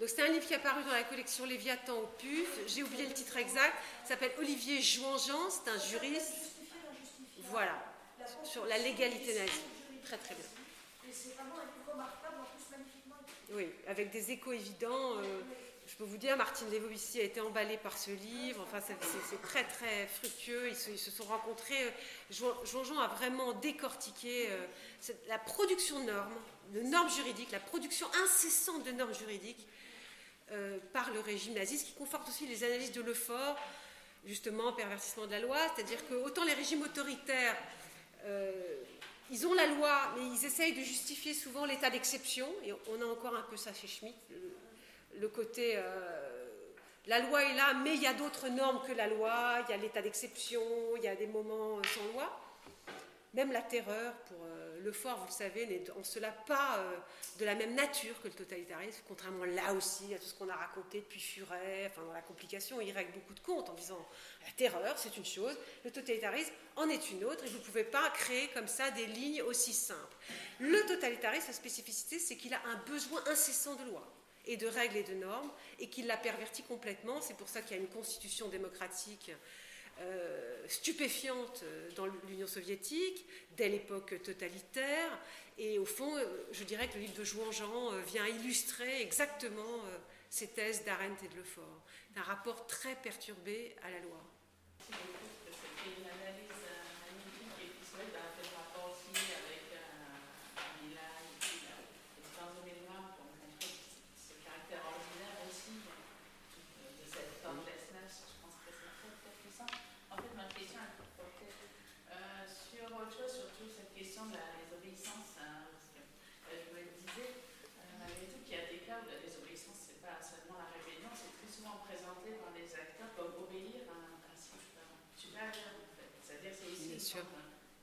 Donc 0.00 0.08
c'est 0.08 0.22
un 0.22 0.28
livre 0.28 0.46
qui 0.46 0.52
est 0.52 0.56
apparu 0.56 0.84
dans 0.84 0.92
la 0.92 1.02
collection 1.02 1.44
Léviathan 1.44 1.96
au 1.98 2.06
PUF. 2.18 2.60
J'ai 2.68 2.84
oublié 2.84 3.06
le 3.06 3.12
titre 3.12 3.36
exact. 3.36 3.74
S'appelle 4.04 4.30
Olivier 4.38 4.80
Jouangean. 4.80 5.50
C'est 5.50 5.68
un 5.70 5.78
juriste. 5.78 6.34
Voilà. 7.50 7.74
Sur 8.44 8.64
la 8.66 8.78
légalité 8.78 9.34
nazie. 9.34 9.52
Très 10.04 10.18
très 10.18 10.34
bien. 10.36 10.44
Oui, 13.50 13.66
avec 13.88 14.10
des 14.10 14.30
échos 14.30 14.52
évidents. 14.52 15.16
Euh, 15.16 15.40
je 15.88 15.96
peux 15.96 16.04
vous 16.04 16.18
dire, 16.18 16.36
Martine 16.36 16.70
Lévovicci 16.70 17.18
a 17.18 17.24
été 17.24 17.40
emballée 17.40 17.78
par 17.78 17.96
ce 17.96 18.10
livre. 18.10 18.62
Enfin, 18.62 18.78
c'est 18.80 19.42
très 19.42 19.64
très 19.64 20.06
fructueux. 20.06 20.68
Ils 20.68 20.76
se, 20.76 21.10
sont 21.10 21.24
rencontrés. 21.24 21.92
Jean-Jean 22.30 23.00
a 23.00 23.08
vraiment 23.08 23.52
décortiqué 23.54 24.48
euh, 24.50 25.12
la 25.28 25.38
production 25.38 25.98
de 26.00 26.10
normes, 26.10 26.34
de 26.74 26.82
normes 26.82 27.10
juridiques, 27.10 27.50
la 27.50 27.58
production 27.58 28.06
incessante 28.22 28.84
de 28.84 28.92
normes 28.92 29.14
juridiques 29.14 29.66
euh, 30.52 30.78
par 30.92 31.10
le 31.12 31.20
régime 31.20 31.54
nazi, 31.54 31.78
ce 31.78 31.84
qui 31.84 31.92
conforte 31.92 32.28
aussi 32.28 32.46
les 32.46 32.64
analyses 32.64 32.92
de 32.92 33.02
Lefort, 33.02 33.56
justement, 34.24 34.72
pervertissement 34.72 35.26
de 35.26 35.32
la 35.32 35.40
loi. 35.40 35.58
C'est-à-dire 35.74 36.06
que 36.08 36.14
autant 36.14 36.44
les 36.44 36.54
régimes 36.54 36.82
autoritaires 36.82 37.56
ils 39.30 39.46
ont 39.46 39.54
la 39.54 39.66
loi, 39.66 40.14
mais 40.16 40.26
ils 40.26 40.44
essayent 40.44 40.72
de 40.72 40.82
justifier 40.82 41.34
souvent 41.34 41.64
l'état 41.64 41.90
d'exception, 41.90 42.46
et 42.64 42.72
on 42.72 43.02
a 43.02 43.04
encore 43.04 43.36
un 43.36 43.42
peu 43.42 43.56
ça 43.56 43.72
chez 43.74 43.86
Schmitt, 43.86 44.14
le, 45.18 45.28
côté 45.28 45.74
euh, 45.76 46.46
la 47.06 47.20
loi 47.20 47.44
est 47.44 47.54
là, 47.54 47.74
mais 47.74 47.94
il 47.94 48.02
y 48.02 48.06
a 48.06 48.14
d'autres 48.14 48.48
normes 48.48 48.80
que 48.86 48.92
la 48.92 49.06
loi, 49.06 49.58
il 49.66 49.70
y 49.70 49.74
a 49.74 49.76
l'état 49.76 50.00
d'exception, 50.00 50.62
il 50.96 51.02
y 51.02 51.08
a 51.08 51.14
des 51.14 51.26
moments 51.26 51.80
sans 51.82 52.12
loi. 52.14 52.40
Même 53.34 53.52
la 53.52 53.60
terreur, 53.60 54.14
pour 54.26 54.38
euh, 54.42 54.80
le 54.80 54.90
fort, 54.90 55.18
vous 55.18 55.26
le 55.26 55.32
savez, 55.32 55.66
n'est 55.66 55.90
en 55.90 56.02
cela 56.02 56.30
pas 56.30 56.78
euh, 56.78 56.96
de 57.38 57.44
la 57.44 57.54
même 57.54 57.74
nature 57.74 58.20
que 58.22 58.28
le 58.28 58.34
totalitarisme, 58.34 59.02
contrairement 59.06 59.44
là 59.44 59.74
aussi 59.74 60.14
à 60.14 60.18
tout 60.18 60.24
ce 60.24 60.34
qu'on 60.34 60.48
a 60.48 60.56
raconté 60.56 61.00
depuis 61.00 61.20
Furet, 61.20 61.90
enfin 61.90 62.06
dans 62.06 62.14
la 62.14 62.22
complication, 62.22 62.80
il 62.80 62.90
règle 62.90 63.12
beaucoup 63.12 63.34
de 63.34 63.40
comptes 63.40 63.68
en 63.68 63.74
disant 63.74 64.08
la 64.46 64.50
terreur, 64.52 64.96
c'est 64.96 65.16
une 65.18 65.26
chose, 65.26 65.56
le 65.84 65.90
totalitarisme 65.90 66.52
en 66.76 66.88
est 66.88 67.10
une 67.10 67.24
autre, 67.24 67.44
et 67.44 67.48
vous 67.48 67.58
ne 67.58 67.64
pouvez 67.64 67.84
pas 67.84 68.08
créer 68.10 68.48
comme 68.48 68.68
ça 68.68 68.90
des 68.92 69.06
lignes 69.06 69.42
aussi 69.42 69.74
simples. 69.74 70.16
Le 70.58 70.80
totalitarisme, 70.86 71.48
sa 71.48 71.52
spécificité, 71.52 72.18
c'est 72.18 72.36
qu'il 72.36 72.54
a 72.54 72.60
un 72.64 72.76
besoin 72.90 73.22
incessant 73.26 73.74
de 73.74 73.90
loi 73.90 74.10
et 74.46 74.56
de 74.56 74.66
règles 74.66 74.96
et 74.96 75.02
de 75.02 75.14
normes, 75.14 75.50
et 75.78 75.90
qu'il 75.90 76.06
l'a 76.06 76.16
perverti 76.16 76.62
complètement. 76.62 77.20
C'est 77.20 77.36
pour 77.36 77.48
ça 77.48 77.60
qu'il 77.60 77.76
y 77.76 77.78
a 77.78 77.82
une 77.82 77.90
constitution 77.90 78.48
démocratique 78.48 79.30
euh, 80.00 80.64
stupéfiante 80.68 81.62
euh, 81.64 81.90
dans 81.96 82.06
l'Union 82.28 82.46
soviétique, 82.46 83.26
dès 83.56 83.68
l'époque 83.68 84.22
totalitaire. 84.22 85.18
Et 85.56 85.78
au 85.78 85.84
fond, 85.84 86.16
euh, 86.16 86.24
je 86.52 86.64
dirais 86.64 86.88
que 86.88 86.94
le 86.94 87.00
livre 87.00 87.18
de 87.18 87.24
Jouan-Jean 87.24 87.90
vient 88.06 88.26
illustrer 88.26 89.02
exactement 89.02 89.82
ces 90.30 90.48
thèses 90.48 90.84
d'Arendt 90.84 91.24
et 91.24 91.28
de 91.28 91.36
Lefort. 91.36 91.82
Un 92.16 92.22
rapport 92.22 92.66
très 92.66 92.94
perturbé 92.96 93.74
à 93.82 93.90
la 93.90 94.00
loi. 94.00 95.27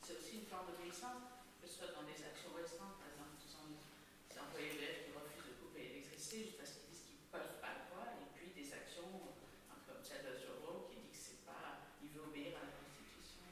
C'est 0.05 0.13
aussi 0.21 0.37
une 0.37 0.45
forme 0.45 0.69
d'obéissance, 0.69 1.23
que 1.57 1.65
ce 1.65 1.81
soit 1.81 1.89
dans 1.97 2.05
des 2.05 2.19
actions 2.21 2.53
restantes, 2.53 2.99
par 3.01 3.09
exemple, 3.09 3.41
des 3.41 4.37
employés 4.37 4.77
qui 4.77 5.09
refusent 5.17 5.49
de 5.49 5.57
couper 5.57 5.81
l'électricité 5.89 6.45
juste 6.45 6.61
parce 6.61 6.77
qu'ils 6.77 6.93
disent 6.93 7.09
qu'ils 7.09 7.25
ne 7.25 7.31
peuvent 7.33 7.57
pas 7.57 7.73
le 7.73 7.83
voir, 7.89 8.13
et 8.21 8.29
puis 8.37 8.53
des 8.53 8.69
actions 8.69 9.09
comme 9.89 10.03
celle 10.05 10.29
de 10.29 10.37
Zorro 10.37 10.85
qui 10.93 11.01
dit 11.01 11.09
que 11.09 11.17
c'est 11.17 11.41
pas, 11.41 11.89
il 12.05 12.13
veut 12.13 12.21
obéir 12.21 12.53
à 12.59 12.69
la 12.69 12.73
Constitution, 12.77 13.49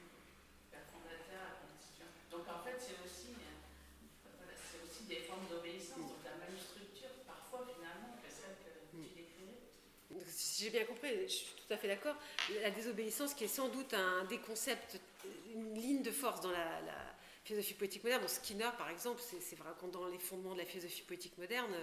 père 0.70 0.86
fondateur 0.94 1.42
à 1.42 1.50
la 1.58 1.60
Constitution. 1.66 2.06
Donc 2.30 2.46
en 2.46 2.62
fait, 2.62 2.78
c'est 2.78 3.02
aussi, 3.02 3.34
c'est 3.34 4.78
aussi 4.86 5.10
des 5.10 5.26
formes 5.26 5.50
d'obéissance, 5.50 6.06
donc 6.06 6.22
la 6.22 6.38
même 6.38 6.54
structure, 6.54 7.26
parfois 7.26 7.66
finalement, 7.66 8.14
que 8.22 8.30
celle 8.30 8.62
que 8.62 8.78
tu 8.94 9.10
décrivais. 9.10 9.58
Si 10.30 10.53
j'ai 10.64 10.70
bien 10.70 10.86
compris, 10.86 11.10
je 11.24 11.28
suis 11.28 11.56
tout 11.56 11.74
à 11.74 11.78
fait 11.78 11.88
d'accord. 11.88 12.16
La 12.62 12.72
désobéissance, 12.72 13.34
qui 13.34 13.44
est 13.44 13.50
sans 13.50 13.68
doute 13.68 13.94
un 13.94 14.24
des 14.26 14.40
concepts 14.40 15.00
une 15.54 15.76
ligne 15.76 16.02
de 16.02 16.12
force 16.12 16.42
dans 16.42 16.52
la, 16.52 16.82
philosophie 17.44 17.74
poétique 17.74 18.06
moderne. 18.06 18.26
Skinner, 18.26 18.70
par 18.78 18.90
exemple, 18.90 19.22
c'est 19.22 19.56
vrai 19.58 19.70
dans 19.92 20.08
les 20.08 20.18
fondements 20.18 20.54
de 20.54 20.60
la 20.60 20.66
philosophie 20.66 21.02
poétique 21.02 21.38
moderne, 21.38 21.74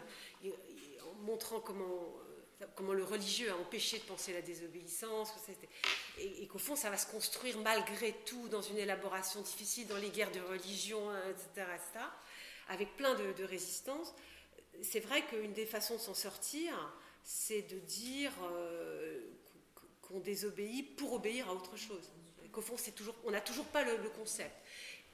montrant 1.20 1.60
comment, 1.60 2.14
euh, 2.62 2.66
comment 2.74 2.94
le 2.94 3.04
religieux 3.04 3.50
a 3.50 3.56
empêché 3.56 3.98
de 3.98 4.04
penser 4.04 4.32
la 4.32 4.40
désobéissance, 4.40 5.34
et, 6.18 6.46
qu'au 6.46 6.58
fond, 6.58 6.76
ça 6.76 6.88
va 6.88 6.96
se 6.96 7.06
construire 7.06 7.58
malgré 7.58 8.12
tout 8.24 8.48
dans 8.48 8.62
une 8.62 8.78
élaboration 8.78 9.42
difficile, 9.42 9.86
dans 9.86 9.98
les 9.98 10.08
guerres 10.08 10.32
de 10.32 10.40
religion, 10.40 11.02
etc., 11.28 11.66
avec 12.68 12.96
plein 12.96 13.14
de, 13.14 13.32
de 13.32 13.44
résistance. 13.44 14.14
C'est 14.82 15.00
vrai 15.00 15.26
qu'une 15.26 15.52
des 15.52 15.66
façons 15.66 15.96
de 15.96 16.00
s'en 16.00 16.14
sortir, 16.14 16.72
c'est 17.24 17.62
de 17.62 17.78
dire 17.78 18.32
euh, 18.52 19.20
qu'on 20.02 20.20
désobéit 20.20 20.96
pour 20.96 21.12
obéir 21.12 21.48
à 21.48 21.54
autre 21.54 21.76
chose 21.76 22.10
qu'au 22.50 22.60
fond, 22.60 22.76
c'est 22.76 22.94
toujours, 22.94 23.14
on 23.24 23.30
n'a 23.30 23.40
toujours 23.40 23.66
pas 23.66 23.84
le, 23.84 23.96
concept. 24.10 24.54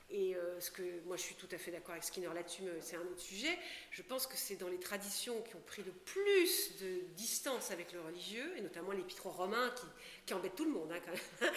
Et 0.09 0.37
euh, 0.37 0.61
ce 0.61 0.71
que 0.71 0.83
moi 1.05 1.17
je 1.17 1.23
suis 1.23 1.35
tout 1.35 1.49
à 1.51 1.59
fait 1.59 1.73
d'accord 1.73 1.91
avec 1.91 2.05
Skinner 2.05 2.33
là-dessus, 2.33 2.63
c'est 2.81 2.95
un 2.95 3.01
autre 3.01 3.21
sujet. 3.21 3.59
Je 3.91 4.03
pense 4.03 4.29
que 4.29 4.37
c'est 4.37 4.55
dans 4.55 4.69
les 4.69 4.79
traditions 4.79 5.43
qui 5.43 5.57
ont 5.57 5.63
pris 5.67 5.83
le 5.83 5.91
plus 5.91 6.77
de 6.81 7.01
distance 7.17 7.73
avec 7.73 7.93
le 7.93 8.01
religieux, 8.01 8.57
et 8.57 8.61
notamment 8.61 8.93
l'épître 8.93 9.27
romain 9.27 9.73
qui, 9.77 9.87
qui 10.27 10.35
embête 10.35 10.55
tout 10.55 10.65
le 10.65 10.71
monde, 10.71 10.93
hein, 10.93 11.49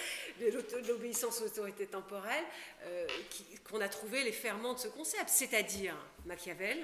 l'obéissance 0.87 1.41
aux 1.41 1.45
autorités 1.45 1.85
temporelles, 1.85 2.45
euh, 2.85 3.07
qu'on 3.69 3.81
a 3.81 3.89
trouvé 3.89 4.23
les 4.23 4.31
ferments 4.31 4.73
de 4.73 4.79
ce 4.79 4.87
concept, 4.87 5.29
c'est-à-dire 5.29 5.95
Machiavel, 6.25 6.79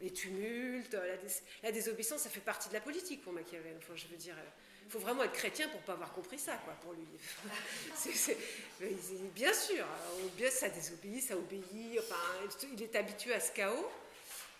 les 0.00 0.12
tumultes, 0.12 0.96
la, 1.62 1.72
désobéissance, 1.72 2.22
ça 2.22 2.30
fait 2.30 2.40
partie 2.40 2.68
de 2.68 2.74
la 2.74 2.80
politique 2.80 3.22
pour 3.22 3.32
Machiavel. 3.32 3.76
Enfin, 3.78 3.94
je 3.96 4.06
veux 4.06 4.16
dire. 4.16 4.34
Euh, 4.36 4.50
il 4.88 4.92
faut 4.92 5.00
vraiment 5.00 5.22
être 5.22 5.34
chrétien 5.34 5.68
pour 5.68 5.80
ne 5.82 5.84
pas 5.84 5.92
avoir 5.92 6.14
compris 6.14 6.38
ça, 6.38 6.58
quoi, 6.64 6.72
pour 6.80 6.94
lui. 6.94 7.04
bien 9.34 9.52
sûr, 9.52 9.86
bien, 10.34 10.50
ça 10.50 10.70
désobéit, 10.70 11.22
ça 11.22 11.36
obéit, 11.36 11.98
enfin, 11.98 12.16
il 12.72 12.82
est 12.82 12.96
habitué 12.96 13.34
à 13.34 13.40
ce 13.40 13.52
chaos. 13.52 13.90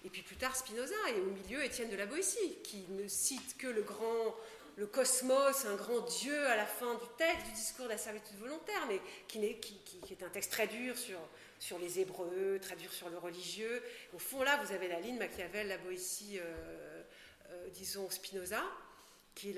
Et 0.05 0.11
puis 0.11 0.21
plus 0.21 0.37
tard, 0.37 0.55
Spinoza, 0.55 0.95
et 1.17 1.21
au 1.21 1.31
milieu, 1.31 1.65
Étienne 1.65 1.89
de 1.89 1.97
la 1.97 2.05
Boétie, 2.05 2.59
qui 2.63 2.85
ne 2.91 3.09
cite 3.09 3.57
que 3.57 3.69
le 3.69 3.81
grand 3.81 4.37
le 4.77 4.87
cosmos, 4.87 5.65
un 5.65 5.75
grand 5.75 6.01
dieu 6.03 6.47
à 6.47 6.57
la 6.57 6.67
fin 6.67 6.95
du 6.95 7.07
texte, 7.17 7.47
du 7.47 7.53
discours 7.53 7.87
de 7.87 7.91
la 7.91 7.99
servitude 7.99 8.39
volontaire, 8.39 8.87
mais 8.87 9.01
qui 9.27 9.45
est 9.45 10.23
un 10.23 10.29
texte 10.29 10.53
très 10.53 10.69
dur 10.69 10.97
sur, 10.97 11.19
sur 11.59 11.79
les 11.79 12.01
Hébreux, 12.01 12.59
très 12.61 12.77
dur 12.77 12.93
sur 12.93 13.09
le 13.09 13.19
religieux. 13.19 13.83
Au 14.15 14.19
fond, 14.19 14.43
là, 14.43 14.61
vous 14.65 14.73
avez 14.73 14.89
la 14.89 15.01
ligne 15.01 15.19
Machiavel, 15.19 15.69
la 15.69 15.79
Boétie, 15.79 16.39
euh, 16.39 17.03
euh, 17.51 17.69
disons 17.71 18.09
Spinoza, 18.11 18.63
qui, 19.35 19.57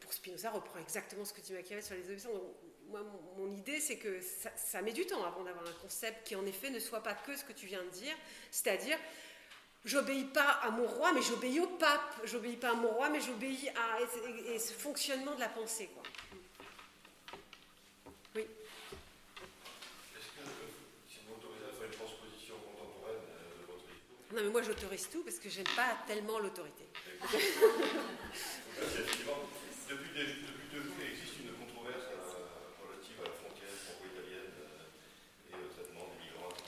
pour 0.00 0.12
Spinoza, 0.12 0.50
reprend 0.50 0.78
exactement 0.80 1.24
ce 1.24 1.32
que 1.32 1.40
dit 1.40 1.52
Machiavel 1.52 1.82
sur 1.82 1.94
les 1.94 2.04
obéissances. 2.04 2.32
moi, 2.88 3.00
mon, 3.36 3.52
idée, 3.52 3.80
c'est 3.80 3.98
que 3.98 4.20
ça, 4.56 4.82
met 4.82 4.92
du 4.92 5.06
temps 5.06 5.24
avant 5.24 5.44
d'avoir 5.44 5.66
un 5.66 5.82
concept 5.82 6.26
qui, 6.26 6.36
en 6.36 6.46
effet, 6.46 6.70
ne 6.70 6.80
soit 6.80 7.02
pas 7.02 7.14
que 7.14 7.36
ce 7.36 7.44
que 7.44 7.52
tu 7.52 7.66
viens 7.66 7.82
de 7.82 7.90
dire, 7.90 8.16
c'est-à-dire 8.50 8.98
j'obéis 9.84 10.24
pas 10.24 10.50
à 10.62 10.70
mon 10.70 10.86
roi, 10.86 11.12
mais 11.12 11.22
j'obéis 11.22 11.60
au 11.60 11.66
pape. 11.66 12.20
J'obéis 12.24 12.56
pas 12.56 12.70
à 12.70 12.74
mon 12.74 12.88
roi, 12.88 13.10
mais 13.10 13.20
j'obéis 13.20 13.68
à 13.68 14.58
ce 14.58 14.72
fonctionnement 14.72 15.34
de 15.34 15.40
la 15.40 15.48
pensée. 15.48 15.90
Oui. 18.34 18.42
Est-ce 18.42 20.26
que 20.26 20.42
si 21.08 21.20
vous 21.22 21.34
m'autorisez 21.34 21.70
à 21.70 21.72
faire 21.78 21.86
une 21.86 21.94
transposition 21.94 22.58
contemporaine 22.66 23.22
euh, 23.30 23.62
de 23.62 23.66
votre 23.70 23.86
discours 23.86 24.23
Non, 24.34 24.42
mais 24.42 24.50
moi 24.50 24.62
j'autorise 24.62 25.08
tout 25.10 25.22
parce 25.22 25.38
que 25.38 25.48
j'aime 25.48 25.70
pas 25.76 25.94
tellement 26.08 26.40
l'autorité 26.40 26.90
deux 30.74 30.82
jours, 30.82 30.98
il 30.98 31.06
existe 31.06 31.38
une 31.38 31.54
controverse 31.54 32.10
euh, 32.10 32.74
relative 32.82 33.14
à 33.22 33.30
la 33.30 33.34
frontière 33.38 33.70
franco-italienne 33.70 34.58
euh, 34.58 35.50
et 35.50 35.54
au 35.54 35.70
traitement 35.70 36.10
des 36.10 36.18
migrants, 36.18 36.50
etc. 36.50 36.66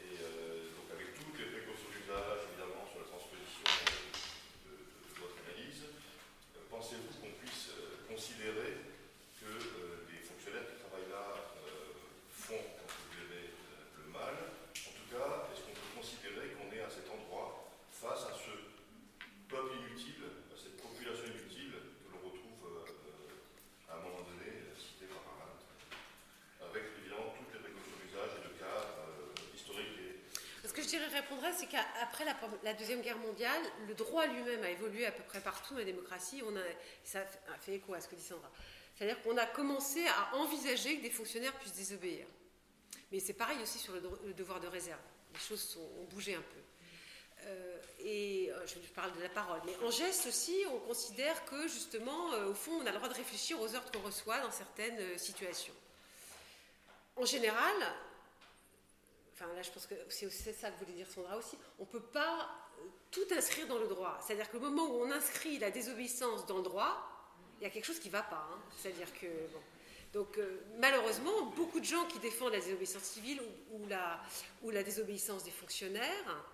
Et 0.00 0.24
donc 0.72 0.88
avec 0.88 1.20
toutes 1.20 1.36
les 1.36 1.52
précautions 1.52 1.92
d'usage, 1.92 2.48
évidemment, 2.48 2.88
sur 2.88 3.04
la 3.04 3.08
transposition 3.12 3.68
de, 4.64 4.72
votre 5.20 5.36
analyse, 5.44 5.84
pensez-vous 6.72 7.12
qu'on 7.20 7.34
puisse 7.44 7.76
considérer 8.08 8.80
que 9.36 9.52
les 10.08 10.24
fonctionnaires 10.24 10.64
qui 10.64 10.80
travaillent 10.80 11.12
là 11.12 11.52
font, 12.32 12.56
quand 12.56 12.88
vous 12.88 13.04
voulez, 13.20 13.52
le 14.00 14.06
mal 14.08 14.36
En 14.72 14.92
tout 14.96 15.08
cas, 15.12 15.44
est-ce 15.52 15.60
qu'on 15.68 15.76
peut 15.76 15.92
considérer 15.92 16.56
qu'on 16.56 16.72
est 16.72 16.80
à 16.80 16.88
cet 16.88 17.04
endroit 17.12 17.68
face 17.92 18.24
à 18.26 18.34
ce 18.34 18.52
peuple 19.48 19.76
inutile, 19.76 20.24
à 20.48 20.56
cette 20.56 20.80
population 20.80 21.28
inutile 21.28 21.76
que 22.00 22.08
l'on 22.10 22.22
retrouve 22.24 22.64
à 23.90 23.98
un 23.98 24.02
moment 24.02 24.22
donné, 24.22 24.70
cité 24.78 25.06
par 25.10 25.26
Arendt, 25.26 25.66
avec 26.62 26.96
évidemment 27.02 27.34
toutes 27.34 27.52
les 27.54 27.60
précautions 27.60 27.98
d'usage 28.00 28.38
et 28.38 28.42
de 28.46 28.52
cas 28.56 28.86
historiques 29.54 29.98
et 29.98 30.66
répondrais, 31.20 31.52
c'est 31.52 31.66
qu'après 31.66 32.24
la, 32.24 32.74
Deuxième 32.74 33.00
Guerre 33.00 33.18
mondiale, 33.18 33.60
le 33.86 33.94
droit 33.94 34.26
lui-même 34.26 34.62
a 34.64 34.70
évolué 34.70 35.06
à 35.06 35.12
peu 35.12 35.22
près 35.22 35.40
partout 35.40 35.74
dans 35.74 35.80
la 35.80 35.84
démocratie. 35.84 36.42
On 36.46 36.56
a, 36.56 36.62
ça 37.04 37.20
a 37.20 37.58
fait 37.58 37.74
écho 37.74 37.94
à 37.94 38.00
ce 38.00 38.08
que 38.08 38.14
dit 38.14 38.22
Sandra. 38.22 38.50
C'est-à-dire 38.96 39.22
qu'on 39.22 39.36
a 39.36 39.46
commencé 39.46 40.06
à 40.06 40.36
envisager 40.36 40.98
que 40.98 41.02
des 41.02 41.10
fonctionnaires 41.10 41.54
puissent 41.54 41.76
désobéir. 41.76 42.26
Mais 43.10 43.20
c'est 43.20 43.32
pareil 43.32 43.58
aussi 43.62 43.78
sur 43.78 43.94
le, 43.94 44.32
devoir 44.34 44.60
de 44.60 44.68
réserve. 44.68 45.00
Les 45.32 45.40
choses 45.40 45.78
ont 45.78 46.04
bougé 46.04 46.34
un 46.34 46.42
peu. 46.42 46.60
Euh, 47.46 47.78
et 48.00 48.50
euh, 48.50 48.66
je 48.66 48.78
parle 48.92 49.16
de 49.16 49.22
la 49.22 49.28
parole. 49.28 49.60
Mais 49.64 49.74
en 49.84 49.90
geste 49.90 50.26
aussi, 50.26 50.64
on 50.70 50.78
considère 50.80 51.44
que 51.46 51.62
justement, 51.62 52.32
euh, 52.34 52.50
au 52.50 52.54
fond, 52.54 52.72
on 52.82 52.86
a 52.86 52.90
le 52.90 52.96
droit 52.96 53.08
de 53.08 53.14
réfléchir 53.14 53.60
aux 53.60 53.74
ordres 53.74 53.90
qu'on 53.90 54.00
reçoit 54.00 54.40
dans 54.40 54.50
certaines 54.50 55.18
situations. 55.18 55.74
En 57.16 57.24
général, 57.24 57.74
là 59.54 59.62
je 59.62 59.70
pense 59.70 59.86
que 59.86 59.94
c'est 60.08 60.52
ça 60.52 60.70
que 60.70 60.78
voulait 60.78 60.96
dire 60.96 61.10
Sandra 61.10 61.36
aussi, 61.36 61.56
on 61.78 61.84
ne 61.84 61.88
peut 61.88 62.02
pas 62.02 62.50
tout 63.10 63.26
inscrire 63.36 63.66
dans 63.66 63.78
le 63.78 63.88
droit. 63.88 64.18
C'est-à-dire 64.24 64.50
que 64.50 64.56
le 64.56 64.62
moment 64.62 64.86
où 64.86 65.02
on 65.02 65.10
inscrit 65.10 65.58
la 65.58 65.70
désobéissance 65.70 66.46
dans 66.46 66.58
le 66.58 66.62
droit, 66.62 67.06
il 67.60 67.64
y 67.64 67.66
a 67.66 67.70
quelque 67.70 67.84
chose 67.84 68.00
qui 68.00 68.08
ne 68.08 68.12
va 68.12 68.22
pas. 68.22 68.48
Hein. 68.52 68.58
C'est-à-dire 68.76 69.12
que. 69.14 69.26
Donc 70.12 70.40
malheureusement, 70.78 71.46
beaucoup 71.56 71.78
de 71.78 71.84
gens 71.84 72.04
qui 72.06 72.18
défendent 72.18 72.52
la 72.52 72.60
désobéissance 72.60 73.02
civile 73.02 73.40
ou, 73.72 73.86
la, 73.86 74.20
ou 74.62 74.70
la 74.70 74.82
désobéissance 74.82 75.44
des 75.44 75.52
fonctionnaires, 75.52 76.44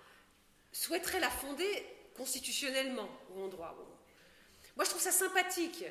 souhaiterait 0.72 1.20
la 1.20 1.30
fonder 1.30 1.86
constitutionnellement 2.14 3.08
ou 3.30 3.42
en 3.42 3.48
droit. 3.48 3.74
Moi, 4.76 4.84
je 4.84 4.90
trouve 4.90 5.02
ça 5.02 5.12
sympathique 5.12 5.84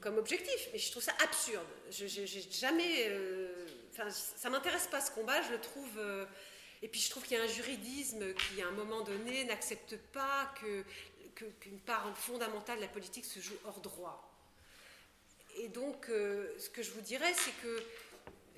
comme 0.00 0.18
objectif, 0.18 0.68
mais 0.72 0.78
je 0.78 0.90
trouve 0.90 1.02
ça 1.02 1.14
absurde. 1.22 1.66
Je, 1.90 2.06
j'ai 2.06 2.26
jamais. 2.50 3.06
Euh, 3.08 3.59
enfin, 3.92 4.10
ça 4.10 4.50
m'intéresse 4.50 4.86
pas 4.86 5.00
ce 5.00 5.10
combat, 5.10 5.42
je 5.42 5.52
le 5.52 5.60
trouve. 5.60 5.98
Euh, 5.98 6.26
et 6.82 6.88
puis, 6.88 7.00
je 7.00 7.10
trouve 7.10 7.24
qu'il 7.24 7.36
y 7.36 7.40
a 7.40 7.42
un 7.42 7.48
juridisme 7.48 8.34
qui, 8.34 8.62
à 8.62 8.68
un 8.68 8.72
moment 8.72 9.02
donné, 9.02 9.44
n'accepte 9.44 9.96
pas 10.12 10.52
que, 10.60 10.84
qu'une 11.60 11.80
part 11.80 12.16
fondamentale 12.16 12.76
de 12.76 12.82
la 12.82 12.88
politique 12.88 13.24
se 13.24 13.40
joue 13.40 13.56
hors 13.66 13.80
droit. 13.80 14.30
Et 15.56 15.68
donc, 15.68 16.08
euh, 16.08 16.54
ce 16.58 16.70
que 16.70 16.82
je 16.82 16.90
vous 16.92 17.00
dirais, 17.00 17.32
c'est 17.34 17.54
que. 17.62 17.82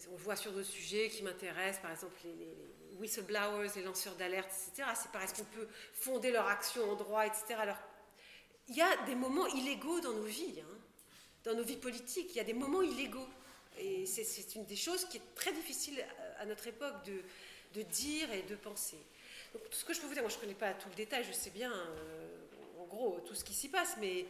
On 0.09 0.17
le 0.17 0.19
voit 0.25 0.35
sur 0.35 0.51
d'autres 0.51 0.69
sujets 0.69 1.09
qui 1.11 1.23
m'intéressent, 1.23 1.81
par 1.81 1.93
exemple 1.93 2.17
les 2.25 2.57
whistleblowers, 2.99 3.69
les 3.77 3.83
lanceurs 3.83 4.17
d'alerte, 4.17 4.51
etc. 4.51 4.89
C'est 4.97 5.17
est-ce 5.23 5.35
qu'on 5.35 5.45
peut 5.45 5.69
fonder 5.93 6.33
leur 6.33 6.49
action 6.49 6.91
en 6.91 6.97
droit, 6.97 7.25
etc. 7.25 7.55
Alors, 7.59 7.79
il 8.69 8.77
y 8.77 8.83
a 8.83 8.97
des 9.05 9.15
moments 9.15 9.47
illégaux 9.47 10.01
dans 10.01 10.13
nos 10.13 10.25
vies, 10.25 10.61
hein, 10.61 10.77
dans 11.45 11.55
nos 11.55 11.63
vies 11.63 11.77
politiques. 11.77 12.31
Il 12.31 12.37
y 12.37 12.41
a 12.41 12.45
des 12.45 12.53
moments 12.53 12.83
illégaux. 12.83 13.29
Et 13.79 14.07
c'est 14.07 14.55
une 14.55 14.65
des 14.67 14.77
choses 14.77 15.05
qui 15.07 15.17
est 15.17 15.35
très 15.35 15.53
difficile 15.53 16.05
à 16.39 16.47
notre 16.47 16.67
époque 16.67 16.95
de, 17.05 17.83
dire 17.83 18.33
et 18.33 18.43
de 18.43 18.55
penser. 18.55 18.99
Donc, 19.55 19.69
tout 19.71 19.79
ce 19.79 19.85
que 19.85 19.93
je 19.93 20.01
peux 20.01 20.07
vous 20.07 20.15
dire, 20.15 20.23
moi 20.23 20.31
je 20.31 20.37
ne 20.37 20.41
connais 20.41 20.55
pas 20.55 20.73
tout 20.75 20.89
le 20.89 20.95
détail, 20.95 21.25
je 21.25 21.33
sais 21.33 21.51
bien, 21.51 21.73
euh, 21.73 22.29
en 22.81 22.85
gros, 22.85 23.21
tout 23.27 23.35
ce 23.35 23.45
qui 23.45 23.55
s'y 23.55 23.69
passe, 23.69 23.97
mais 24.01 24.27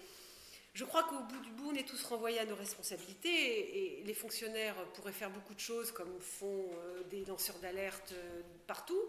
je 0.75 0.85
crois 0.85 1.05
qu'au 1.05 1.21
bout 1.21 1.41
du 1.41 1.51
bout, 1.51 1.71
on 1.71 1.75
est 1.75 1.87
tous 1.87 2.03
renvoyés 2.05 2.39
à 2.39 2.47
nos 2.47 2.55
responsabilités 2.55 3.99
et 3.99 4.03
les 4.05 4.15
fonctionnaires 4.15 4.75
pourraient 4.95 5.13
faire 5.13 5.31
beaucoup 5.31 5.55
de 5.55 5.61
choses 5.61 5.93
comme 5.93 6.19
font 6.21 6.71
euh, 6.73 7.03
des 7.11 7.25
lanceurs 7.27 7.59
d'alerte 7.59 8.13
euh, 8.13 8.41
partout, 8.67 9.03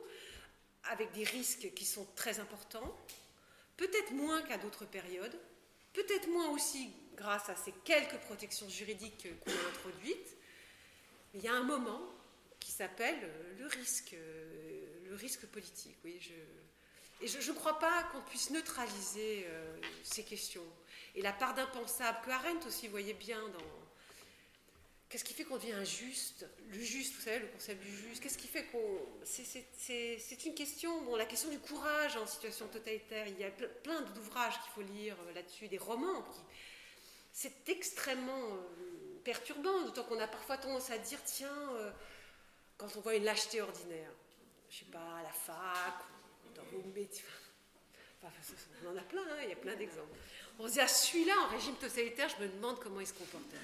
avec 0.86 1.12
des 1.14 1.24
risques 1.24 1.74
qui 1.74 1.86
sont 1.86 2.06
très 2.16 2.40
importants, 2.40 2.98
peut-être 3.78 4.12
moins 4.12 4.42
qu'à 4.42 4.58
d'autres 4.58 4.86
périodes, 4.86 5.38
peut-être 5.94 6.28
moins 6.28 6.50
aussi 6.50 6.90
grâce 7.16 7.50
à 7.50 7.56
ces 7.56 7.72
quelques 7.84 8.18
protections 8.18 8.70
juridiques 8.70 9.28
qu'on 9.44 9.52
a 9.52 9.70
introduites. 9.70 10.38
Il 11.34 11.42
y 11.42 11.48
a 11.48 11.54
un 11.54 11.64
moment 11.64 12.02
qui 12.60 12.72
s'appelle 12.72 13.20
euh, 13.24 13.60
le 13.60 13.68
risque, 13.68 14.16
le 15.06 15.16
risque 15.16 15.46
politique. 15.48 15.98
Et 17.22 17.28
je 17.28 17.52
ne 17.52 17.56
crois 17.56 17.80
pas 17.80 18.04
qu'on 18.12 18.22
puisse 18.22 18.50
neutraliser 18.50 19.46
ces 20.04 20.24
questions. 20.24 20.66
Et 21.16 21.22
la 21.22 21.34
part 21.34 21.54
d'impensable 21.54 22.18
que 22.26 22.32
Arendt 22.32 22.68
aussi 22.68 22.88
voyait 22.88 23.14
bien 23.14 23.40
dans. 23.50 23.84
Qu'est-ce 25.10 25.24
qui 25.24 25.36
fait 25.36 25.44
qu'on 25.44 25.58
devient 25.58 25.74
injuste 25.74 26.48
Le 26.72 26.80
juste, 26.80 27.14
vous 27.14 27.22
savez, 27.22 27.38
le 27.40 27.48
concept 27.48 27.84
du 27.84 27.96
juste. 27.96 28.24
Qu'est-ce 28.24 28.38
qui 28.38 28.48
fait 28.48 28.66
qu'on. 28.66 29.00
C'est 29.24 30.46
une 30.46 30.56
question, 30.56 31.04
bon, 31.04 31.16
la 31.16 31.26
question 31.26 31.50
du 31.50 31.60
courage 31.60 32.18
en 32.18 32.26
situation 32.26 32.68
totalitaire. 32.68 33.28
Il 33.28 33.40
y 33.40 33.44
a 33.44 33.52
plein 33.52 34.02
d'ouvrages 34.02 34.60
qu'il 34.62 34.72
faut 34.74 34.94
lire 34.94 35.16
euh, 35.28 35.34
là-dessus, 35.34 35.68
des 35.68 35.78
romans. 35.78 36.24
Qui... 36.24 36.40
C'est 37.34 37.68
extrêmement 37.68 38.46
euh, 38.48 39.20
perturbant, 39.24 39.82
d'autant 39.82 40.04
qu'on 40.04 40.20
a 40.20 40.28
parfois 40.28 40.58
tendance 40.58 40.92
à 40.92 41.00
dire 41.00 41.18
tiens, 41.26 41.50
euh, 41.74 41.92
quand 42.78 42.88
on 42.96 43.02
voit 43.02 43.16
une 43.16 43.24
lâcheté 43.24 43.60
ordinaire, 43.60 44.12
je 44.70 44.80
sais 44.80 44.92
pas, 44.92 45.18
à 45.20 45.24
la 45.24 45.32
fac, 45.32 45.96
dans 46.56 46.64
vos 46.72 46.84
métiers. 46.96 47.24
On 48.86 48.94
en 48.94 48.98
a 48.98 49.02
plein, 49.02 49.22
hein, 49.22 49.40
il 49.44 49.50
y 49.50 49.54
a 49.54 49.58
plein 49.58 49.76
d'exemples. 49.76 50.16
On 50.60 50.68
se 50.68 50.74
dit, 50.74 50.80
à 50.80 50.88
celui-là, 50.88 51.34
en 51.42 51.48
régime 51.48 51.76
totalitaire, 51.76 52.30
je 52.30 52.44
me 52.44 52.50
demande 52.50 52.80
comment 52.80 53.00
il 53.00 53.08
se 53.08 53.14
comportait. 53.14 53.58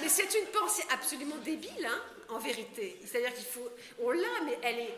Mais 0.00 0.08
c'est 0.08 0.34
une 0.34 0.46
pensée 0.46 0.84
absolument 0.90 1.36
débile, 1.36 1.86
hein, 1.86 2.02
en 2.30 2.38
vérité. 2.38 2.98
C'est-à-dire 3.04 3.34
qu'il 3.34 3.44
faut. 3.44 3.68
On 4.00 4.10
l'a, 4.10 4.40
mais 4.44 4.58
elle 4.62 4.78
est. 4.80 4.94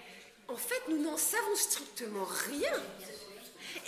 En 0.49 0.57
fait, 0.57 0.81
nous 0.89 1.03
n'en 1.03 1.17
savons 1.17 1.57
strictement 1.57 2.25
rien. 2.25 2.83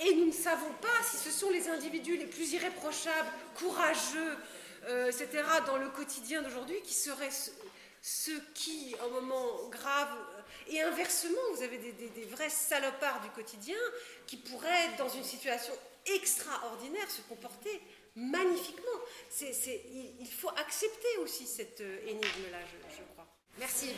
Et 0.04 0.14
nous 0.14 0.26
ne 0.26 0.32
savons 0.32 0.72
pas 0.80 1.02
si 1.04 1.16
ce 1.16 1.30
sont 1.30 1.50
les 1.50 1.68
individus 1.68 2.16
les 2.16 2.26
plus 2.26 2.52
irréprochables, 2.52 3.28
courageux, 3.56 4.36
euh, 4.86 5.06
etc., 5.06 5.42
dans 5.66 5.76
le 5.76 5.88
quotidien 5.88 6.42
d'aujourd'hui, 6.42 6.80
qui 6.82 6.94
seraient 6.94 7.30
ceux 8.00 8.40
qui, 8.54 8.94
en 9.04 9.10
moment 9.10 9.68
grave, 9.70 10.08
et 10.68 10.80
inversement, 10.82 11.40
vous 11.54 11.62
avez 11.62 11.78
des, 11.78 12.24
vrais 12.24 12.50
salopards 12.50 13.20
du 13.22 13.30
quotidien 13.30 13.78
qui 14.26 14.36
pourraient, 14.36 14.96
dans 14.98 15.08
une 15.08 15.24
situation 15.24 15.72
extraordinaire, 16.06 17.10
se 17.10 17.22
comporter 17.22 17.80
magnifiquement. 18.14 18.84
il, 19.40 20.28
faut 20.30 20.50
accepter 20.50 21.18
aussi 21.22 21.46
cette 21.46 21.80
euh, 21.80 21.98
énigme-là, 22.06 22.58
je, 22.90 23.02
crois. 23.14 23.26
Merci. 23.58 23.90